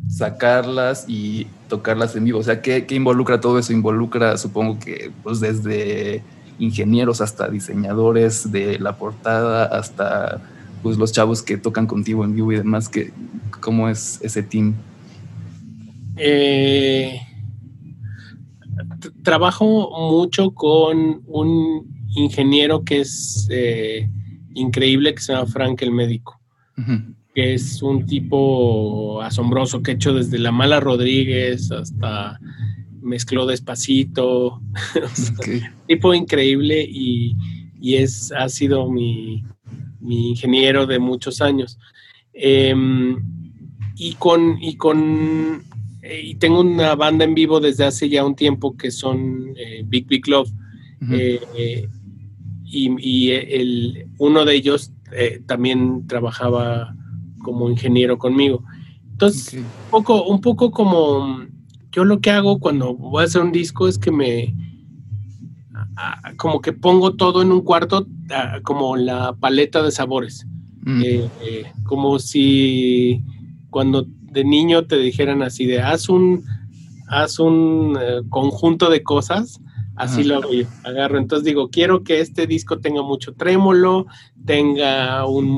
sacarlas 0.09 1.05
y 1.07 1.47
tocarlas 1.69 2.17
en 2.17 2.25
vivo. 2.25 2.41
O 2.41 2.43
sea, 2.43 2.61
¿qué, 2.61 2.85
involucra 2.91 3.41
todo 3.41 3.61
eso? 3.61 3.73
Involucra, 3.73 4.37
supongo 4.37 4.81
que, 4.81 5.13
pues 5.23 5.39
desde 5.39 6.25
ingenieros 6.59 7.21
hasta 7.21 7.49
diseñadores 7.49 8.51
de 8.51 8.81
la 8.81 8.97
portada, 8.97 9.67
hasta 9.67 10.43
pues 10.83 10.99
los 10.99 11.13
chavos 11.13 11.43
que 11.43 11.57
tocan 11.57 11.87
contigo 11.87 12.25
en 12.25 12.35
vivo 12.35 12.53
y 12.53 12.57
demás, 12.57 12.89
que, 12.89 13.13
¿cómo 13.61 13.89
es 13.89 14.21
ese 14.23 14.43
team? 14.43 14.75
Eh, 16.17 17.21
trabajo 19.23 19.91
mucho 20.11 20.51
con 20.53 21.23
un 21.27 21.87
ingeniero 22.15 22.85
que 22.85 23.01
es 23.01 23.47
eh, 23.51 24.09
increíble, 24.55 25.15
que 25.15 25.23
se 25.23 25.33
llama 25.33 25.47
Frank 25.47 25.83
el 25.83 25.93
médico 25.93 26.39
que 27.35 27.55
es 27.55 27.83
un 27.83 28.07
tipo 28.07 29.23
asombroso 29.23 29.83
que 29.83 29.93
ha 29.93 29.95
hecho 29.95 30.13
desde 30.13 30.39
La 30.39 30.53
Mala 30.53 30.81
Rodríguez 30.81 31.71
hasta 31.71 32.39
mezcló 33.01 33.47
despacito. 33.47 34.61
tipo 35.89 36.15
increíble 36.15 36.87
y, 36.89 37.37
es, 37.83 38.33
ha 38.33 38.49
sido 38.49 38.89
mi, 38.91 39.45
ingeniero 40.09 40.87
de 40.87 40.99
muchos 40.99 41.41
años. 41.41 41.79
Em, 42.33 43.23
y 43.97 44.15
con, 44.15 44.59
y 44.61 44.77
con 44.77 45.63
eh, 46.03 46.21
y 46.25 46.35
tengo 46.35 46.61
una 46.61 46.97
banda 46.97 47.25
en 47.25 47.35
vivo 47.35 47.61
desde 47.61 47.85
hace 47.85 48.09
ya 48.09 48.25
un 48.25 48.35
tiempo 48.35 48.77
que 48.77 48.91
son 48.91 49.55
eh, 49.57 49.83
Big 49.87 50.07
Big 50.07 50.27
Love. 50.29 50.51
Eh, 51.11 51.89
y, 52.65 53.31
el, 53.31 54.07
uno 54.19 54.45
de 54.45 54.55
ellos 54.55 54.93
también 55.47 56.07
trabajaba 56.07 56.95
como 57.43 57.69
ingeniero 57.69 58.19
conmigo. 58.19 58.65
Entonces, 59.11 59.55
un, 59.55 59.65
poco, 59.91 60.25
un 60.25 60.41
poco 60.41 60.71
como 60.71 61.45
yo 61.91 62.05
lo 62.05 62.21
que 62.21 62.31
hago 62.31 62.61
cuando 62.61 62.95
voy 62.95 63.23
a 63.23 63.27
hacer 63.27 63.43
un 63.43 63.53
disco 63.53 63.89
es 63.89 63.99
que 63.99 64.11
me 64.11 64.55
como 66.37 66.61
que 66.61 66.73
pongo 66.73 67.15
todo 67.15 67.43
en 67.43 67.53
un 67.53 67.63
cuarto 67.63 68.07
como 68.63 68.97
la 68.97 69.35
paleta 69.35 69.83
de 69.83 69.91
sabores. 69.91 70.47
Mm. 70.83 71.03
Eh, 71.03 71.29
eh, 71.43 71.73
como 71.85 72.19
si 72.19 73.23
cuando 73.71 74.07
de 74.21 74.45
niño 74.45 74.87
te 74.87 74.99
dijeran 74.99 75.43
así 75.43 75.65
de 75.67 75.81
haz 75.81 76.09
un 76.09 76.45
haz 77.09 77.39
un 77.39 77.97
eh, 78.01 78.23
conjunto 78.29 78.91
de 78.91 79.03
cosas, 79.03 79.61
así 79.97 80.25
lo 80.25 80.37
hago 80.37 80.53
yo. 80.53 80.65
Agarro, 80.85 81.19
entonces 81.19 81.45
digo, 81.45 81.69
quiero 81.69 82.03
que 82.03 82.21
este 82.21 82.47
disco 82.47 82.81
tenga 82.81 83.03
mucho 83.03 83.35
trémolo, 83.35 84.07
tenga 84.45 85.27
un 85.27 85.57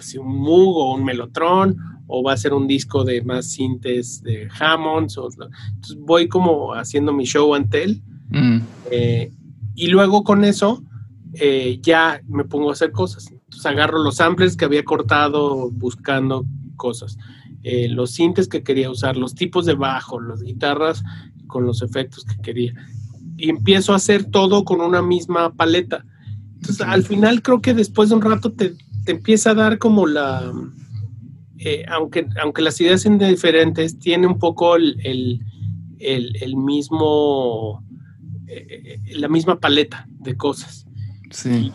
si 0.00 0.18
un 0.18 0.36
Moog 0.36 0.76
o 0.76 0.94
un 0.94 1.04
Melotron, 1.04 1.76
o 2.06 2.22
va 2.22 2.32
a 2.32 2.36
ser 2.36 2.54
un 2.54 2.66
disco 2.66 3.04
de 3.04 3.22
más 3.22 3.50
sintes 3.50 4.22
de 4.22 4.48
Hammonds. 4.58 5.18
entonces 5.18 5.98
voy 5.98 6.28
como 6.28 6.72
haciendo 6.74 7.12
mi 7.12 7.24
show 7.24 7.54
ante 7.54 7.84
él. 7.84 8.02
Mm. 8.28 8.58
Eh, 8.90 9.32
y 9.76 9.88
luego 9.88 10.24
con 10.24 10.44
eso 10.44 10.82
eh, 11.34 11.78
ya 11.82 12.20
me 12.26 12.44
pongo 12.44 12.70
a 12.70 12.72
hacer 12.72 12.90
cosas. 12.90 13.30
Entonces 13.30 13.66
agarro 13.66 14.02
los 14.02 14.16
samples 14.16 14.56
que 14.56 14.64
había 14.64 14.84
cortado 14.84 15.70
buscando 15.70 16.44
cosas. 16.74 17.16
Eh, 17.62 17.88
los 17.88 18.10
sintes 18.10 18.48
que 18.48 18.62
quería 18.62 18.90
usar, 18.90 19.16
los 19.16 19.34
tipos 19.34 19.66
de 19.66 19.74
bajo, 19.74 20.20
las 20.20 20.42
guitarras 20.42 21.04
con 21.46 21.64
los 21.64 21.82
efectos 21.82 22.24
que 22.24 22.36
quería. 22.42 22.74
Y 23.36 23.50
empiezo 23.50 23.92
a 23.92 23.96
hacer 23.96 24.24
todo 24.24 24.64
con 24.64 24.80
una 24.80 25.02
misma 25.02 25.52
paleta. 25.52 26.04
Entonces, 26.54 26.80
al 26.80 27.04
final 27.04 27.42
creo 27.42 27.60
que 27.60 27.74
después 27.74 28.08
de 28.08 28.14
un 28.16 28.22
rato 28.22 28.52
te, 28.52 28.74
te 29.04 29.12
empieza 29.12 29.50
a 29.50 29.54
dar 29.54 29.78
como 29.78 30.06
la, 30.06 30.52
eh, 31.58 31.84
aunque, 31.88 32.26
aunque 32.42 32.62
las 32.62 32.80
ideas 32.80 33.00
sean 33.00 33.18
diferentes, 33.18 33.98
tiene 33.98 34.26
un 34.26 34.38
poco 34.38 34.76
el, 34.76 35.40
mismo, 36.56 37.82
eh, 38.48 39.00
la 39.16 39.28
misma 39.28 39.58
paleta 39.58 40.06
de 40.08 40.36
cosas. 40.36 40.86
Sí. 41.30 41.72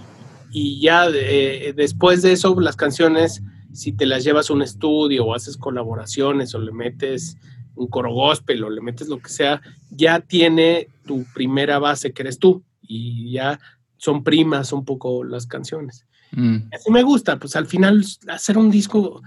Y, 0.51 0.81
ya 0.81 1.07
eh, 1.13 1.73
después 1.75 2.21
de 2.21 2.33
eso, 2.33 2.59
las 2.59 2.75
canciones, 2.75 3.41
si 3.73 3.91
te 3.91 4.05
las 4.05 4.23
llevas 4.23 4.49
a 4.49 4.53
un 4.53 4.61
estudio 4.61 5.25
o 5.25 5.33
haces 5.33 5.57
colaboraciones 5.57 6.53
o 6.55 6.59
le 6.59 6.71
metes 6.71 7.37
un 7.75 7.87
coro 7.87 8.13
gospel 8.13 8.63
o 8.63 8.69
le 8.69 8.81
metes 8.81 9.07
lo 9.07 9.19
que 9.19 9.29
sea, 9.29 9.61
ya 9.89 10.19
tiene 10.19 10.87
tu 11.05 11.25
primera 11.33 11.79
base 11.79 12.11
que 12.11 12.23
eres 12.23 12.37
tú 12.37 12.63
y 12.81 13.31
ya 13.31 13.59
son 13.97 14.23
primas 14.23 14.73
un 14.73 14.83
poco 14.83 15.23
las 15.23 15.47
canciones. 15.47 16.05
Mm. 16.31 16.57
Así 16.73 16.91
me 16.91 17.03
gusta, 17.03 17.37
pues 17.37 17.55
al 17.55 17.67
final 17.67 18.03
hacer 18.27 18.57
un 18.57 18.71
disco, 18.71 19.21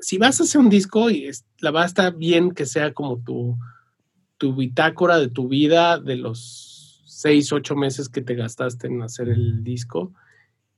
si 0.00 0.18
vas 0.18 0.40
a 0.40 0.44
hacer 0.44 0.60
un 0.60 0.70
disco, 0.70 1.10
y 1.10 1.30
la 1.58 1.70
va 1.70 1.82
a 1.82 1.86
estar 1.86 2.14
bien 2.14 2.52
que 2.52 2.66
sea 2.66 2.92
como 2.92 3.18
tu, 3.18 3.58
tu 4.42 4.52
bitácora 4.56 5.18
de 5.18 5.28
tu 5.28 5.46
vida 5.46 6.00
de 6.00 6.16
los 6.16 7.00
seis, 7.06 7.52
ocho 7.52 7.76
meses 7.76 8.08
que 8.08 8.22
te 8.22 8.34
gastaste 8.34 8.88
en 8.88 9.00
hacer 9.00 9.28
el 9.28 9.62
disco, 9.62 10.12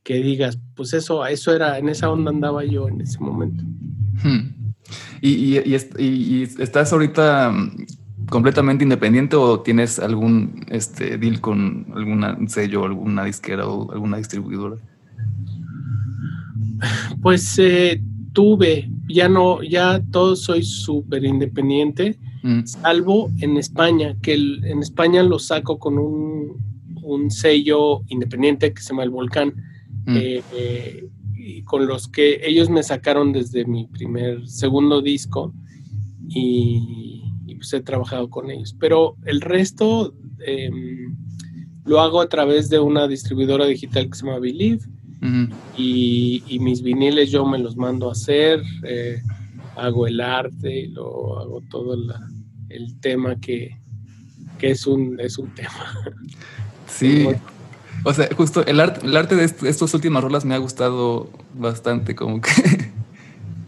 que 0.03 0.17
digas, 0.17 0.59
pues 0.77 0.93
eso, 0.93 1.25
eso 1.25 1.51
era, 1.51 1.79
en 1.79 1.89
esa 1.89 2.11
onda 2.11 2.31
andaba 2.31 2.63
yo 2.63 2.89
en 2.89 3.01
ese 3.01 3.19
momento. 3.21 3.65
Hmm. 4.23 4.51
¿Y, 5.23 5.61
y, 5.65 6.43
estás 6.59 6.93
ahorita 6.93 7.53
mm, 7.53 7.87
completamente 8.29 8.85
independiente 8.85 9.35
o 9.37 9.61
tienes 9.61 9.99
algún 9.99 10.67
este, 10.69 11.17
deal 11.17 11.41
con 11.41 11.87
alguna 11.97 12.37
sello, 12.49 12.85
alguna 12.85 13.25
disquera 13.25 13.67
o 13.67 13.91
alguna 13.93 14.19
distribuidora? 14.19 14.77
Pues 17.23 17.59
eh, 17.59 17.99
tuve, 18.35 18.91
ya 19.09 19.31
no, 19.31 19.63
ya 19.63 20.03
todo 20.11 20.37
soy 20.37 20.63
súper 20.65 21.25
independiente, 21.25 22.19
mm. 22.45 22.67
salvo 22.67 23.31
en 23.41 23.57
España, 23.57 24.17
que 24.23 24.35
en 24.35 24.81
España 24.81 25.23
lo 25.23 25.39
saco 25.39 25.79
con 25.79 25.99
un, 25.99 26.75
sello 27.29 28.01
independiente 28.09 28.73
que 28.73 28.81
se 28.81 28.91
llama 28.91 29.03
El 29.03 29.11
Volcán, 29.11 29.55
mm. 30.07 30.17
eh, 30.17 30.43
eh, 30.55 31.09
y 31.35 31.63
con 31.63 31.87
los 31.87 32.09
que 32.09 32.41
ellos 32.47 32.71
me 32.71 32.83
sacaron 32.83 33.33
desde 33.33 33.67
mi 33.67 33.87
primer, 33.87 34.47
segundo 34.49 35.03
disco 35.03 35.53
y, 36.29 37.23
pues 37.57 37.73
he 37.73 37.81
trabajado 37.81 38.31
con 38.31 38.51
ellos. 38.51 38.75
Pero 38.79 39.17
el 39.25 39.41
resto 39.41 40.15
em, 40.47 41.17
lo 41.85 42.01
hago 42.01 42.21
a 42.21 42.29
través 42.29 42.71
de 42.71 42.79
una 42.79 43.07
distribuidora 43.07 43.67
digital 43.67 44.09
que 44.09 44.17
se 44.17 44.25
llama 44.25 44.39
Believe 44.39 44.81
y, 45.77 46.59
mis 46.61 46.83
viniles 46.83 47.31
yo 47.31 47.47
me 47.47 47.59
los 47.59 47.77
mando 47.77 48.09
a 48.09 48.13
hacer, 48.13 48.63
eh, 48.85 49.21
hago 49.77 50.07
el 50.07 50.21
arte 50.21 50.81
y 50.81 50.89
lo 50.89 51.39
hago 51.39 51.63
todo 51.71 51.97
el 52.69 53.01
tema 53.01 53.41
que, 53.41 53.79
que 54.59 54.71
es, 54.71 54.87
un, 54.87 55.19
es 55.21 55.39
un 55.39 55.55
tema. 55.55 55.95
Sí. 56.87 57.29
O 58.07 58.13
sea, 58.13 58.29
justo 58.37 58.67
el 58.67 58.81
arte, 58.81 59.07
el 59.07 59.17
arte 59.17 59.35
de 59.35 59.45
estos 59.45 59.95
últimas 59.95 60.23
rolas 60.23 60.45
me 60.45 60.55
ha 60.55 60.59
gustado 60.59 61.31
bastante, 61.55 62.15
como 62.15 62.43
que 62.43 62.51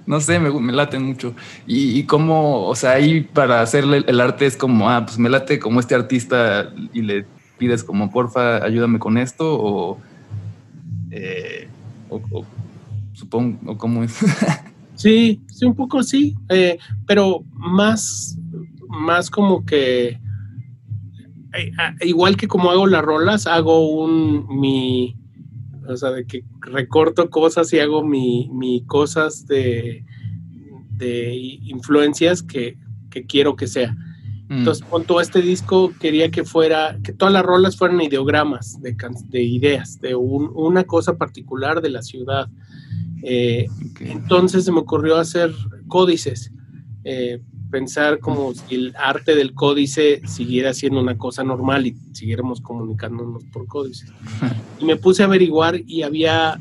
no 0.07 0.21
sé, 0.21 0.39
me, 0.39 0.51
me 0.51 0.73
laten 0.75 1.03
mucho. 1.03 1.35
Y, 1.67 1.99
y 1.99 2.05
como, 2.05 2.67
o 2.67 2.75
sea, 2.75 2.93
ahí 2.93 3.23
para 3.23 3.63
hacerle 3.63 4.05
el 4.07 4.21
arte 4.21 4.45
es 4.45 4.59
como, 4.59 4.91
ah, 4.91 5.07
pues 5.07 5.19
me 5.19 5.31
late 5.31 5.59
como 5.59 5.81
este 5.81 5.95
artista 5.95 6.71
y 6.93 7.01
le 7.01 7.25
pides 7.57 7.83
como, 7.83 8.11
porfa, 8.11 8.63
ayúdame 8.63 8.99
con 8.99 9.17
esto, 9.17 9.59
o, 9.59 9.99
eh, 11.11 11.69
supongo, 13.15 13.73
o 13.73 13.79
cómo 13.79 14.05
es. 14.05 14.19
sí, 14.97 15.41
sí, 15.49 15.65
un 15.65 15.75
poco 15.75 16.03
sí, 16.03 16.35
eh, 16.49 16.79
pero 17.07 17.45
más, 17.53 18.39
más 18.89 19.31
como 19.31 19.65
que, 19.65 20.09
eh, 20.09 21.73
ah, 21.79 21.95
igual 22.01 22.37
que 22.37 22.49
como 22.49 22.71
hago 22.71 22.87
las 22.87 23.03
rolas, 23.05 23.47
hago 23.47 23.89
un, 23.89 24.47
mi, 24.61 25.17
o 25.89 25.97
sea, 25.97 26.11
de 26.11 26.27
que 26.27 26.45
recorto 26.61 27.31
cosas 27.31 27.73
y 27.73 27.79
hago 27.79 28.03
mi, 28.03 28.51
mi 28.53 28.85
cosas 28.85 29.47
de, 29.47 30.05
de 30.97 31.35
influencias 31.35 32.43
que, 32.43 32.77
quiero 33.29 33.57
que 33.57 33.67
sea. 33.67 33.93
Mm. 34.49 34.59
Entonces, 34.59 34.85
con 34.85 35.05
todo 35.05 35.23
este 35.23 35.41
disco 35.41 35.93
quería 35.99 36.31
que 36.31 36.45
fuera, 36.45 36.99
que 37.03 37.15
todas 37.15 37.33
las 37.33 37.43
rolas 37.43 37.77
fueran 37.77 38.01
ideogramas 38.03 38.81
de, 38.83 38.95
de 39.29 39.43
ideas, 39.43 40.01
de 40.01 40.15
una 40.15 40.85
cosa 40.85 41.17
particular 41.17 41.81
de 41.81 41.91
la 41.91 42.03
ciudad. 42.03 42.49
Eh, 43.29 43.67
entonces 44.01 44.65
se 44.65 44.71
me 44.71 44.79
ocurrió 44.79 45.17
hacer 45.17 45.53
códices. 45.89 46.53
Eh, 47.03 47.43
pensar 47.71 48.21
como 48.21 48.55
si 48.55 48.77
el 48.77 48.95
arte 48.97 49.35
del 49.35 49.53
códice 49.53 50.23
siguiera 50.27 50.73
siendo 50.73 51.01
una 51.01 51.19
cosa 51.19 51.43
normal 51.43 51.87
y 51.87 51.97
siguiéramos 52.13 52.61
comunicándonos 52.61 53.45
por 53.53 53.67
códices. 53.67 54.13
Y 54.81 54.85
me 54.85 54.97
puse 54.97 55.23
a 55.23 55.27
averiguar 55.27 55.81
y 55.87 56.03
había 56.03 56.61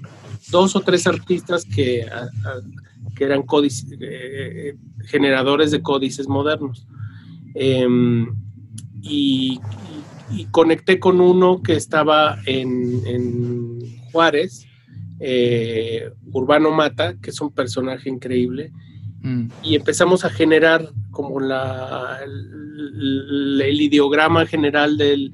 dos 0.49 0.75
o 0.75 0.79
tres 0.79 1.05
artistas 1.05 1.65
que, 1.65 2.05
que 3.15 3.23
eran 3.25 3.43
códices, 3.43 3.89
eh, 3.99 4.75
generadores 5.05 5.71
de 5.71 5.81
códices 5.81 6.27
modernos. 6.27 6.87
Em, 7.53 8.33
y, 9.01 9.59
conecté 10.51 10.99
con 10.99 11.21
uno 11.21 11.61
que 11.61 11.75
estaba 11.75 12.39
en, 12.45 13.79
Juárez, 14.11 14.65
eh, 15.19 16.09
Urbano 16.31 16.71
Mata, 16.71 17.15
que 17.21 17.29
es 17.29 17.41
un 17.41 17.51
personaje 17.51 18.09
increíble 18.09 18.71
Mm. 19.25 19.47
Y 19.63 19.75
empezamos 19.75 20.23
a 20.23 20.29
generar 20.29 20.91
como 21.09 21.39
la, 21.39 22.19
el, 22.23 23.81
ideograma 23.81 24.45
general 24.45 24.97
del, 24.97 25.33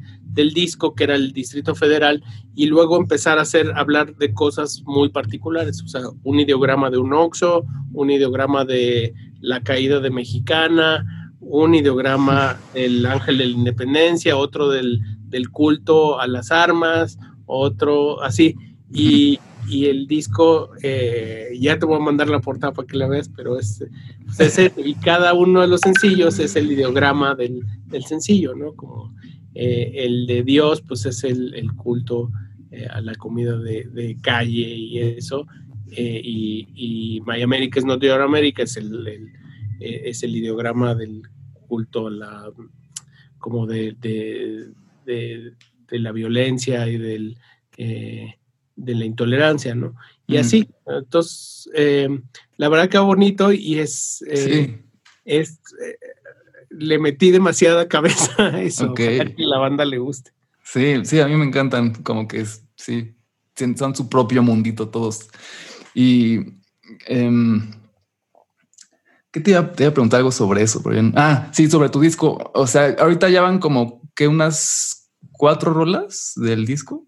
disco, 0.53 0.95
que 0.95 1.03
era 1.03 1.15
el 1.15 1.33
Distrito 1.33 1.75
Federal, 1.75 2.23
y 2.55 2.67
luego 2.67 2.95
empezar 2.95 3.37
a 3.37 3.41
hacer, 3.41 3.73
hablar 3.75 4.15
de 4.15 4.33
cosas 4.33 4.81
muy 4.85 5.09
particulares, 5.09 5.83
o 5.83 5.89
sea, 5.89 6.03
un 6.23 6.39
ideograma 6.39 6.89
de 6.89 6.99
un 6.99 7.11
Oxo, 7.11 7.65
un 7.91 8.11
ideograma 8.11 8.63
de 8.63 9.13
la 9.41 9.59
caída 9.59 9.99
de 9.99 10.09
Mexicana, 10.09 11.05
un 11.41 11.75
ideograma 11.75 12.57
del 12.73 13.05
Ángel 13.05 13.39
de 13.39 13.45
la 13.47 13.51
Independencia, 13.51 14.37
otro 14.37 14.69
del, 14.69 15.01
del 15.27 15.49
culto 15.49 16.21
a 16.21 16.27
las 16.27 16.49
armas, 16.49 17.19
otro 17.45 18.23
así. 18.23 18.55
Y, 18.89 19.37
y 19.71 19.85
el 19.85 20.05
disco, 20.05 20.71
eh, 20.83 21.57
ya 21.57 21.79
te 21.79 21.85
voy 21.85 21.95
a 21.95 22.03
mandar 22.03 22.27
la 22.27 22.41
portada 22.41 22.73
para 22.73 22.85
que 22.85 22.97
la 22.97 23.07
veas, 23.07 23.29
pero 23.29 23.57
es, 23.57 23.81
pues, 24.35 24.71
y 24.77 24.95
cada 24.95 25.33
uno 25.33 25.61
de 25.61 25.67
los 25.67 25.79
sencillos 25.79 26.39
es 26.39 26.57
el 26.57 26.69
ideograma 26.69 27.35
del, 27.35 27.63
sencillo, 28.05 28.53
¿no? 28.53 28.73
Como 28.73 29.15
eh, 29.55 29.93
el 29.95 30.27
de 30.27 30.43
Dios, 30.43 30.81
pues 30.81 31.05
es 31.05 31.23
el, 31.23 31.71
culto 31.77 32.31
eh, 32.69 32.85
a 32.85 32.99
la 32.99 33.15
comida 33.15 33.57
de, 33.57 34.17
calle 34.21 34.75
y 34.75 34.99
eso, 34.99 35.47
y, 35.89 36.67
y, 36.75 37.21
My 37.25 37.41
America 37.41 37.79
is 37.79 37.85
not 37.85 38.03
your 38.03 38.21
America 38.21 38.63
es 38.63 38.75
el, 38.75 39.31
es 39.79 40.21
el 40.23 40.35
ideograma 40.35 40.95
del 40.95 41.21
culto 41.69 42.07
a 42.07 42.11
la, 42.11 42.51
como 43.37 43.65
de, 43.67 43.95
de 45.05 45.53
la 45.91 46.11
violencia 46.11 46.89
y 46.89 46.97
del 46.97 47.37
de 48.75 48.95
la 48.95 49.05
intolerancia, 49.05 49.75
¿no? 49.75 49.95
Y 50.27 50.37
así, 50.37 50.69
entonces, 50.85 51.69
eh, 51.73 52.07
la 52.57 52.69
verdad 52.69 52.89
que 52.89 52.97
bonito 52.99 53.51
y 53.51 53.79
es, 53.79 54.23
eh, 54.27 54.81
es 55.25 55.59
eh, 55.83 55.97
le 56.69 56.99
metí 56.99 57.31
demasiada 57.31 57.87
cabeza 57.87 58.33
a 58.37 58.61
eso, 58.61 58.93
para 58.93 59.25
que 59.25 59.43
la 59.43 59.57
banda 59.57 59.85
le 59.85 59.97
guste. 59.97 60.31
Sí, 60.63 61.03
sí, 61.03 61.19
a 61.19 61.27
mí 61.27 61.35
me 61.35 61.45
encantan, 61.45 61.93
como 62.03 62.27
que 62.27 62.41
es, 62.41 62.63
sí, 62.75 63.13
son 63.75 63.95
su 63.95 64.09
propio 64.09 64.41
mundito 64.41 64.89
todos. 64.89 65.27
Y, 65.93 66.39
em, 67.07 67.71
¿qué 69.31 69.41
te 69.41 69.51
iba, 69.51 69.71
te 69.73 69.83
iba, 69.83 69.91
a 69.91 69.93
preguntar 69.93 70.19
algo 70.19 70.31
sobre 70.31 70.63
eso? 70.63 70.81
Ah, 71.15 71.49
sí, 71.51 71.69
sobre 71.69 71.89
tu 71.89 71.99
disco. 71.99 72.51
O 72.53 72.67
sea, 72.67 72.95
ahorita 72.99 73.29
ya 73.29 73.41
van 73.41 73.59
como 73.59 74.01
que 74.15 74.27
unas 74.27 75.11
cuatro 75.31 75.73
rolas 75.73 76.33
del 76.35 76.65
disco. 76.65 77.05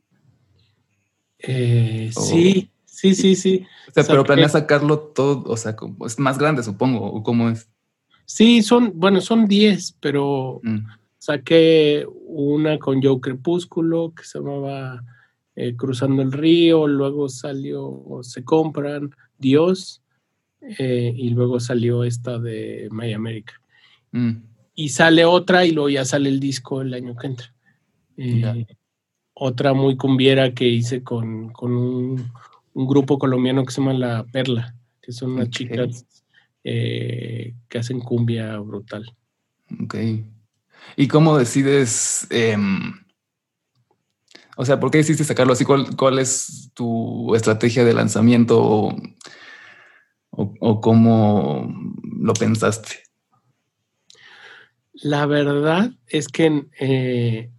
Eh, 1.43 2.09
sí, 2.13 2.69
sí, 2.85 3.13
sí, 3.13 3.35
sí. 3.35 3.65
pero 3.93 4.23
planea 4.23 4.47
sacarlo 4.47 4.97
todo, 4.99 5.43
o 5.45 5.57
sea, 5.57 5.75
es 6.05 6.17
más 6.17 6.37
grande, 6.37 6.63
supongo, 6.63 7.05
o 7.05 7.21
cómo 7.21 7.49
es. 7.49 7.69
Sí, 8.25 8.61
son, 8.61 8.93
bueno, 8.95 9.19
son 9.19 9.47
10, 9.47 9.97
pero 9.99 10.61
mm. 10.63 10.79
saqué 11.19 12.07
una 12.25 12.79
con 12.79 13.03
Joe 13.03 13.19
Crepúsculo 13.19 14.13
que 14.15 14.23
se 14.23 14.39
llamaba 14.39 15.03
eh, 15.55 15.75
Cruzando 15.75 16.21
el 16.21 16.31
Río, 16.31 16.87
luego 16.87 17.27
salió 17.27 18.19
Se 18.21 18.43
Compran, 18.45 19.13
Dios, 19.37 20.01
eh, 20.61 21.13
y 21.15 21.31
luego 21.31 21.59
salió 21.59 22.05
esta 22.05 22.39
de 22.39 22.87
My 22.91 23.11
America. 23.11 23.53
Mm. 24.11 24.31
Y 24.75 24.89
sale 24.89 25.25
otra 25.25 25.65
y 25.65 25.71
luego 25.71 25.89
ya 25.89 26.05
sale 26.05 26.29
el 26.29 26.39
disco 26.39 26.81
el 26.81 26.93
año 26.93 27.15
que 27.15 27.27
entra 27.27 27.53
otra 29.33 29.73
muy 29.73 29.97
cumbiera 29.97 30.53
que 30.53 30.67
hice 30.67 31.03
con, 31.03 31.53
un, 31.61 32.31
grupo 32.73 33.19
colombiano 33.19 33.63
que 33.65 33.71
se 33.71 33.81
llama 33.81 33.93
La 33.93 34.23
Perla, 34.25 34.75
que 35.01 35.11
son 35.11 35.33
unas 35.33 35.49
chicas 35.49 36.05
eh, 36.63 37.53
que 37.69 37.77
hacen 37.77 37.99
cumbia 37.99 38.57
brutal. 38.59 39.15
Ok. 39.83 39.95
¿Y 40.95 41.07
cómo 41.07 41.37
decides, 41.37 42.27
em, 42.29 42.93
o 44.57 44.65
sea, 44.65 44.79
por 44.79 44.91
qué 44.91 44.99
decidiste 44.99 45.23
sacarlo 45.23 45.53
así? 45.53 45.65
¿Cuál, 45.65 46.19
es 46.19 46.71
tu 46.73 47.35
estrategia 47.35 47.85
de 47.85 47.93
lanzamiento 47.93 48.61
o, 48.61 48.95
o 50.31 50.81
cómo 50.81 51.73
lo 52.19 52.33
pensaste? 52.33 53.03
La 54.93 55.25
verdad 55.25 55.91
es 56.07 56.27
que 56.27 56.65
eh, 56.79 57.51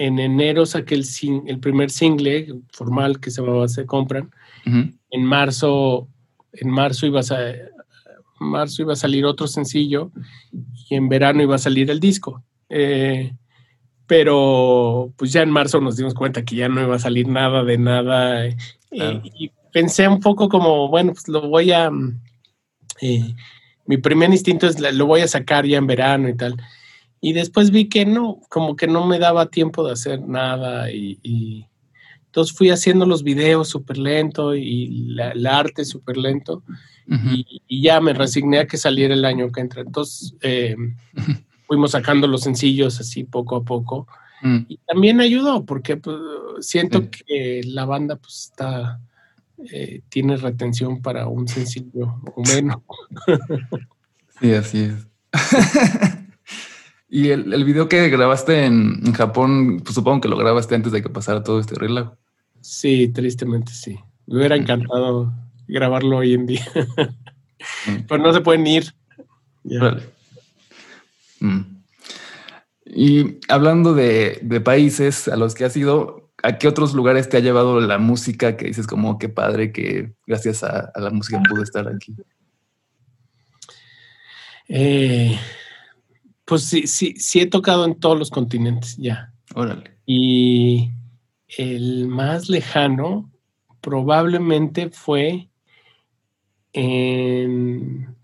en 0.00 0.18
enero 0.18 0.64
saqué 0.64 0.94
el, 0.94 1.04
el 1.46 1.60
primer 1.60 1.90
single 1.90 2.54
formal 2.72 3.20
que 3.20 3.30
se 3.30 3.42
llamaba 3.42 3.68
Se 3.68 3.84
Compran. 3.84 4.30
En 4.64 5.24
marzo, 5.24 6.08
en 6.54 6.70
marzo 6.70 7.04
iba, 7.04 7.20
a, 7.20 7.54
marzo 8.38 8.80
iba 8.80 8.94
a 8.94 8.96
salir 8.96 9.26
otro 9.26 9.46
sencillo 9.46 10.10
y 10.88 10.94
en 10.94 11.10
verano 11.10 11.42
iba 11.42 11.56
a 11.56 11.58
salir 11.58 11.90
el 11.90 12.00
disco. 12.00 12.42
Eh, 12.70 13.34
pero 14.06 15.12
pues 15.18 15.34
ya 15.34 15.42
en 15.42 15.50
marzo 15.50 15.82
nos 15.82 15.98
dimos 15.98 16.14
cuenta 16.14 16.46
que 16.46 16.56
ya 16.56 16.70
no 16.70 16.80
iba 16.80 16.96
a 16.96 16.98
salir 16.98 17.28
nada 17.28 17.62
de 17.62 17.76
nada. 17.76 18.46
Eh, 18.46 18.56
y 19.38 19.52
pensé 19.70 20.08
un 20.08 20.20
poco 20.20 20.48
como, 20.48 20.88
bueno, 20.88 21.12
pues 21.12 21.28
lo 21.28 21.46
voy 21.46 21.72
a... 21.72 21.90
Eh, 23.02 23.34
mi 23.84 23.98
primer 23.98 24.30
instinto 24.30 24.66
es 24.66 24.80
lo 24.80 25.04
voy 25.04 25.20
a 25.20 25.28
sacar 25.28 25.66
ya 25.66 25.76
en 25.76 25.86
verano 25.86 26.26
y 26.30 26.36
tal. 26.36 26.56
Y 27.20 27.32
después 27.34 27.70
vi 27.70 27.88
que 27.88 28.06
no, 28.06 28.40
como 28.48 28.76
que 28.76 28.86
no 28.86 29.06
me 29.06 29.18
daba 29.18 29.50
tiempo 29.50 29.86
de 29.86 29.92
hacer 29.92 30.26
nada 30.26 30.90
y, 30.90 31.66
entonces 32.26 32.56
fui 32.56 32.70
haciendo 32.70 33.06
los 33.06 33.24
videos 33.24 33.68
súper 33.68 33.98
lento 33.98 34.54
y 34.54 34.86
la, 35.08 35.32
el 35.32 35.46
arte 35.48 35.84
súper 35.84 36.16
lento 36.16 36.62
y, 37.66 37.82
ya 37.82 38.00
me 38.00 38.12
resigné 38.12 38.60
a 38.60 38.66
que 38.66 38.76
saliera 38.76 39.14
el 39.14 39.24
año 39.24 39.50
que 39.50 39.60
entra. 39.60 39.82
Entonces 39.82 40.34
eh, 40.40 40.76
fuimos 41.66 41.90
sacando 41.90 42.26
los 42.26 42.42
sencillos 42.42 43.00
así 43.00 43.24
poco 43.24 43.56
a 43.56 43.64
poco 43.64 44.06
mm. 44.42 44.58
y 44.68 44.76
también 44.78 45.20
ayudó 45.20 45.64
porque 45.66 45.96
pues, 45.96 46.16
siento 46.60 47.10
que 47.10 47.62
la 47.64 47.84
banda 47.84 48.16
pues 48.16 48.50
está, 48.50 49.00
eh, 49.72 50.02
tiene 50.08 50.36
retención 50.36 51.02
para 51.02 51.26
un 51.26 51.48
sencillo 51.48 52.20
o 52.34 52.42
menos. 52.42 52.78
sí, 54.40 54.52
así 54.54 54.78
es. 54.84 55.08
Y 57.12 57.30
el, 57.30 57.52
el 57.52 57.64
video 57.64 57.88
que 57.88 58.08
grabaste 58.08 58.64
en, 58.64 59.12
Japón, 59.12 59.80
pues 59.80 59.96
supongo 59.96 60.20
que 60.20 60.28
lo 60.28 60.36
grabaste 60.36 60.76
antes 60.76 60.92
de 60.92 61.02
que 61.02 61.08
pasara 61.08 61.42
todo 61.42 61.58
este 61.58 61.74
relajo. 61.74 62.16
Sí, 62.60 63.08
tristemente 63.08 63.72
sí. 63.72 63.98
Me 64.26 64.38
hubiera 64.38 64.54
encantado 64.54 65.32
grabarlo 65.66 66.18
hoy 66.18 66.34
en 66.34 66.46
día. 66.46 66.64
Pero 68.08 68.22
no 68.22 68.32
se 68.32 68.40
pueden 68.40 68.64
ir. 68.64 68.94
Mm. 71.40 71.80
Y 72.86 73.38
hablando 73.48 73.92
de, 73.94 74.62
países 74.64 75.26
a 75.26 75.36
los 75.36 75.56
que 75.56 75.64
has 75.64 75.76
ido, 75.76 76.30
¿a 76.44 76.58
qué 76.58 76.68
otros 76.68 76.94
lugares 76.94 77.28
te 77.28 77.38
ha 77.38 77.40
llevado 77.40 77.80
la 77.80 77.98
música 77.98 78.56
que 78.56 78.66
dices 78.66 78.86
como 78.86 79.18
qué 79.18 79.28
padre 79.28 79.72
que 79.72 80.14
gracias 80.28 80.62
a, 80.62 80.92
la 80.94 81.10
música 81.10 81.42
pude 81.48 81.64
estar 81.64 81.88
aquí? 81.88 82.14
Eh, 84.68 85.36
pues 86.50 86.64
sí, 86.64 86.88
sí, 86.88 87.14
sí 87.16 87.38
he 87.38 87.46
tocado 87.46 87.84
en 87.84 87.94
todos 87.94 88.18
los 88.18 88.28
continentes 88.28 88.96
ya. 88.96 89.32
Órale. 89.54 89.96
Y 90.04 90.90
el 91.46 92.08
más 92.08 92.48
lejano 92.48 93.30
probablemente 93.80 94.90
fue 94.90 95.48
en... 96.72 98.16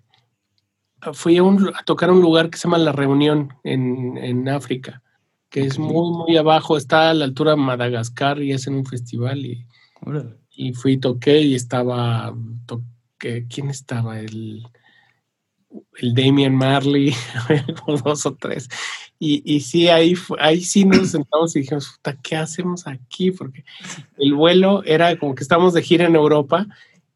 Fui 1.12 1.38
a, 1.38 1.42
a 1.78 1.84
tocar 1.84 2.10
un 2.10 2.20
lugar 2.20 2.50
que 2.50 2.58
se 2.58 2.64
llama 2.64 2.78
La 2.78 2.90
Reunión 2.90 3.54
en, 3.62 4.48
África, 4.48 5.04
que 5.48 5.60
es 5.60 5.78
muy, 5.78 6.10
muy 6.10 6.36
abajo, 6.36 6.76
está 6.76 7.10
a 7.10 7.14
la 7.14 7.26
altura 7.26 7.52
de 7.52 7.58
Madagascar 7.58 8.42
y 8.42 8.50
es 8.50 8.66
en 8.66 8.74
un 8.74 8.86
festival 8.86 9.46
y, 9.46 9.64
y 10.50 10.72
fui 10.72 10.94
y 10.94 10.98
toqué 10.98 11.42
y 11.42 11.54
estaba, 11.54 12.34
toqué, 12.66 13.46
¿quién 13.48 13.70
estaba? 13.70 14.18
El, 14.18 14.64
el 15.98 16.14
Damian 16.14 16.54
Marley, 16.54 17.14
como 17.84 17.98
dos 17.98 18.26
o 18.26 18.34
tres. 18.34 18.68
Y, 19.18 19.42
y 19.44 19.60
sí, 19.60 19.88
ahí, 19.88 20.14
ahí 20.38 20.60
sí 20.60 20.84
nos 20.84 21.08
sentamos 21.10 21.56
y 21.56 21.60
dijimos, 21.60 22.00
¿qué 22.22 22.36
hacemos 22.36 22.86
aquí? 22.86 23.30
Porque 23.30 23.64
el 24.18 24.34
vuelo 24.34 24.82
era 24.84 25.18
como 25.18 25.34
que 25.34 25.42
estamos 25.42 25.74
de 25.74 25.82
gira 25.82 26.06
en 26.06 26.16
Europa 26.16 26.66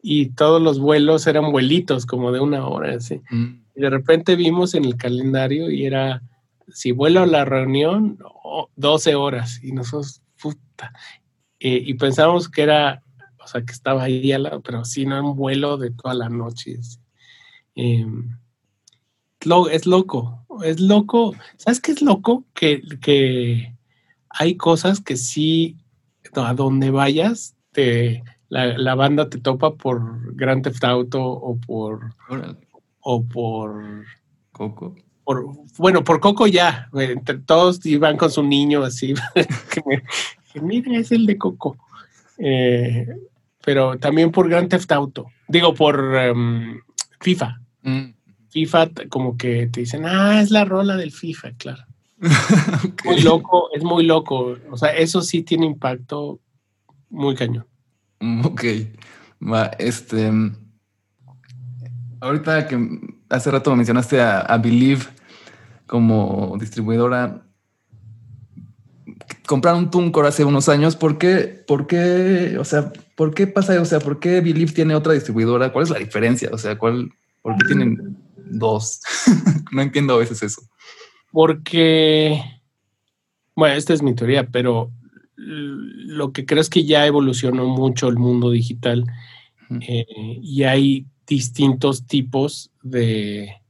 y 0.02 0.30
todos 0.30 0.62
los 0.62 0.78
vuelos 0.78 1.26
eran 1.26 1.52
vuelitos 1.52 2.06
como 2.06 2.32
de 2.32 2.40
una 2.40 2.66
hora, 2.66 2.94
así. 2.94 3.20
Mm. 3.30 3.62
Y 3.76 3.80
de 3.80 3.90
repente 3.90 4.36
vimos 4.36 4.74
en 4.74 4.84
el 4.84 4.96
calendario 4.96 5.70
y 5.70 5.84
era, 5.84 6.22
si 6.68 6.92
vuelo 6.92 7.20
a 7.20 7.26
la 7.26 7.44
reunión, 7.44 8.18
12 8.76 9.14
horas. 9.14 9.62
Y 9.62 9.72
nosotros, 9.72 10.22
puta. 10.40 10.92
Eh, 11.58 11.82
y 11.84 11.94
pensábamos 11.94 12.48
que 12.48 12.62
era, 12.62 13.02
o 13.38 13.46
sea, 13.46 13.62
que 13.62 13.72
estaba 13.72 14.04
ahí 14.04 14.32
al 14.32 14.44
lado, 14.44 14.62
pero 14.62 14.84
sí, 14.84 15.04
no, 15.04 15.30
un 15.30 15.36
vuelo 15.36 15.76
de 15.76 15.90
toda 15.90 16.14
la 16.14 16.30
noche. 16.30 16.78
Eh, 17.74 18.06
es 19.70 19.86
loco, 19.86 20.46
es 20.64 20.80
loco. 20.80 21.34
¿Sabes 21.56 21.80
qué 21.80 21.92
es 21.92 22.02
loco? 22.02 22.44
Que, 22.54 22.82
que 23.00 23.74
hay 24.28 24.56
cosas 24.56 25.00
que 25.00 25.16
sí, 25.16 25.76
a 26.34 26.54
donde 26.54 26.90
vayas, 26.90 27.56
te, 27.72 28.22
la, 28.48 28.94
banda 28.94 29.28
te 29.30 29.38
topa 29.38 29.74
por 29.74 30.34
Grand 30.34 30.62
Theft 30.62 30.84
Auto 30.84 31.22
o 31.22 31.56
por... 31.56 32.14
O 33.00 33.24
por... 33.24 34.04
Coco. 34.52 34.94
Por, 35.24 35.46
bueno, 35.78 36.04
por 36.04 36.20
Coco 36.20 36.46
ya, 36.46 36.90
entre 36.92 37.38
todos 37.38 37.84
iban 37.86 38.16
con 38.16 38.30
su 38.30 38.42
niño 38.42 38.82
así, 38.82 39.14
que, 40.52 40.60
mira, 40.60 40.98
es 40.98 41.12
el 41.12 41.24
de 41.24 41.38
Coco. 41.38 41.78
Eh, 42.36 43.06
pero 43.64 43.98
también 43.98 44.32
por 44.32 44.48
Grand 44.48 44.68
Theft 44.68 44.90
Auto, 44.92 45.26
digo, 45.48 45.72
por 45.72 46.16
em, 46.16 46.80
FIFA. 47.20 47.60
Mm. 47.82 48.19
FIFA 48.50 48.90
como 49.08 49.36
que 49.36 49.68
te 49.68 49.80
dicen, 49.80 50.04
ah, 50.04 50.40
es 50.40 50.50
la 50.50 50.64
rola 50.64 50.96
del 50.96 51.12
FIFA, 51.12 51.52
claro. 51.52 51.84
Muy 53.04 53.20
loco, 53.22 53.70
es 53.72 53.82
muy 53.82 54.04
loco. 54.04 54.56
O 54.70 54.76
sea, 54.76 54.90
eso 54.90 55.22
sí 55.22 55.42
tiene 55.42 55.64
impacto 55.64 56.38
muy 57.08 57.34
cañón. 57.34 57.66
Mm, 58.20 58.44
ok. 58.44 58.64
este. 59.78 60.32
Ahorita 62.20 62.68
que 62.68 62.78
hace 63.30 63.50
rato 63.50 63.74
mencionaste 63.74 64.20
a, 64.20 64.58
Believe 64.58 65.04
como 65.86 66.56
distribuidora, 66.60 67.42
compraron 69.46 69.84
un 69.84 69.90
Tuncor 69.90 70.26
hace 70.26 70.44
unos 70.44 70.68
años. 70.68 70.96
¿Por 70.96 71.16
qué? 71.16 71.64
¿Por 71.66 71.86
qué? 71.86 72.58
O 72.60 72.64
sea, 72.64 72.92
¿por 73.16 73.32
qué 73.32 73.46
pasa? 73.46 73.80
O 73.80 73.86
sea, 73.86 74.00
¿por 74.00 74.20
qué 74.20 74.42
Believe 74.42 74.72
tiene 74.72 74.94
otra 74.94 75.14
distribuidora? 75.14 75.72
¿Cuál 75.72 75.84
es 75.84 75.90
la 75.90 75.98
diferencia? 75.98 76.50
O 76.52 76.58
sea, 76.58 76.76
¿cuál, 76.76 77.10
¿por 77.40 77.56
qué 77.56 77.66
tienen 77.68 78.18
dos. 78.50 79.00
no 79.72 79.82
entiendo 79.82 80.14
a 80.14 80.18
veces 80.18 80.42
eso. 80.42 80.62
Porque, 81.32 82.42
bueno, 83.54 83.74
esta 83.76 83.94
es 83.94 84.02
mi 84.02 84.14
teoría, 84.14 84.48
pero 84.48 84.90
lo 85.36 86.32
que 86.32 86.44
creo 86.44 86.60
es 86.60 86.68
que 86.68 86.84
ya 86.84 87.06
evolucionó 87.06 87.66
mucho 87.66 88.08
el 88.08 88.16
mundo 88.16 88.50
digital 88.50 89.04
eh, 89.80 90.06
y 90.42 90.64
hay 90.64 91.06
distintos 91.26 92.06
tipos 92.06 92.70
de, 92.82 93.60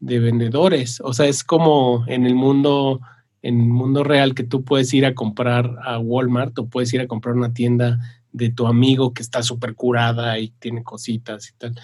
de 0.00 0.18
vendedores. 0.18 1.00
O 1.04 1.12
sea, 1.12 1.26
es 1.26 1.44
como 1.44 2.04
en 2.06 2.26
el 2.26 2.34
mundo, 2.34 3.00
en 3.42 3.60
el 3.60 3.66
mundo 3.66 4.04
real 4.04 4.34
que 4.34 4.44
tú 4.44 4.64
puedes 4.64 4.92
ir 4.94 5.06
a 5.06 5.14
comprar 5.14 5.76
a 5.84 5.98
Walmart 5.98 6.58
o 6.58 6.66
puedes 6.66 6.92
ir 6.94 7.00
a 7.00 7.06
comprar 7.06 7.36
una 7.36 7.52
tienda 7.52 7.98
de 8.32 8.50
tu 8.50 8.66
amigo 8.66 9.12
que 9.12 9.22
está 9.22 9.42
súper 9.42 9.74
curada 9.74 10.38
y 10.38 10.50
tiene 10.58 10.82
cositas 10.82 11.48
y 11.50 11.58
tal. 11.58 11.78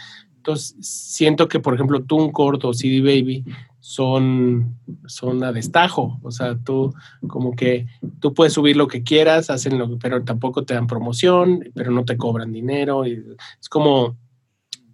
Entonces, 0.44 0.76
siento 0.80 1.48
que, 1.48 1.58
por 1.58 1.72
ejemplo, 1.72 2.02
TuneCord 2.02 2.66
o 2.66 2.74
CD 2.74 3.00
Baby 3.00 3.46
son, 3.80 4.76
son 5.06 5.42
a 5.42 5.52
destajo. 5.52 6.20
O 6.22 6.30
sea, 6.30 6.54
tú 6.58 6.92
como 7.26 7.56
que 7.56 7.86
tú 8.20 8.34
puedes 8.34 8.52
subir 8.52 8.76
lo 8.76 8.86
que 8.86 9.02
quieras, 9.02 9.48
hacen 9.48 9.78
lo, 9.78 9.98
pero 9.98 10.22
tampoco 10.22 10.66
te 10.66 10.74
dan 10.74 10.86
promoción, 10.86 11.70
pero 11.74 11.90
no 11.90 12.04
te 12.04 12.18
cobran 12.18 12.52
dinero. 12.52 13.06
Es 13.06 13.70
como, 13.70 14.18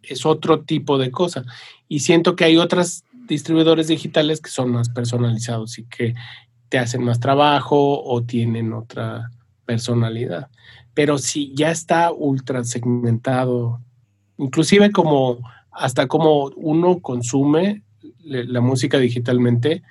es 0.04 0.24
otro 0.24 0.60
tipo 0.60 0.98
de 0.98 1.10
cosa. 1.10 1.44
Y 1.88 1.98
siento 1.98 2.36
que 2.36 2.44
hay 2.44 2.56
otros 2.56 3.02
distribuidores 3.26 3.88
digitales 3.88 4.40
que 4.40 4.50
son 4.50 4.70
más 4.70 4.88
personalizados 4.88 5.80
y 5.80 5.84
que 5.86 6.14
te 6.68 6.78
hacen 6.78 7.02
más 7.02 7.18
trabajo 7.18 8.04
o 8.04 8.22
tienen 8.22 8.72
otra 8.72 9.32
personalidad. 9.64 10.48
Pero 10.94 11.18
si 11.18 11.52
ya 11.56 11.72
está 11.72 12.12
ultra 12.12 12.62
segmentado 12.62 13.80
inclusive 14.40 14.90
como 14.90 15.38
hasta 15.70 16.08
como 16.08 16.46
uno 16.56 17.00
consume 17.00 17.82
la 18.24 18.60
música 18.60 18.98
digitalmente, 18.98 19.82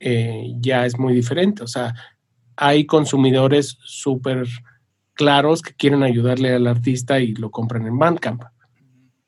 eh, 0.00 0.54
ya 0.58 0.86
es 0.86 0.98
muy 0.98 1.14
diferente. 1.14 1.62
O 1.62 1.66
sea, 1.66 1.94
hay 2.56 2.86
consumidores 2.86 3.78
súper 3.84 4.46
claros 5.14 5.62
que 5.62 5.74
quieren 5.74 6.02
ayudarle 6.02 6.52
al 6.52 6.66
artista 6.66 7.20
y 7.20 7.34
lo 7.34 7.50
compran 7.50 7.86
en 7.86 7.98
Bandcamp. 7.98 8.42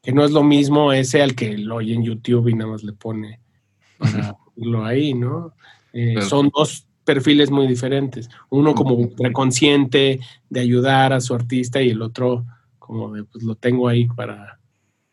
Que 0.02 0.12
no 0.12 0.24
es 0.24 0.30
lo 0.30 0.42
mismo 0.42 0.92
ese 0.92 1.22
al 1.22 1.34
que 1.34 1.56
lo 1.58 1.76
oye 1.76 1.94
en 1.94 2.04
YouTube 2.04 2.48
y 2.48 2.54
nada 2.54 2.72
más 2.72 2.82
le 2.82 2.92
pone 2.92 3.40
para 3.98 4.36
lo 4.56 4.84
ahí, 4.84 5.14
¿no? 5.14 5.54
Eh, 5.92 6.20
son 6.22 6.50
dos 6.54 6.86
perfiles 7.04 7.50
muy 7.50 7.66
diferentes. 7.66 8.28
Uno 8.50 8.74
como 8.74 9.10
preconsciente 9.10 10.20
de 10.50 10.60
ayudar 10.60 11.12
a 11.12 11.20
su 11.20 11.34
artista 11.34 11.80
y 11.80 11.90
el 11.90 12.02
otro 12.02 12.44
como 12.86 13.12
de, 13.12 13.24
pues 13.24 13.44
lo 13.44 13.54
tengo 13.54 13.88
ahí 13.88 14.06
para 14.06 14.58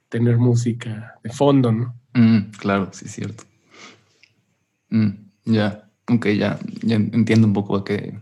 tener 0.10 0.38
música 0.38 1.20
de 1.24 1.30
fondo, 1.32 1.72
¿no? 1.72 1.96
Mm, 2.14 2.52
claro, 2.58 2.90
sí, 2.92 3.06
es 3.06 3.12
cierto. 3.12 3.44
Mm, 4.90 5.10
ya, 5.46 5.90
ok, 6.08 6.28
ya, 6.28 6.60
ya 6.82 6.96
entiendo 6.96 7.48
un 7.48 7.54
poco 7.54 7.78
a 7.78 7.84
qué, 7.84 8.20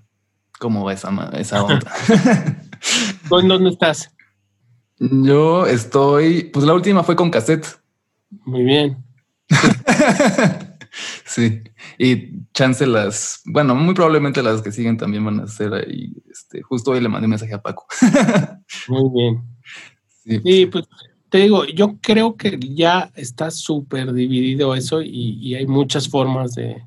cómo 0.59 0.85
va 0.85 0.93
esa, 0.93 1.09
esa 1.33 1.63
onda. 1.63 1.91
¿En 3.31 3.47
dónde 3.47 3.69
estás? 3.71 4.09
Yo 4.99 5.65
estoy, 5.65 6.43
pues 6.43 6.65
la 6.65 6.73
última 6.73 7.03
fue 7.03 7.15
con 7.15 7.31
cassette. 7.31 7.65
Muy 8.45 8.63
bien. 8.63 9.03
sí, 11.31 11.61
y 11.97 12.45
chance 12.53 12.85
las, 12.85 13.41
bueno, 13.45 13.73
muy 13.73 13.93
probablemente 13.93 14.43
las 14.43 14.61
que 14.61 14.71
siguen 14.71 14.97
también 14.97 15.23
van 15.23 15.39
a 15.39 15.47
ser 15.47 15.73
ahí. 15.73 16.13
Este, 16.29 16.61
justo 16.61 16.91
hoy 16.91 16.99
le 16.99 17.09
mandé 17.09 17.25
un 17.25 17.31
mensaje 17.31 17.53
a 17.53 17.61
Paco. 17.61 17.85
muy 18.87 19.09
bien. 19.13 19.43
Sí, 20.23 20.65
pues 20.67 20.85
te 21.29 21.37
digo, 21.39 21.65
yo 21.65 21.97
creo 22.01 22.35
que 22.35 22.59
ya 22.59 23.09
está 23.15 23.51
súper 23.51 24.11
dividido 24.11 24.75
eso 24.75 25.01
y, 25.01 25.55
hay 25.55 25.65
muchas 25.65 26.09
formas 26.09 26.53
de, 26.55 26.83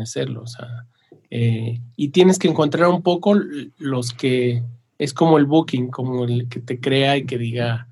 hacerlo. 0.00 0.42
O 0.42 0.46
sea, 0.46 0.86
eh, 1.30 1.80
y 1.96 2.08
tienes 2.10 2.38
que 2.38 2.46
encontrar 2.46 2.88
un 2.88 3.02
poco 3.02 3.34
los 3.78 4.12
que 4.12 4.62
es 4.98 5.12
como 5.12 5.36
el 5.36 5.46
booking, 5.46 5.88
como 5.88 6.24
el 6.24 6.48
que 6.48 6.60
te 6.60 6.78
crea 6.78 7.16
y 7.16 7.26
que 7.26 7.38
diga, 7.38 7.88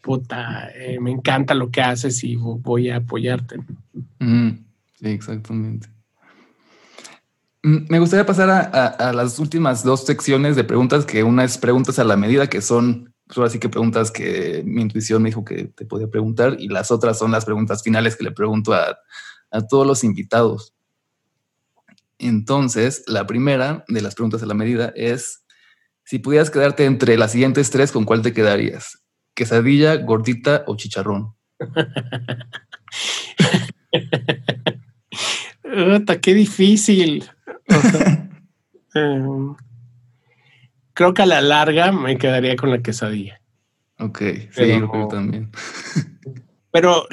puta, 0.00 0.70
eh, 0.74 0.98
me 0.98 1.10
encanta 1.10 1.54
lo 1.54 1.70
que 1.70 1.82
haces 1.82 2.24
y 2.24 2.36
voy 2.36 2.88
a 2.88 2.96
apoyarte. 2.96 3.56
Exactamente. 5.02 5.88
Mm, 7.62 7.86
me 7.88 7.98
gustaría 7.98 8.24
pasar 8.24 8.48
a, 8.50 9.12
las 9.12 9.38
últimas 9.38 9.84
dos 9.84 10.06
secciones 10.06 10.56
de 10.56 10.64
preguntas, 10.64 11.04
que 11.04 11.22
una 11.22 11.44
es 11.44 11.58
preguntas 11.58 11.98
a 11.98 12.04
la 12.04 12.16
medida, 12.16 12.48
que 12.48 12.62
son 12.62 13.12
pues 13.26 13.38
ahora 13.38 13.50
sí 13.50 13.60
que 13.60 13.68
preguntas 13.68 14.10
que 14.10 14.62
mi 14.66 14.82
intuición 14.82 15.22
me 15.22 15.28
dijo 15.28 15.44
que 15.44 15.66
te 15.66 15.84
podía 15.84 16.08
preguntar 16.08 16.56
y 16.58 16.68
las 16.68 16.90
otras 16.90 17.16
son 17.16 17.30
las 17.30 17.44
preguntas 17.44 17.80
finales 17.80 18.16
que 18.16 18.24
le 18.24 18.32
pregunto 18.32 18.74
a, 18.74 18.98
todos 19.68 19.86
los 19.86 20.04
invitados. 20.04 20.74
Entonces, 22.18 23.04
la 23.06 23.26
primera 23.26 23.84
de 23.88 24.00
las 24.00 24.14
preguntas 24.14 24.42
a 24.42 24.46
la 24.46 24.54
medida 24.54 24.92
es 24.96 25.44
Si 26.04 26.18
pudieras 26.18 26.50
quedarte 26.50 26.86
entre 26.86 27.16
las 27.16 27.32
siguientes 27.32 27.70
tres, 27.70 27.92
¿con 27.92 28.04
cuál 28.04 28.22
te 28.22 28.32
quedarías? 28.32 29.02
¿Quesadilla, 29.34 29.96
gordita 29.96 30.64
o 30.66 30.76
chicharrón? 30.76 31.34
qué 36.20 36.34
difícil. 36.34 37.24
Em, 38.92 39.54
creo 40.94 41.14
que 41.14 41.22
a 41.22 41.26
la 41.26 41.40
larga 41.40 41.92
me 41.92 42.18
quedaría 42.18 42.56
con 42.56 42.70
la 42.70 42.82
quesadilla. 42.82 43.40
Ok, 44.00 44.20
sí, 44.50 44.66
yo 44.66 45.08
también. 45.08 45.48
pero 46.72 47.06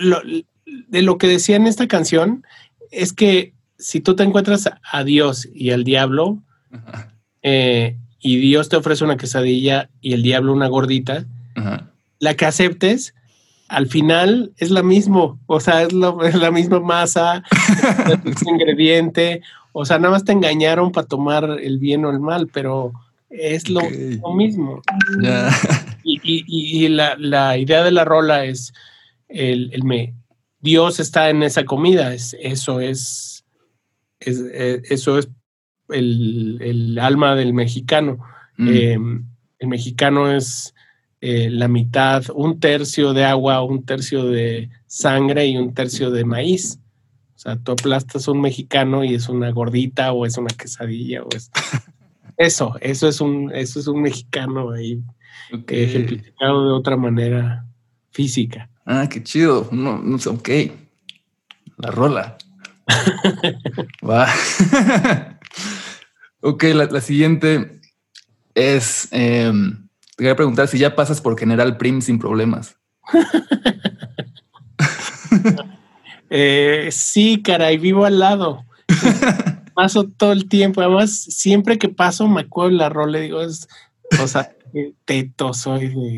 de 0.87 1.01
lo 1.03 1.19
que 1.19 1.27
decía 1.27 1.55
en 1.55 1.67
esta 1.67 1.87
canción 1.87 2.43
es 2.89 3.13
que 3.13 3.53
si 3.77 3.99
tú 3.99 4.15
te 4.15 4.23
encuentras 4.23 4.69
a 4.91 5.03
Dios 5.03 5.47
y 5.53 5.69
al 5.69 5.83
diablo, 5.83 6.41
eh, 7.43 7.97
y 8.19 8.37
Dios 8.37 8.69
te 8.69 8.77
ofrece 8.77 9.03
una 9.03 9.17
quesadilla 9.17 9.89
y 10.01 10.13
el 10.13 10.23
diablo 10.23 10.53
una 10.53 10.67
gordita, 10.67 11.25
la 12.19 12.33
que 12.33 12.45
aceptes, 12.45 13.13
al 13.69 13.87
final 13.87 14.53
es 14.57 14.71
la 14.71 14.83
mismo, 14.83 15.39
o 15.45 15.59
sea, 15.59 15.83
es, 15.83 15.93
la 15.93 16.51
misma 16.51 16.79
masa, 16.79 17.43
es 18.25 18.43
ingrediente, 18.43 19.41
o 19.71 19.85
sea, 19.85 19.99
nada 19.99 20.11
más 20.11 20.25
te 20.25 20.31
engañaron 20.31 20.91
para 20.91 21.07
tomar 21.07 21.57
el 21.61 21.77
bien 21.77 22.05
o 22.05 22.09
el 22.09 22.19
mal, 22.19 22.47
pero 22.47 22.93
es 23.29 23.69
lo, 23.69 23.81
mismo. 24.35 24.81
Y, 26.03 26.87
la, 26.87 27.57
idea 27.57 27.83
de 27.83 27.91
la 27.91 28.05
rola 28.05 28.45
es 28.45 28.73
el, 29.27 29.83
me, 29.83 30.15
Dios 30.59 30.99
está 30.99 31.29
en 31.29 31.43
esa 31.43 31.65
comida, 31.65 32.13
es, 32.13 32.35
eso 32.39 32.79
es, 32.79 33.45
eh, 34.21 34.81
eso 34.89 35.19
es 35.19 35.29
el, 35.89 36.97
alma 37.01 37.35
del 37.35 37.53
mexicano. 37.53 38.19
Mm. 38.57 38.67
Em, 38.69 39.25
el 39.59 39.67
mexicano 39.67 40.31
es 40.31 40.73
eh, 41.21 41.49
la 41.49 41.67
mitad, 41.67 42.23
un 42.33 42.59
tercio 42.59 43.13
de 43.13 43.25
agua, 43.25 43.63
un 43.63 43.85
tercio 43.85 44.25
de 44.25 44.69
sangre 44.85 45.47
y 45.47 45.57
un 45.57 45.73
tercio 45.73 46.11
de 46.11 46.25
maíz. 46.25 46.79
O 47.35 47.39
sea, 47.39 47.57
tú 47.57 47.71
aplastas 47.71 48.27
un 48.27 48.41
mexicano 48.41 49.03
y 49.03 49.13
es 49.13 49.29
una 49.29 49.51
gordita 49.51 50.11
o 50.11 50.25
es 50.25 50.37
una 50.37 50.49
quesadilla 50.49 51.23
o 51.23 51.27
es 51.35 51.51
eso, 52.37 52.75
eso 52.81 53.07
es 53.07 53.21
un, 53.21 53.51
eso 53.53 53.79
es 53.79 53.87
un 53.87 54.01
mexicano 54.01 54.71
ahí 54.71 55.01
ejemplificado 55.67 56.67
de 56.67 56.73
otra 56.73 56.97
manera 56.97 57.65
física. 58.11 58.69
Ah, 58.85 59.07
qué 59.09 59.23
chido. 59.23 59.67
No, 59.71 59.99
no 59.99 60.17
sé, 60.17 60.29
ok. 60.29 60.49
La 61.77 61.91
rola. 61.91 62.37
Va. 64.07 64.27
ok, 66.41 66.63
la, 66.63 67.01
siguiente 67.01 67.79
es. 68.55 69.09
Em, 69.11 69.86
te 70.17 70.23
quería 70.23 70.35
preguntar 70.35 70.67
si 70.67 70.79
ya 70.79 70.95
pasas 70.95 71.21
por 71.21 71.37
General 71.37 71.77
Prim 71.77 72.01
sin 72.01 72.17
problemas. 72.17 72.75
eh, 76.31 76.89
sí, 76.91 77.43
caray, 77.43 77.77
vivo 77.77 78.03
al 78.03 78.17
lado. 78.17 78.65
paso 79.75 80.05
todo 80.07 80.31
el 80.31 80.49
tiempo. 80.49 80.81
Además, 80.81 81.11
siempre 81.15 81.77
que 81.77 81.89
paso 81.89 82.27
me 82.27 82.41
acuerdo 82.41 82.71
la 82.71 82.89
rola 82.89 83.19
y 83.19 83.23
digo, 83.23 83.43
es, 83.43 83.67
o 84.19 84.27
sea, 84.27 84.55
teto 85.05 85.53
soy. 85.53 86.17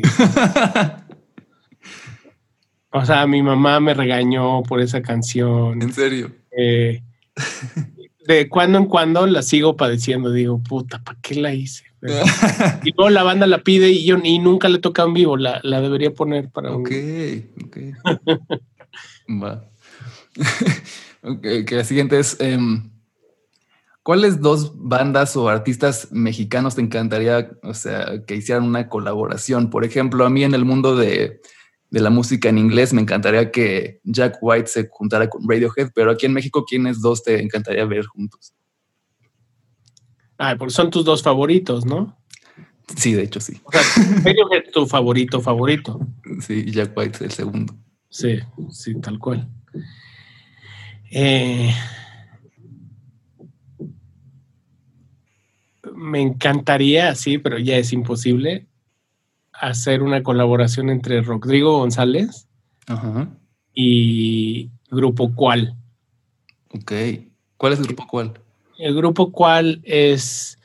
o 2.90 3.04
sea, 3.04 3.26
mi 3.26 3.42
mamá 3.42 3.80
me 3.80 3.92
regañó 3.92 4.62
por 4.62 4.80
esa 4.80 5.02
canción. 5.02 5.82
¿En 5.82 5.92
serio? 5.92 6.32
Eh, 6.56 7.02
de 8.26 8.48
cuando 8.48 8.78
en 8.78 8.86
cuando 8.86 9.26
la 9.26 9.42
sigo 9.42 9.76
padeciendo. 9.76 10.32
Digo, 10.32 10.58
puta, 10.62 11.04
¿para 11.04 11.18
qué 11.20 11.34
la 11.34 11.52
hice? 11.52 11.89
y 12.84 12.92
luego 12.96 13.10
la 13.10 13.22
banda 13.22 13.46
la 13.46 13.62
pide 13.62 13.90
y 13.90 14.04
yo 14.04 14.16
ni 14.16 14.38
nunca 14.38 14.68
le 14.68 14.78
toca 14.78 15.02
en 15.02 15.14
vivo, 15.14 15.36
la, 15.36 15.60
debería 15.62 16.12
poner 16.12 16.50
para 16.50 16.72
Ok, 16.72 16.90
ok. 17.64 17.76
Va. 19.42 19.64
ok, 21.22 21.42
que 21.66 21.76
la 21.76 21.84
siguiente 21.84 22.18
es, 22.18 22.36
em, 22.40 22.90
¿cuáles 24.02 24.40
dos 24.40 24.72
bandas 24.76 25.36
o 25.36 25.48
artistas 25.48 26.08
mexicanos 26.10 26.74
te 26.74 26.80
encantaría, 26.80 27.50
o 27.62 27.74
sea, 27.74 28.22
que 28.26 28.36
hicieran 28.36 28.64
una 28.64 28.88
colaboración? 28.88 29.70
Por 29.70 29.84
ejemplo, 29.84 30.24
a 30.24 30.30
mí 30.30 30.42
en 30.42 30.54
el 30.54 30.64
mundo 30.64 30.96
de, 30.96 31.40
de 31.90 32.00
la 32.00 32.10
música 32.10 32.48
en 32.48 32.58
inglés 32.58 32.92
me 32.92 33.02
encantaría 33.02 33.50
que 33.50 34.00
Jack 34.04 34.38
White 34.40 34.68
se 34.68 34.88
juntara 34.88 35.28
con 35.28 35.48
Radiohead, 35.48 35.90
pero 35.94 36.12
aquí 36.12 36.26
en 36.26 36.32
México, 36.32 36.64
¿quiénes 36.64 37.00
dos 37.00 37.22
te 37.22 37.42
encantaría 37.42 37.84
ver 37.84 38.06
juntos? 38.06 38.54
Ah, 40.42 40.56
porque 40.58 40.72
son 40.72 40.88
tus 40.88 41.04
dos 41.04 41.22
favoritos, 41.22 41.84
¿no? 41.84 42.16
Sí, 42.96 43.12
de 43.12 43.24
hecho 43.24 43.40
sí. 43.40 43.60
O 43.62 43.70
sea, 43.70 43.82
es 43.82 44.72
tu 44.72 44.86
favorito, 44.86 45.38
favorito. 45.42 46.00
Sí, 46.40 46.64
Jack 46.72 46.96
White 46.96 47.16
es 47.16 47.20
el 47.20 47.30
segundo. 47.30 47.74
Sí, 48.08 48.38
sí, 48.70 48.98
tal 49.02 49.18
cual. 49.18 49.46
Eh, 51.10 51.74
me 55.94 56.22
encantaría, 56.22 57.14
sí, 57.16 57.36
pero 57.36 57.58
ya 57.58 57.76
es 57.76 57.92
imposible, 57.92 58.66
hacer 59.52 60.02
una 60.02 60.22
colaboración 60.22 60.88
entre 60.88 61.20
Rodrigo 61.20 61.80
González 61.80 62.48
y 63.74 64.70
Grupo 64.90 65.34
Cual. 65.34 65.76
Ok. 66.70 66.92
¿Cuál 67.58 67.74
es 67.74 67.78
el 67.80 67.84
Grupo 67.84 68.06
Cual? 68.06 68.40
El 68.80 68.94
grupo 68.94 69.30
cual 69.30 69.80
es 69.84 70.58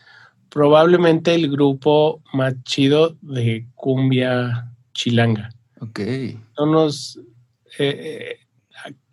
probablemente 0.50 1.36
el 1.36 1.52
grupo 1.52 2.22
más 2.32 2.56
chido 2.64 3.18
de 3.22 3.68
cumbia 3.76 4.72
chilanga. 4.94 5.50
Ok. 5.82 6.00
Son 6.56 6.90
eh, 7.78 8.38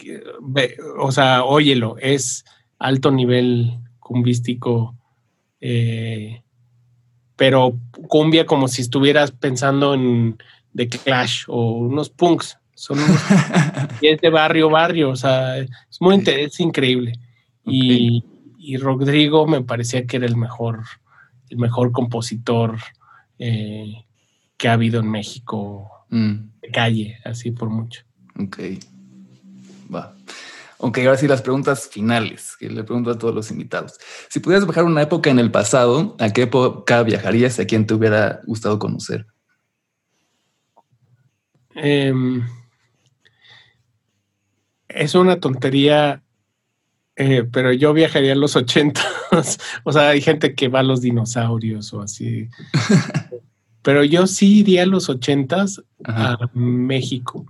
eh, 0.04 0.76
o 0.98 1.10
sea, 1.10 1.42
óyelo, 1.42 1.96
es 1.98 2.44
alto 2.78 3.10
nivel 3.10 3.76
cumbístico, 3.98 4.94
eh, 5.60 6.42
pero 7.34 7.76
cumbia 8.06 8.46
como 8.46 8.68
si 8.68 8.82
estuvieras 8.82 9.32
pensando 9.32 9.94
en 9.94 10.38
The 10.76 10.88
Clash 10.88 11.44
o 11.48 11.72
unos 11.72 12.08
punks. 12.08 12.56
Son 12.76 12.98
es 14.00 14.20
de 14.20 14.30
barrio, 14.30 14.70
barrio, 14.70 15.10
o 15.10 15.16
sea, 15.16 15.58
es 15.58 15.70
muy 16.00 16.22
es 16.24 16.60
increíble. 16.60 17.18
Y 17.64 18.24
y 18.62 18.76
Rodrigo 18.76 19.46
me 19.48 19.62
parecía 19.62 20.06
que 20.06 20.18
era 20.18 20.26
el 20.26 20.36
mejor, 20.36 20.84
el 21.50 21.58
mejor 21.58 21.90
compositor 21.90 22.78
eh, 23.38 24.06
que 24.56 24.68
ha 24.68 24.74
habido 24.74 25.00
en 25.00 25.10
México 25.10 26.06
mm. 26.10 26.34
de 26.60 26.70
calle, 26.70 27.18
así 27.24 27.50
por 27.50 27.70
mucho. 27.70 28.04
Ok. 28.38 28.58
Va. 29.92 30.14
Ok, 30.78 30.98
ahora 30.98 31.16
sí 31.16 31.26
las 31.26 31.42
preguntas 31.42 31.88
finales 31.88 32.56
que 32.56 32.70
le 32.70 32.84
pregunto 32.84 33.10
a 33.10 33.18
todos 33.18 33.34
los 33.34 33.50
invitados. 33.50 33.98
Si 34.28 34.38
pudieras 34.38 34.64
viajar 34.64 34.84
una 34.84 35.02
época 35.02 35.30
en 35.30 35.40
el 35.40 35.50
pasado, 35.50 36.16
¿a 36.20 36.32
qué 36.32 36.42
época 36.42 37.02
viajarías 37.02 37.58
y 37.58 37.62
a 37.62 37.66
quién 37.66 37.86
te 37.86 37.94
hubiera 37.94 38.40
gustado 38.46 38.78
conocer? 38.78 39.26
Em, 41.74 42.46
es 44.88 45.14
una 45.16 45.40
tontería 45.40 46.22
eh, 47.16 47.44
pero 47.50 47.72
yo 47.72 47.92
viajaría 47.92 48.32
a 48.32 48.36
los 48.36 48.56
ochentas. 48.56 49.06
o 49.84 49.92
sea, 49.92 50.10
hay 50.10 50.20
gente 50.20 50.54
que 50.54 50.68
va 50.68 50.80
a 50.80 50.84
los 50.84 51.00
dinosaurios 51.00 51.92
o 51.92 52.00
así. 52.00 52.48
pero 53.82 54.04
yo 54.04 54.26
sí 54.26 54.60
iría 54.60 54.84
a 54.84 54.86
los 54.86 55.08
ochentas 55.08 55.82
a 56.04 56.38
México. 56.54 57.46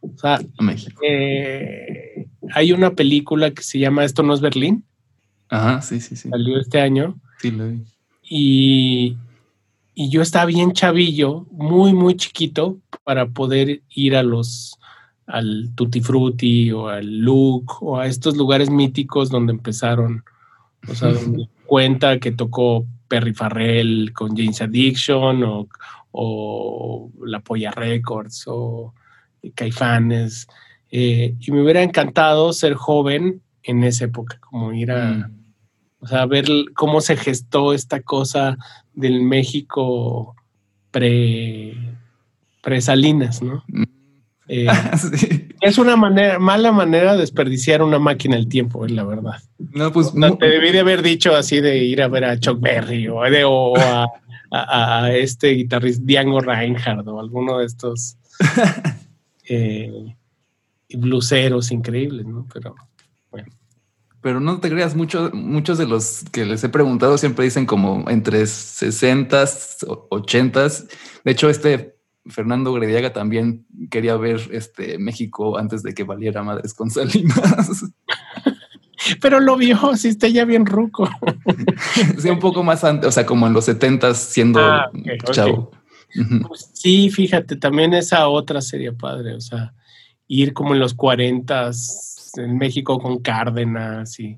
O 0.00 0.18
sea, 0.18 0.40
México. 0.60 1.00
Eh, 1.06 2.26
hay 2.54 2.72
una 2.72 2.90
película 2.92 3.50
que 3.50 3.62
se 3.62 3.78
llama 3.78 4.04
Esto 4.04 4.22
no 4.22 4.34
es 4.34 4.40
Berlín. 4.40 4.84
Ajá, 5.48 5.82
sí, 5.82 6.00
sí, 6.00 6.16
sí. 6.16 6.28
Salió 6.30 6.58
este 6.58 6.80
año. 6.80 7.20
Sí, 7.38 7.50
lo 7.50 7.68
vi. 7.68 7.82
Y, 8.22 9.16
y 9.94 10.08
yo 10.08 10.22
estaba 10.22 10.46
bien 10.46 10.72
chavillo, 10.72 11.46
muy, 11.50 11.92
muy 11.92 12.16
chiquito, 12.16 12.78
para 13.04 13.26
poder 13.26 13.82
ir 13.90 14.16
a 14.16 14.22
los 14.22 14.78
al 15.26 15.70
Tutti 15.74 16.00
Frutti 16.00 16.70
o 16.72 16.88
al 16.88 17.20
Look 17.20 17.82
o 17.82 17.98
a 17.98 18.06
estos 18.06 18.36
lugares 18.36 18.70
míticos 18.70 19.30
donde 19.30 19.52
empezaron. 19.52 20.24
O 20.88 20.94
sea, 20.94 21.08
donde 21.12 21.48
cuenta 21.66 22.18
que 22.18 22.32
tocó 22.32 22.86
Perry 23.08 23.34
Farrell 23.34 24.12
con 24.12 24.36
James 24.36 24.60
Addiction 24.62 25.42
o, 26.12 27.10
La 27.24 27.40
Polla 27.40 27.70
Records 27.70 28.44
o 28.46 28.94
Caifanes. 29.54 30.46
Eh, 30.90 31.34
y 31.40 31.50
me 31.52 31.62
hubiera 31.62 31.82
encantado 31.82 32.52
ser 32.52 32.74
joven 32.74 33.40
en 33.62 33.84
esa 33.84 34.04
época, 34.04 34.38
como 34.40 34.72
ir 34.72 34.92
a, 34.92 35.12
mm. 35.12 35.44
o 36.00 36.06
sea, 36.06 36.26
ver 36.26 36.46
cómo 36.74 37.00
se 37.00 37.16
gestó 37.16 37.72
esta 37.72 38.00
cosa 38.00 38.58
del 38.92 39.22
México 39.22 40.36
pre, 40.90 41.74
pre 42.62 42.80
Salinas, 42.80 43.42
¿no? 43.42 43.64
Mm. 43.68 43.91
Eh, 44.54 44.66
es 45.62 45.78
una 45.78 45.96
manera, 45.96 46.38
mala 46.38 46.72
manera 46.72 47.14
de 47.14 47.20
desperdiciar 47.20 47.82
una 47.82 47.98
máquina 47.98 48.36
el 48.36 48.48
tiempo, 48.48 48.84
es 48.84 48.92
la 48.92 49.02
verdad. 49.02 49.40
No, 49.58 49.90
pues. 49.90 50.12
te 50.12 50.46
debí 50.46 50.72
de 50.72 50.80
haber 50.80 51.00
dicho 51.00 51.34
así 51.34 51.62
de 51.62 51.78
ir 51.78 52.02
a 52.02 52.08
ver 52.08 52.26
a 52.26 52.38
Chuck 52.38 52.60
Berry 52.60 53.08
o, 53.08 53.22
a, 53.78 54.08
a, 54.50 55.10
este 55.10 55.52
guitarrista 55.52 56.02
Django 56.04 56.40
Reinhardt 56.40 57.08
o 57.08 57.18
alguno 57.18 57.60
de 57.60 57.64
estos 57.64 58.18
eh, 59.48 60.14
bluseros 60.90 61.72
increíbles, 61.72 62.26
¿no? 62.26 62.46
Pero 62.52 62.74
bueno. 63.30 63.48
Pero 64.20 64.38
no 64.38 64.60
te 64.60 64.68
creas, 64.68 64.94
mucho, 64.94 65.30
muchos 65.32 65.78
de 65.78 65.86
los 65.86 66.24
que 66.30 66.44
les 66.44 66.62
he 66.62 66.68
preguntado 66.68 67.16
siempre 67.16 67.46
dicen 67.46 67.64
como 67.64 68.04
entre 68.10 68.46
60, 68.46 69.44
80. 70.10 70.68
De 71.24 71.32
hecho, 71.32 71.48
este 71.48 71.96
Fernando 72.26 72.72
Grediaga 72.72 73.12
también 73.12 73.66
quería 73.90 74.16
ver 74.16 74.40
este 74.52 74.98
México 74.98 75.58
antes 75.58 75.82
de 75.82 75.94
que 75.94 76.04
valiera 76.04 76.42
madres 76.42 76.74
con 76.74 76.90
Salinas. 76.90 77.84
Pero 79.20 79.40
lo 79.40 79.56
vio, 79.56 79.96
si 79.96 80.08
está 80.08 80.28
ya 80.28 80.44
bien 80.44 80.64
ruco. 80.64 81.08
sí, 82.18 82.30
un 82.30 82.38
poco 82.38 82.62
más 82.62 82.84
antes, 82.84 83.08
o 83.08 83.12
sea, 83.12 83.26
como 83.26 83.46
en 83.46 83.52
los 83.52 83.64
70 83.64 84.14
siendo 84.14 84.60
ah, 84.60 84.90
chavo. 85.32 85.72
Pues 86.46 86.70
sí, 86.74 87.10
fíjate, 87.10 87.56
también 87.56 87.94
esa 87.94 88.28
otra 88.28 88.60
sería 88.60 88.92
padre, 88.92 89.34
o 89.34 89.40
sea, 89.40 89.74
ir 90.28 90.52
como 90.52 90.74
en 90.74 90.80
los 90.80 90.94
40 90.94 91.70
en 92.36 92.58
México 92.58 92.98
con 92.98 93.18
Cárdenas 93.18 94.20
y 94.20 94.36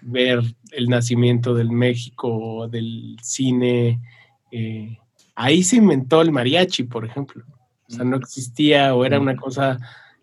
ver 0.00 0.42
el 0.70 0.88
nacimiento 0.88 1.54
del 1.54 1.70
México, 1.70 2.68
del 2.68 3.16
cine. 3.22 4.00
Eh, 4.50 4.98
ahí 5.34 5.62
se 5.62 5.76
inventó 5.76 6.22
el 6.22 6.32
mariachi, 6.32 6.84
por 6.84 7.04
ejemplo. 7.04 7.44
O 7.88 7.92
sea, 7.92 8.04
no 8.04 8.16
existía 8.16 8.94
o 8.94 9.04
era 9.04 9.20
una 9.20 9.36
cosa 9.36 9.78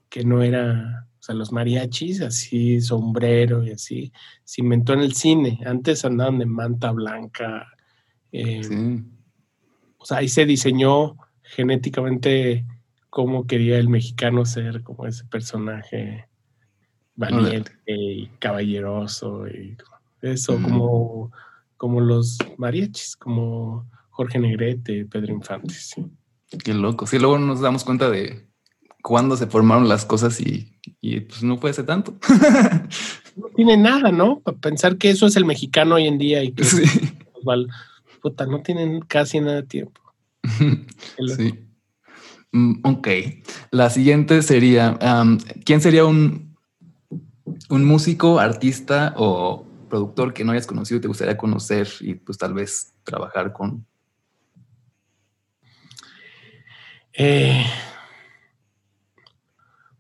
que 0.09 0.23
no 0.23 0.41
era, 0.41 1.07
o 1.19 1.23
sea, 1.23 1.35
los 1.35 1.51
mariachis, 1.51 2.21
así, 2.21 2.81
sombrero 2.81 3.63
y 3.63 3.71
así, 3.71 4.11
se 4.43 4.61
inventó 4.61 4.93
en 4.93 5.01
el 5.01 5.13
cine. 5.13 5.59
Antes 5.65 6.03
andaban 6.03 6.39
de 6.39 6.45
manta 6.45 6.91
blanca. 6.91 7.67
Eh, 8.31 9.01
o 9.97 10.05
sea, 10.05 10.17
ahí 10.17 10.27
se 10.27 10.45
diseñó 10.45 11.17
genéticamente 11.43 12.65
cómo 13.09 13.45
quería 13.45 13.77
el 13.77 13.89
mexicano 13.89 14.45
ser, 14.45 14.83
como 14.83 15.05
ese 15.05 15.25
personaje 15.25 16.27
valiente 17.15 17.71
y 17.85 18.27
caballeroso 18.39 19.47
y 19.47 19.77
eso, 20.21 20.61
como, 20.61 21.31
como 21.77 21.99
los 21.99 22.37
mariachis, 22.57 23.15
como 23.15 23.89
Jorge 24.21 24.37
Negrete, 24.37 25.05
Pedro 25.05 25.33
Infante. 25.33 25.73
¿sí? 25.73 26.05
Qué 26.63 26.75
loco. 26.75 27.07
Sí, 27.07 27.17
luego 27.17 27.39
nos 27.39 27.59
damos 27.59 27.83
cuenta 27.83 28.07
de 28.07 28.47
cuándo 29.01 29.35
se 29.35 29.47
formaron 29.47 29.89
las 29.89 30.05
cosas 30.05 30.39
y, 30.39 30.77
pues 31.21 31.41
no 31.41 31.59
puede 31.59 31.73
ser 31.73 31.87
tanto. 31.87 32.13
no 33.35 33.47
tiene 33.55 33.77
nada, 33.77 34.11
¿no? 34.11 34.41
Pensar 34.61 34.97
que 34.97 35.09
eso 35.09 35.25
es 35.25 35.35
el 35.37 35.45
mexicano 35.45 35.95
hoy 35.95 36.05
en 36.05 36.19
día 36.19 36.43
y 36.43 36.51
que 36.51 36.63
sí. 36.63 36.83
puta, 38.21 38.45
no 38.45 38.61
tienen 38.61 39.01
casi 39.01 39.39
nada 39.39 39.55
de 39.55 39.63
tiempo. 39.63 39.99
sí. 41.35 41.55
Mm, 42.51 42.73
ok. 42.83 43.07
La 43.71 43.89
siguiente 43.89 44.43
sería, 44.43 44.99
¿quién 45.65 45.81
sería 45.81 46.05
un, 46.05 46.55
un 47.69 47.85
músico, 47.85 48.37
artista 48.37 49.15
o 49.17 49.65
productor 49.89 50.31
que 50.31 50.43
no 50.43 50.51
hayas 50.51 50.67
conocido 50.67 50.99
y 50.99 51.01
te 51.01 51.07
gustaría 51.07 51.37
conocer 51.37 51.87
y 52.01 52.13
pues 52.13 52.37
tal 52.37 52.53
vez 52.53 52.93
trabajar 53.03 53.51
con? 53.51 53.87
Eh, 57.13 57.65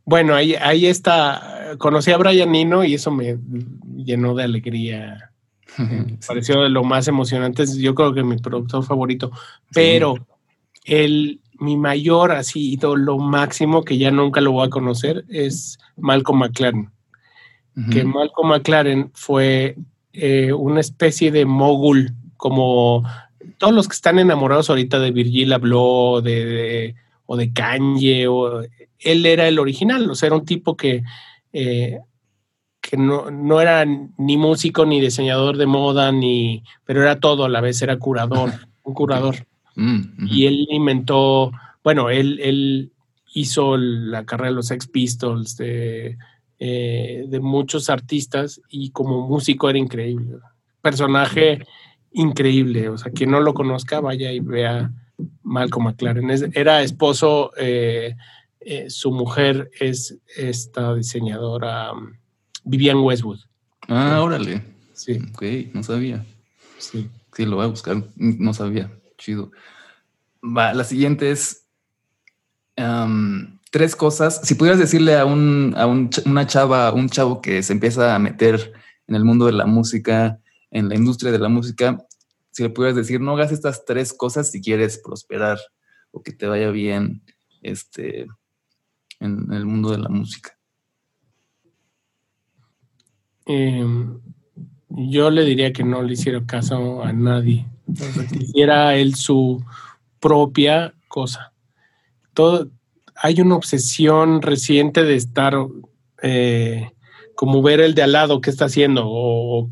bueno, 0.05 0.35
ahí, 0.35 0.55
ahí 0.55 0.85
está. 0.85 1.75
Conocí 1.77 2.11
a 2.11 2.17
Brian 2.17 2.51
Nino 2.51 2.83
y 2.83 2.95
eso 2.95 3.11
me 3.11 3.37
llenó 3.95 4.35
de 4.35 4.43
alegría. 4.43 5.31
pareció 6.27 6.61
de 6.61 6.69
lo 6.69 6.83
más 6.83 7.07
emocionante. 7.07 7.63
Yo 7.79 7.95
creo 7.95 8.13
que 8.13 8.23
mi 8.23 8.37
productor 8.37 8.83
favorito. 8.83 9.31
Pero 9.73 10.15
el, 10.85 11.41
mi 11.59 11.77
mayor, 11.77 12.31
así, 12.31 12.77
lo 12.81 13.17
máximo 13.17 13.83
que 13.83 13.97
ya 13.97 14.11
nunca 14.11 14.41
lo 14.41 14.51
voy 14.51 14.67
a 14.67 14.69
conocer 14.69 15.25
es 15.29 15.77
Malcolm 15.97 16.39
McLaren. 16.39 16.91
Que 17.89 18.03
Malcolm 18.03 18.49
McLaren 18.49 19.11
fue 19.13 19.77
eh, 20.11 20.51
una 20.51 20.81
especie 20.81 21.31
de 21.31 21.45
mogul, 21.45 22.13
como 22.35 23.03
todos 23.61 23.75
los 23.75 23.87
que 23.87 23.93
están 23.93 24.17
enamorados 24.17 24.71
ahorita 24.71 24.97
de 24.97 25.11
Virgil 25.11 25.53
Abloh 25.53 26.21
de, 26.21 26.95
o 27.27 27.37
de 27.37 27.53
Kanye, 27.53 28.27
o, 28.27 28.63
él 28.97 29.25
era 29.27 29.47
el 29.47 29.59
original, 29.59 30.09
o 30.09 30.15
sea, 30.15 30.27
era 30.27 30.35
un 30.35 30.45
tipo 30.45 30.75
que, 30.75 31.03
eh, 31.53 31.99
que 32.81 32.97
no, 32.97 33.61
era 33.61 33.85
ni 33.85 34.35
músico, 34.35 34.83
ni 34.87 34.99
diseñador 34.99 35.57
de 35.57 35.67
moda, 35.67 36.11
ni, 36.11 36.63
pero 36.85 37.03
era 37.03 37.19
todo 37.19 37.45
a 37.45 37.49
la 37.49 37.61
vez, 37.61 37.79
era 37.83 37.99
curador, 37.99 38.49
un 38.83 38.95
curador. 38.95 39.45
Mm, 39.75 40.25
y 40.27 40.47
él 40.47 40.67
inventó, 40.71 41.51
bueno, 41.83 42.09
él, 42.09 42.39
él 42.41 42.91
hizo 43.31 43.77
la 43.77 44.25
carrera 44.25 44.49
de 44.49 44.55
los 44.55 44.67
Sex 44.67 44.87
Pistols, 44.87 45.55
de, 45.55 46.17
eh, 46.57 47.25
de 47.27 47.39
muchos 47.39 47.91
artistas, 47.91 48.59
y 48.69 48.89
como 48.89 49.27
músico 49.27 49.69
era 49.69 49.77
increíble. 49.77 50.37
Personaje 50.81 51.59
increíble. 52.11 52.89
O 52.89 52.97
sea, 52.97 53.11
quien 53.11 53.31
no 53.31 53.39
lo 53.39 53.53
conozca, 53.53 53.99
vaya 53.99 54.31
y 54.31 54.39
vea 54.39 54.91
Malcolm 55.43 55.85
McLaren. 55.85 56.29
era 56.53 56.81
esposo, 56.81 57.51
eh, 57.57 58.15
eh, 58.59 58.89
su 58.89 59.11
mujer 59.11 59.71
es 59.79 60.17
esta 60.35 60.93
diseñadora 60.93 61.93
um, 61.93 62.13
Vivian 62.63 62.97
Westwood. 62.97 63.39
Ah, 63.87 64.21
órale. 64.21 64.63
Sí. 64.93 65.19
Ok, 65.33 65.73
no 65.73 65.83
sabía. 65.83 66.25
Sí. 66.77 67.09
Sí, 67.33 67.45
lo 67.45 67.55
voy 67.55 67.65
a 67.65 67.69
buscar. 67.69 68.03
No 68.15 68.53
sabía. 68.53 68.91
Chido. 69.17 69.51
Va, 70.43 70.73
la 70.73 70.83
siguiente 70.83 71.31
es 71.31 71.65
um, 72.77 73.59
tres 73.71 73.95
cosas. 73.95 74.41
Si 74.43 74.55
pudieras 74.55 74.79
decirle 74.79 75.17
a, 75.17 75.25
un, 75.25 75.73
a 75.77 75.87
una 75.87 76.45
chava, 76.45 76.91
un 76.93 77.09
chavo 77.09 77.41
que 77.41 77.63
se 77.63 77.73
empieza 77.73 78.13
a 78.13 78.19
meter 78.19 78.73
en 79.07 79.15
el 79.15 79.23
mundo 79.23 79.45
de 79.45 79.53
la 79.53 79.65
música, 79.65 80.39
en 80.71 80.89
la 80.89 80.95
industria 80.95 81.31
de 81.31 81.39
la 81.39 81.49
música, 81.49 82.05
si 82.51 82.63
le 82.63 82.69
pudieras 82.69 82.95
decir, 82.95 83.21
no 83.21 83.33
hagas 83.33 83.51
estas 83.51 83.85
tres 83.85 84.13
cosas 84.13 84.49
si 84.49 84.61
quieres 84.61 84.97
prosperar 84.97 85.57
o 86.11 86.21
que 86.21 86.31
te 86.31 86.47
vaya 86.47 86.71
bien 86.71 87.21
este, 87.61 88.27
en, 89.19 89.51
el 89.51 89.65
mundo 89.65 89.91
de 89.91 89.99
la 89.99 90.09
música. 90.09 90.57
Em, 93.45 94.19
yo 94.89 95.29
le 95.29 95.45
diría 95.45 95.73
que 95.73 95.83
no 95.83 96.01
le 96.01 96.13
hiciera 96.13 96.45
caso 96.45 97.03
a 97.03 97.13
nadie, 97.13 97.65
que 98.29 98.43
hiciera 98.43 98.95
él 98.95 99.15
su 99.15 99.63
propia 100.19 100.93
cosa. 101.07 101.53
Todo, 102.33 102.69
hay 103.15 103.39
una 103.41 103.55
obsesión 103.55 104.41
reciente 104.41 105.03
de 105.03 105.15
estar 105.15 105.55
eh, 106.21 106.91
como 107.35 107.61
ver 107.61 107.79
el 107.79 107.95
de 107.95 108.03
al 108.03 108.11
lado 108.11 108.41
qué 108.41 108.49
está 108.49 108.65
haciendo 108.65 109.03
o, 109.05 109.67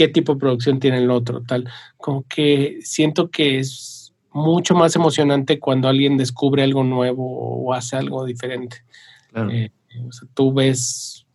qué 0.00 0.08
tipo 0.08 0.32
de 0.32 0.40
producción 0.40 0.80
tiene 0.80 0.96
el 0.96 1.10
otro, 1.10 1.42
tal. 1.42 1.68
Como 1.98 2.22
que 2.26 2.78
siento 2.80 3.28
que 3.28 3.58
es 3.58 4.14
mucho 4.32 4.74
más 4.74 4.96
emocionante 4.96 5.58
cuando 5.58 5.88
alguien 5.88 6.16
descubre 6.16 6.62
algo 6.62 6.82
nuevo 6.84 7.22
o 7.22 7.74
hace 7.74 7.96
algo 7.96 8.24
diferente. 8.24 8.78
Eh, 9.50 9.68
tú 10.32 10.54
ves 10.54 11.26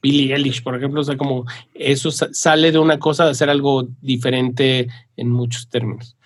Billie 0.00 0.34
Eilish, 0.34 0.62
por 0.62 0.74
ejemplo, 0.74 1.02
o 1.02 1.04
sea, 1.04 1.18
como 1.18 1.44
eso 1.74 2.10
sale 2.10 2.72
de 2.72 2.78
una 2.78 2.98
cosa 2.98 3.26
de 3.26 3.32
hacer 3.32 3.50
algo 3.50 3.86
diferente 4.00 4.88
en 5.18 5.30
muchos 5.30 5.68
términos. 5.68 6.16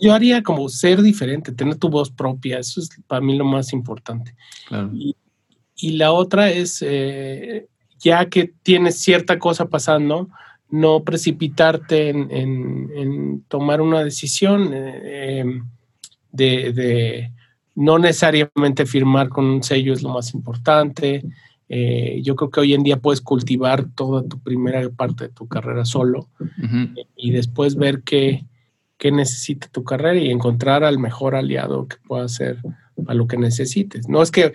Yo 0.00 0.14
haría 0.14 0.44
como 0.44 0.68
ser 0.68 1.02
diferente, 1.02 1.50
tener 1.50 1.74
tu 1.74 1.88
voz 1.88 2.08
propia, 2.08 2.60
eso 2.60 2.80
es 2.80 2.88
para 3.08 3.20
mí 3.20 3.36
lo 3.36 3.44
más 3.44 3.72
importante. 3.72 4.36
Y, 5.76 5.92
la 5.92 6.12
otra 6.12 6.50
es, 6.50 6.84
eh, 6.86 7.66
ya 7.98 8.26
que 8.26 8.52
tienes 8.62 9.00
cierta 9.00 9.40
cosa 9.40 9.68
pasando, 9.68 10.28
no 10.70 11.02
precipitarte 11.02 12.10
en, 12.10 13.44
tomar 13.48 13.80
una 13.80 14.04
decisión 14.04 14.72
eh, 14.72 15.40
em, 15.40 15.64
de, 16.32 17.32
no 17.74 17.98
necesariamente 17.98 18.86
firmar 18.86 19.28
con 19.28 19.46
un 19.46 19.62
sello 19.62 19.92
es 19.92 20.02
lo 20.02 20.10
más 20.10 20.34
importante. 20.34 21.24
Eh, 21.68 22.20
yo 22.22 22.34
creo 22.36 22.50
que 22.50 22.60
hoy 22.60 22.74
en 22.74 22.82
día 22.82 22.98
puedes 22.98 23.20
cultivar 23.20 23.86
toda 23.94 24.26
tu 24.26 24.38
primera 24.40 24.88
parte 24.90 25.24
de 25.24 25.30
tu 25.30 25.46
carrera 25.46 25.84
solo 25.84 26.28
y 27.14 27.30
después 27.30 27.76
ver 27.76 28.02
qué, 28.02 28.44
qué 28.98 29.12
necesita 29.12 29.68
tu 29.68 29.84
carrera 29.84 30.18
y 30.18 30.30
encontrar 30.30 30.84
al 30.84 30.98
mejor 30.98 31.34
aliado 31.34 31.86
que 31.86 31.96
pueda 32.06 32.28
ser 32.28 32.58
a 33.06 33.14
lo 33.14 33.26
que 33.26 33.36
necesites. 33.36 34.08
No 34.08 34.22
es 34.22 34.30
que 34.30 34.52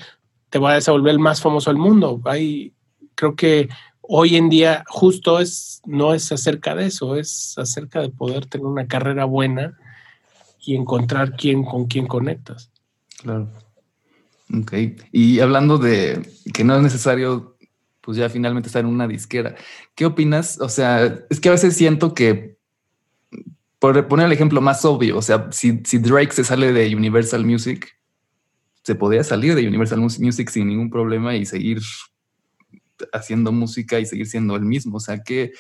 te 0.50 0.60
vayas 0.60 0.88
a 0.88 0.92
volver 0.92 1.14
el 1.14 1.20
más 1.20 1.42
famoso 1.42 1.70
del 1.70 1.80
mundo. 1.80 2.22
Hay, 2.26 2.74
creo 3.16 3.36
que 3.36 3.70
hoy 4.08 4.36
en 4.36 4.50
día 4.50 4.84
justo 4.88 5.40
es, 5.40 5.82
no 5.86 6.14
es 6.14 6.32
acerca 6.32 6.76
de 6.76 6.88
eso, 6.88 7.16
es 7.16 7.56
acerca 7.58 8.02
de 8.02 8.10
poder 8.10 8.46
tener 8.46 8.66
una 8.66 8.88
carrera 8.88 9.26
buena 9.26 9.78
y 10.66 10.76
encontrar 10.76 11.36
quién 11.36 11.64
con 11.64 11.86
quién 11.86 12.08
conectas. 12.08 12.72
Claro. 13.22 13.50
Ok. 14.54 14.74
Y 15.12 15.40
hablando 15.40 15.78
de 15.78 16.30
que 16.54 16.64
no 16.64 16.76
es 16.76 16.82
necesario, 16.82 17.58
pues 18.02 18.18
ya 18.18 18.30
finalmente 18.30 18.68
estar 18.68 18.82
en 18.82 18.90
una 18.90 19.08
disquera, 19.08 19.56
¿qué 19.96 20.06
opinas? 20.06 20.60
O 20.62 20.70
sea, 20.70 21.20
es 21.30 21.40
que 21.40 21.50
a 21.50 21.54
veces 21.54 21.76
siento 21.76 22.14
que 22.14 22.56
por 23.80 24.08
poner 24.08 24.28
el 24.28 24.32
ejemplo 24.32 24.62
más 24.62 24.86
obvio, 24.86 25.18
o 25.18 25.22
sea, 25.22 25.50
si, 25.52 25.82
si 25.84 25.98
Drake 25.98 26.32
se 26.32 26.44
sale 26.44 26.74
de 26.74 26.96
Universal 26.96 27.46
Music, 27.46 27.98
se 28.84 28.96
podría 28.96 29.24
salir 29.24 29.56
de 29.56 29.68
Universal 29.68 30.00
Music 30.00 30.50
sin 30.50 30.68
ningún 30.68 30.90
problema 30.90 31.36
y 31.36 31.46
seguir 31.46 31.82
haciendo 33.14 33.52
música 33.52 34.00
y 34.00 34.06
seguir 34.06 34.28
siendo 34.28 34.56
el 34.56 34.64
mismo. 34.64 34.98
O 34.98 35.00
sea, 35.00 35.24
que 35.24 35.52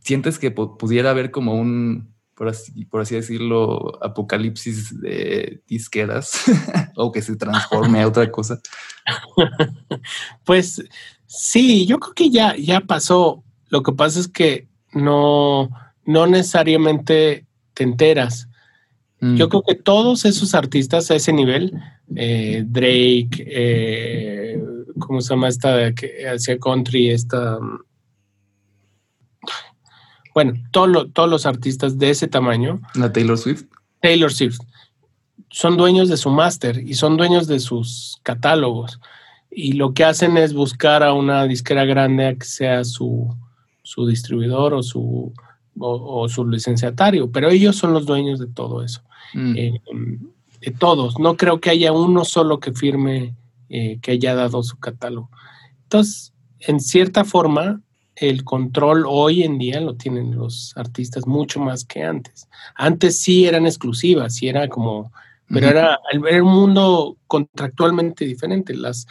sientes 0.00 0.38
que 0.38 0.50
pudiera 0.50 1.10
haber 1.10 1.30
como 1.30 1.54
un, 1.54 2.14
por 2.34 2.48
así, 2.48 2.84
por 2.86 3.00
así 3.00 3.14
decirlo, 3.14 4.02
apocalipsis 4.02 5.00
de 5.00 5.60
disqueras 5.66 6.44
o 6.96 7.12
que 7.12 7.20
se 7.20 7.36
transforme 7.36 8.02
a 8.02 8.08
otra 8.08 8.30
cosa. 8.30 8.60
Pues 10.44 10.82
sí, 11.26 11.86
yo 11.86 11.98
creo 11.98 12.14
que 12.14 12.30
ya, 12.30 12.56
ya 12.56 12.80
pasó. 12.80 13.42
Lo 13.68 13.82
que 13.82 13.92
pasa 13.92 14.20
es 14.20 14.28
que 14.28 14.68
no, 14.92 15.70
no 16.04 16.26
necesariamente 16.26 17.46
te 17.74 17.84
enteras. 17.84 18.48
Yo 19.20 19.46
mm. 19.46 19.48
creo 19.48 19.62
que 19.62 19.74
todos 19.74 20.24
esos 20.24 20.54
artistas 20.54 21.10
a 21.10 21.16
ese 21.16 21.32
nivel, 21.32 21.74
eh, 22.14 22.64
Drake, 22.66 23.44
eh, 23.46 24.60
¿cómo 24.98 25.20
se 25.20 25.30
llama 25.30 25.48
esta 25.48 25.92
que 25.94 26.28
hacía 26.28 26.58
country? 26.58 27.10
Esta. 27.10 27.58
Bueno, 30.34 30.54
todos 30.70 31.30
los 31.30 31.46
artistas 31.46 31.98
de 31.98 32.10
ese 32.10 32.28
tamaño. 32.28 32.80
La 32.94 33.12
Taylor 33.12 33.38
Swift. 33.38 33.64
Taylor 34.00 34.32
Swift. 34.32 34.58
Son 35.50 35.76
dueños 35.76 36.08
de 36.08 36.16
su 36.16 36.30
máster 36.30 36.78
y 36.78 36.94
son 36.94 37.16
dueños 37.16 37.46
de 37.46 37.58
sus 37.58 38.18
catálogos. 38.22 39.00
Y 39.50 39.72
lo 39.72 39.94
que 39.94 40.04
hacen 40.04 40.36
es 40.36 40.52
buscar 40.52 41.02
a 41.02 41.14
una 41.14 41.44
disquera 41.44 41.84
grande 41.84 42.26
a 42.26 42.34
que 42.34 42.44
sea 42.44 42.84
su, 42.84 43.34
su 43.82 44.06
distribuidor 44.06 44.74
o 44.74 44.82
su, 44.82 45.32
o, 45.78 46.28
su 46.28 46.46
licenciatario, 46.46 47.30
pero 47.30 47.48
ellos 47.48 47.76
son 47.76 47.92
los 47.92 48.06
dueños 48.06 48.38
de 48.38 48.46
todo 48.46 48.82
eso. 48.82 49.00
Mm. 49.34 49.56
Eh, 49.56 49.80
de 50.60 50.70
todos. 50.72 51.18
No 51.18 51.36
creo 51.36 51.60
que 51.60 51.70
haya 51.70 51.92
uno 51.92 52.24
solo 52.24 52.60
que 52.60 52.72
firme 52.72 53.34
eh, 53.68 53.98
que 54.00 54.12
haya 54.12 54.34
dado 54.34 54.62
su 54.62 54.78
catálogo. 54.78 55.30
Entonces, 55.84 56.32
en 56.60 56.80
cierta 56.80 57.24
forma, 57.24 57.80
el 58.20 58.44
control 58.44 59.04
hoy 59.06 59.42
en 59.42 59.58
día 59.58 59.80
lo 59.80 59.94
tienen 59.94 60.34
los 60.34 60.72
artistas 60.76 61.26
mucho 61.26 61.60
más 61.60 61.84
que 61.84 62.02
antes. 62.02 62.48
Antes 62.74 63.18
sí 63.18 63.46
eran 63.46 63.66
exclusivas, 63.66 64.34
sí 64.34 64.48
era 64.48 64.68
como, 64.68 65.12
pero 65.48 65.68
era, 65.68 65.98
era 66.28 66.42
un 66.42 66.52
mundo 66.52 67.16
contractualmente 67.26 68.24
diferente. 68.24 68.74
Las, 68.74 69.06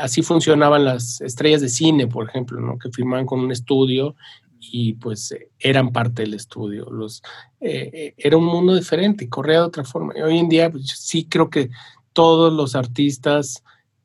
así 0.00 0.22
funcionaban 0.22 0.84
las 0.84 1.20
estrellas 1.20 1.60
de 1.60 1.68
cine, 1.68 2.06
por 2.06 2.28
ejemplo, 2.28 2.60
¿no? 2.60 2.78
que 2.78 2.90
firmaban 2.90 3.26
con 3.26 3.40
un 3.40 3.52
estudio 3.52 4.16
y 4.60 4.94
pues 4.94 5.34
eran 5.58 5.92
parte 5.92 6.22
del 6.22 6.34
estudio. 6.34 6.88
Los, 6.90 7.22
eh, 7.60 7.90
eh, 7.92 8.14
era 8.16 8.36
un 8.36 8.44
mundo 8.44 8.74
diferente, 8.74 9.28
corría 9.28 9.58
de 9.58 9.66
otra 9.66 9.84
forma. 9.84 10.14
Y 10.16 10.22
hoy 10.22 10.38
en 10.38 10.48
día 10.48 10.70
pues, 10.70 10.88
sí 10.88 11.26
creo 11.26 11.50
que 11.50 11.70
todos 12.12 12.52
los 12.52 12.74
artistas 12.74 13.62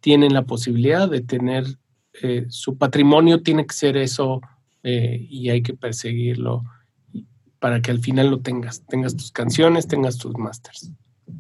tienen 0.08 0.34
la 0.34 0.44
posibilidad 0.44 1.10
de 1.10 1.20
tener 1.20 1.66
eh, 2.24 2.46
su 2.48 2.78
patrimonio, 2.78 3.44
tiene 3.44 3.66
que 3.66 3.76
ser 3.76 3.98
eso 3.98 4.40
y 4.82 5.50
hay 5.50 5.62
que 5.62 5.74
perseguirlo 5.74 6.64
para 7.60 7.82
que 7.82 7.92
al 7.92 8.00
final 8.00 8.30
lo 8.30 8.40
tengas, 8.40 8.82
tengas 8.88 9.18
tus 9.18 9.34
canciones, 9.34 9.86
tengas 9.86 10.18
tus 10.18 10.38
masters. 10.38 10.92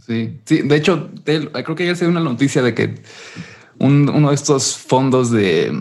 Sí, 0.05 0.41
sí, 0.43 0.63
de 0.63 0.76
hecho, 0.76 1.09
creo 1.24 1.76
que 1.76 1.84
ayer 1.84 1.95
se 1.95 2.03
dio 2.03 2.11
una 2.11 2.20
noticia 2.20 2.61
de 2.61 2.74
que 2.74 2.95
uno 3.80 4.28
de 4.28 4.36
estos 4.36 4.76
fondos 4.76 5.32
de, 5.32 5.72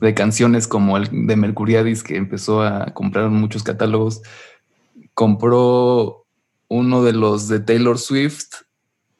de 0.00 0.14
canciones 0.14 0.66
como 0.66 0.96
el 0.96 1.26
de 1.26 1.36
Mercuriadis, 1.36 2.02
que 2.02 2.16
empezó 2.16 2.62
a 2.62 2.86
comprar 2.94 3.28
muchos 3.28 3.62
catálogos, 3.62 4.22
compró 5.12 6.24
uno 6.68 7.04
de 7.04 7.12
los 7.12 7.48
de 7.48 7.60
Taylor 7.60 7.98
Swift 7.98 8.48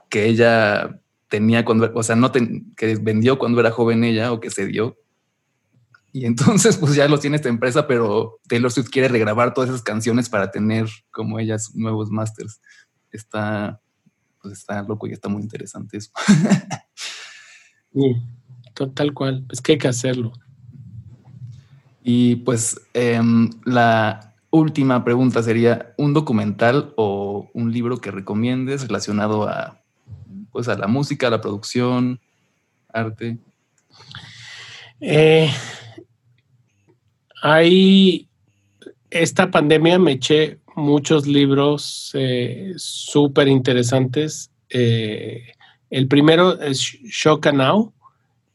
que 0.09 0.25
ella 0.25 1.03
tenía 1.29 1.65
cuando, 1.65 1.91
o 1.95 2.03
sea, 2.03 2.17
no 2.17 2.33
que 2.33 2.99
vendió 3.01 3.39
cuando 3.39 3.61
era 3.61 3.71
joven 3.71 4.05
ella 4.05 4.33
o 4.33 4.41
que 4.41 4.51
se 4.51 4.67
dio. 4.67 4.99
Y 6.13 6.27
entonces 6.27 6.77
pues 6.79 6.95
ya 6.95 7.09
lo 7.09 7.19
tiene 7.19 7.37
esta 7.37 7.49
empresa, 7.49 7.87
pero 7.87 8.39
Taylor 8.49 8.71
Swift 8.71 8.91
quiere 8.91 9.09
regrabar 9.09 9.55
todas 9.55 9.71
esas 9.71 9.83
canciones 9.83 10.29
para 10.29 10.51
tener 10.51 10.89
como 11.11 11.39
ellas 11.39 11.73
nuevos 11.75 12.11
masters. 12.11 12.61
Está, 13.11 13.81
pues 14.41 14.59
está 14.59 14.83
loco 14.83 15.07
y 15.07 15.13
está 15.13 15.29
muy 15.29 15.43
interesante 15.43 15.99
eso. 15.99 16.11
Tal 18.95 19.15
cual. 19.15 19.47
Es 19.51 19.61
que 19.61 19.73
hay 19.73 19.79
que 19.79 19.89
hacerlo. 19.89 20.33
Y 22.03 22.37
pues 22.37 22.81
em, 22.93 23.51
la 23.65 24.35
última 24.51 25.05
pregunta 25.05 25.43
sería, 25.43 25.95
¿un 25.97 26.13
documental 26.13 26.93
o 26.97 27.49
un 27.55 27.73
libro 27.73 27.99
que 27.99 28.11
recomiendes 28.11 28.87
relacionado 28.87 29.49
a, 29.49 29.84
pues, 30.55 30.69
a 30.69 30.79
la 30.79 30.87
música, 30.87 31.27
a 31.27 31.31
la 31.31 31.41
producción, 31.41 32.21
arte? 32.93 33.39
Eh, 35.01 35.51
hay, 37.43 38.29
esta 39.11 39.51
pandemia 39.51 39.99
me 39.99 40.13
eché 40.13 40.61
muchos 40.77 41.27
libros 41.27 42.13
eh, 42.15 42.73
súper 42.77 43.49
interesantes. 43.49 44.53
Eh, 44.71 45.43
el 45.91 46.07
primero 46.07 46.61
es 46.61 46.79
Shock 46.79 47.53
Now, 47.53 47.93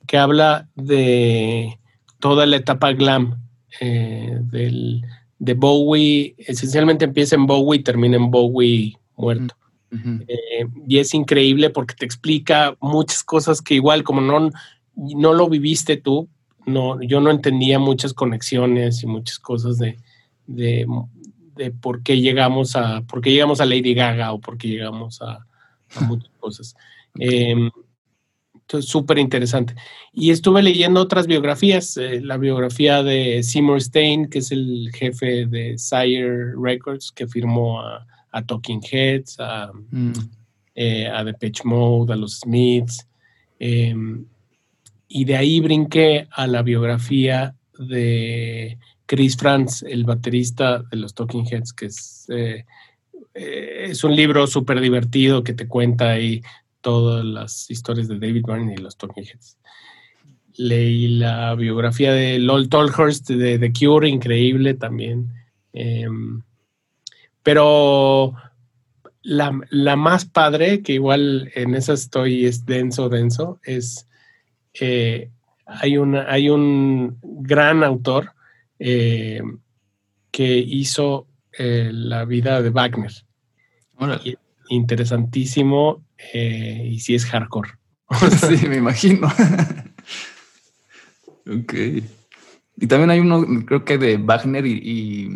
que 0.07 0.17
habla 0.17 0.69
de 0.75 1.77
toda 2.19 2.45
la 2.45 2.55
etapa 2.55 2.93
glam 2.93 3.43
eh, 3.81 4.37
del, 4.39 5.01
de 5.37 5.53
Bowie. 5.53 6.33
Esencialmente 6.37 7.03
empieza 7.03 7.35
en 7.35 7.45
Bowie 7.45 7.81
y 7.81 7.83
termina 7.83 8.15
en 8.15 8.31
Bowie 8.31 8.97
muerto. 9.17 9.53
Eh, 9.91 10.67
y 10.87 10.99
es 10.99 11.13
increíble 11.13 11.69
porque 11.69 11.95
te 11.95 12.05
explica 12.05 12.77
muchas 12.79 13.23
cosas 13.23 13.61
que 13.61 13.73
igual 13.73 14.03
como 14.03 14.21
no, 14.21 14.51
no 14.95 15.33
lo 15.33 15.49
viviste 15.49 15.97
tú, 15.97 16.29
no, 16.65 17.01
yo 17.01 17.21
no 17.21 17.31
entendía 17.31 17.79
muchas 17.79 18.13
conexiones 18.13 19.01
y 19.03 19.07
muchas 19.07 19.39
cosas 19.39 19.77
de, 19.77 19.97
de, 20.45 20.85
por 21.81 22.03
qué 22.03 22.21
llegamos 22.21 22.75
a 22.75 23.01
por 23.01 23.21
qué 23.21 23.31
llegamos 23.31 23.59
a 23.61 23.65
Lady 23.65 23.93
Gaga 23.93 24.31
o 24.33 24.39
por 24.39 24.57
qué 24.57 24.69
llegamos 24.69 25.21
a, 25.21 25.45
muchas 26.07 26.31
cosas. 26.39 26.75
Em, 27.17 27.71
súper 28.81 29.17
interesante. 29.17 29.73
Y 30.13 30.29
estuve 30.29 30.61
leyendo 30.61 31.01
otras 31.01 31.25
biografías, 31.25 31.97
eh, 31.97 32.21
la 32.21 32.37
biografía 32.37 33.01
de 33.01 33.41
Seymour 33.41 33.81
Stein, 33.81 34.29
que 34.29 34.39
es 34.39 34.51
el 34.51 34.91
jefe 34.93 35.47
de 35.47 35.77
Sire 35.77 36.53
Records, 36.55 37.11
que 37.11 37.27
firmó 37.27 37.81
a, 37.81 38.05
Talking 38.45 38.81
Heads, 38.81 39.39
a, 39.39 39.71
mm. 39.73 40.13
eh, 40.75 41.07
a 41.07 41.23
Depeche 41.23 41.63
Mode, 41.65 42.13
a 42.13 42.15
los 42.15 42.39
Smiths. 42.39 43.07
Em, 43.59 44.25
y 45.07 45.25
de 45.25 45.35
ahí 45.35 45.59
brinqué 45.59 46.27
a 46.31 46.47
la 46.47 46.61
biografía 46.61 47.55
de 47.77 48.77
Chris 49.05 49.35
Franz, 49.35 49.83
el 49.83 50.03
baterista 50.03 50.83
de 50.91 50.97
los 50.97 51.13
Talking 51.13 51.45
Heads, 51.49 51.73
que 51.73 51.87
es, 51.87 52.27
eh, 52.29 52.65
es 53.33 54.03
un 54.03 54.15
libro 54.15 54.45
súper 54.47 54.79
divertido 54.79 55.43
que 55.43 55.53
te 55.53 55.67
cuenta 55.67 56.11
ahí 56.11 56.41
todas 56.81 57.25
las 57.25 57.69
historias 57.69 58.07
de 58.07 58.19
David 58.19 58.43
Byrne 58.45 58.75
y 58.75 58.77
los 58.77 58.97
Talking 58.97 59.23
Heads. 59.23 59.57
Leí 60.57 61.07
la 61.07 61.55
biografía 61.55 62.13
de 62.13 62.37
Lol 62.39 62.69
Tolhurst 62.69 63.29
de 63.29 63.57
The 63.59 63.73
Cure, 63.73 64.07
increíble 64.07 64.73
también. 64.73 65.33
Em, 65.73 66.41
pero 67.43 68.35
la, 69.21 69.95
más 69.95 70.25
padre, 70.25 70.81
que 70.81 70.93
igual 70.93 71.51
en 71.55 71.75
esa 71.75 71.93
estoy, 71.93 72.45
es 72.45 72.65
denso, 72.65 73.09
denso, 73.09 73.59
es 73.63 74.07
eh, 74.79 75.29
hay, 75.65 75.97
una, 75.97 76.31
hay 76.31 76.49
un 76.49 77.17
gran 77.21 77.83
autor 77.83 78.33
eh, 78.79 79.41
que 80.31 80.57
hizo 80.57 81.27
eh, 81.57 81.89
la 81.93 82.25
vida 82.25 82.61
de 82.61 82.69
Wagner. 82.69 83.11
Interesantísimo 84.69 86.05
y 86.33 86.99
si 86.99 87.15
es 87.15 87.25
hardcore. 87.25 87.71
sí, 88.49 88.67
me 88.67 88.77
imagino. 88.77 89.27
ok. 91.45 91.73
Y 92.81 92.87
también 92.87 93.09
hay 93.09 93.19
uno, 93.19 93.45
creo 93.65 93.83
que 93.83 93.97
de 93.97 94.17
Wagner 94.17 94.65
y, 94.65 94.71
y, 94.71 95.29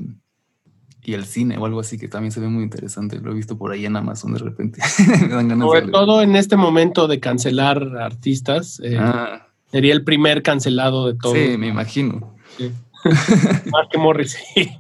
el 1.12 1.26
cine 1.26 1.58
o 1.58 1.66
algo 1.66 1.82
así, 1.82 1.98
que 1.98 2.08
también 2.08 2.32
se 2.32 2.40
ve 2.40 2.48
muy 2.48 2.64
interesante. 2.64 3.20
Lo 3.20 3.32
he 3.32 3.36
visto 3.36 3.58
por 3.58 3.74
ahí 3.74 3.86
en 3.86 3.98
Amazon 3.98 4.34
de 4.34 4.40
repente. 4.40 4.82
Sobre 5.60 5.88
todo 5.88 6.22
en 6.22 6.38
este 6.38 6.56
momento 6.56 7.10
de 7.10 7.20
cancelar 7.20 7.98
artistas. 7.98 8.80
Eh, 8.82 8.96
ah. 8.98 9.48
Sería 9.70 9.94
el 9.94 10.06
primer 10.06 10.44
cancelado 10.44 11.08
de 11.08 11.16
todo. 11.16 11.34
Sí, 11.34 11.58
me 11.58 11.68
imagino. 11.68 12.36
Más 13.04 13.88
que 13.92 13.98
Morrissey. 13.98 14.80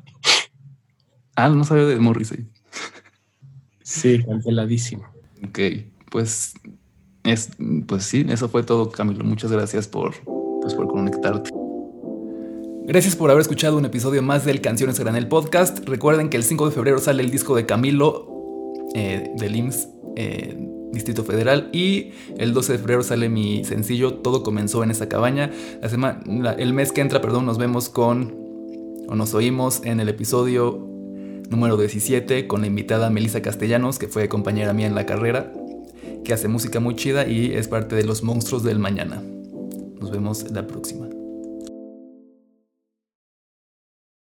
ah, 1.35 1.49
no 1.49 1.65
sabía 1.65 1.83
de 1.83 1.97
Morrissey. 1.97 2.47
Sí, 3.81 4.23
canceladísimo. 4.23 5.03
Ok 5.45 5.59
pues, 6.13 6.53
es, 7.23 7.49
pues 7.87 8.03
sí, 8.03 8.23
eso 8.29 8.47
fue 8.47 8.61
todo, 8.61 8.91
Camilo. 8.91 9.23
Muchas 9.23 9.51
gracias 9.51 9.87
por, 9.87 10.13
pues, 10.61 10.75
por 10.75 10.87
conectarte. 10.87 11.49
Gracias 12.85 13.15
por 13.15 13.31
haber 13.31 13.39
escuchado 13.39 13.77
un 13.77 13.85
episodio 13.85 14.21
más 14.21 14.43
del 14.43 14.59
Canciones 14.59 14.99
Granel 14.99 15.29
Podcast. 15.29 15.87
Recuerden 15.87 16.29
que 16.29 16.35
el 16.35 16.43
5 16.43 16.65
de 16.65 16.71
febrero 16.73 16.99
sale 16.99 17.23
el 17.23 17.31
disco 17.31 17.55
de 17.55 17.65
Camilo 17.65 18.27
eh, 18.93 19.31
del 19.37 19.55
IMSS 19.55 19.87
eh, 20.17 20.57
Distrito 20.91 21.23
Federal 21.23 21.69
y 21.71 22.11
el 22.37 22.53
12 22.53 22.73
de 22.73 22.79
febrero 22.79 23.01
sale 23.01 23.29
mi 23.29 23.63
sencillo 23.63 24.15
Todo 24.15 24.43
comenzó 24.43 24.83
en 24.83 24.91
esa 24.91 25.07
cabaña. 25.07 25.49
El 26.57 26.73
mes 26.73 26.91
que 26.91 26.99
entra, 26.99 27.21
perdón, 27.21 27.45
nos 27.45 27.57
vemos 27.57 27.87
con 27.87 28.35
o 29.07 29.15
nos 29.15 29.33
oímos 29.33 29.81
en 29.85 30.01
el 30.01 30.09
episodio 30.09 30.85
número 31.49 31.77
17 31.77 32.47
con 32.47 32.61
la 32.61 32.67
invitada 32.67 33.09
Melissa 33.09 33.41
Castellanos, 33.41 33.97
que 33.97 34.09
fue 34.09 34.27
compañera 34.27 34.73
mía 34.73 34.87
en 34.87 34.95
la 34.95 35.05
carrera, 35.05 35.53
que 36.25 36.33
hace 36.33 36.49
música 36.49 36.81
muy 36.81 36.97
chida 36.97 37.27
y 37.27 37.53
es 37.53 37.69
parte 37.69 37.95
de 37.95 38.03
los 38.03 38.23
monstruos 38.23 38.61
del 38.61 38.77
mañana. 38.77 39.23
Nos 40.01 40.11
vemos 40.11 40.51
la 40.51 40.67
próxima. 40.67 41.12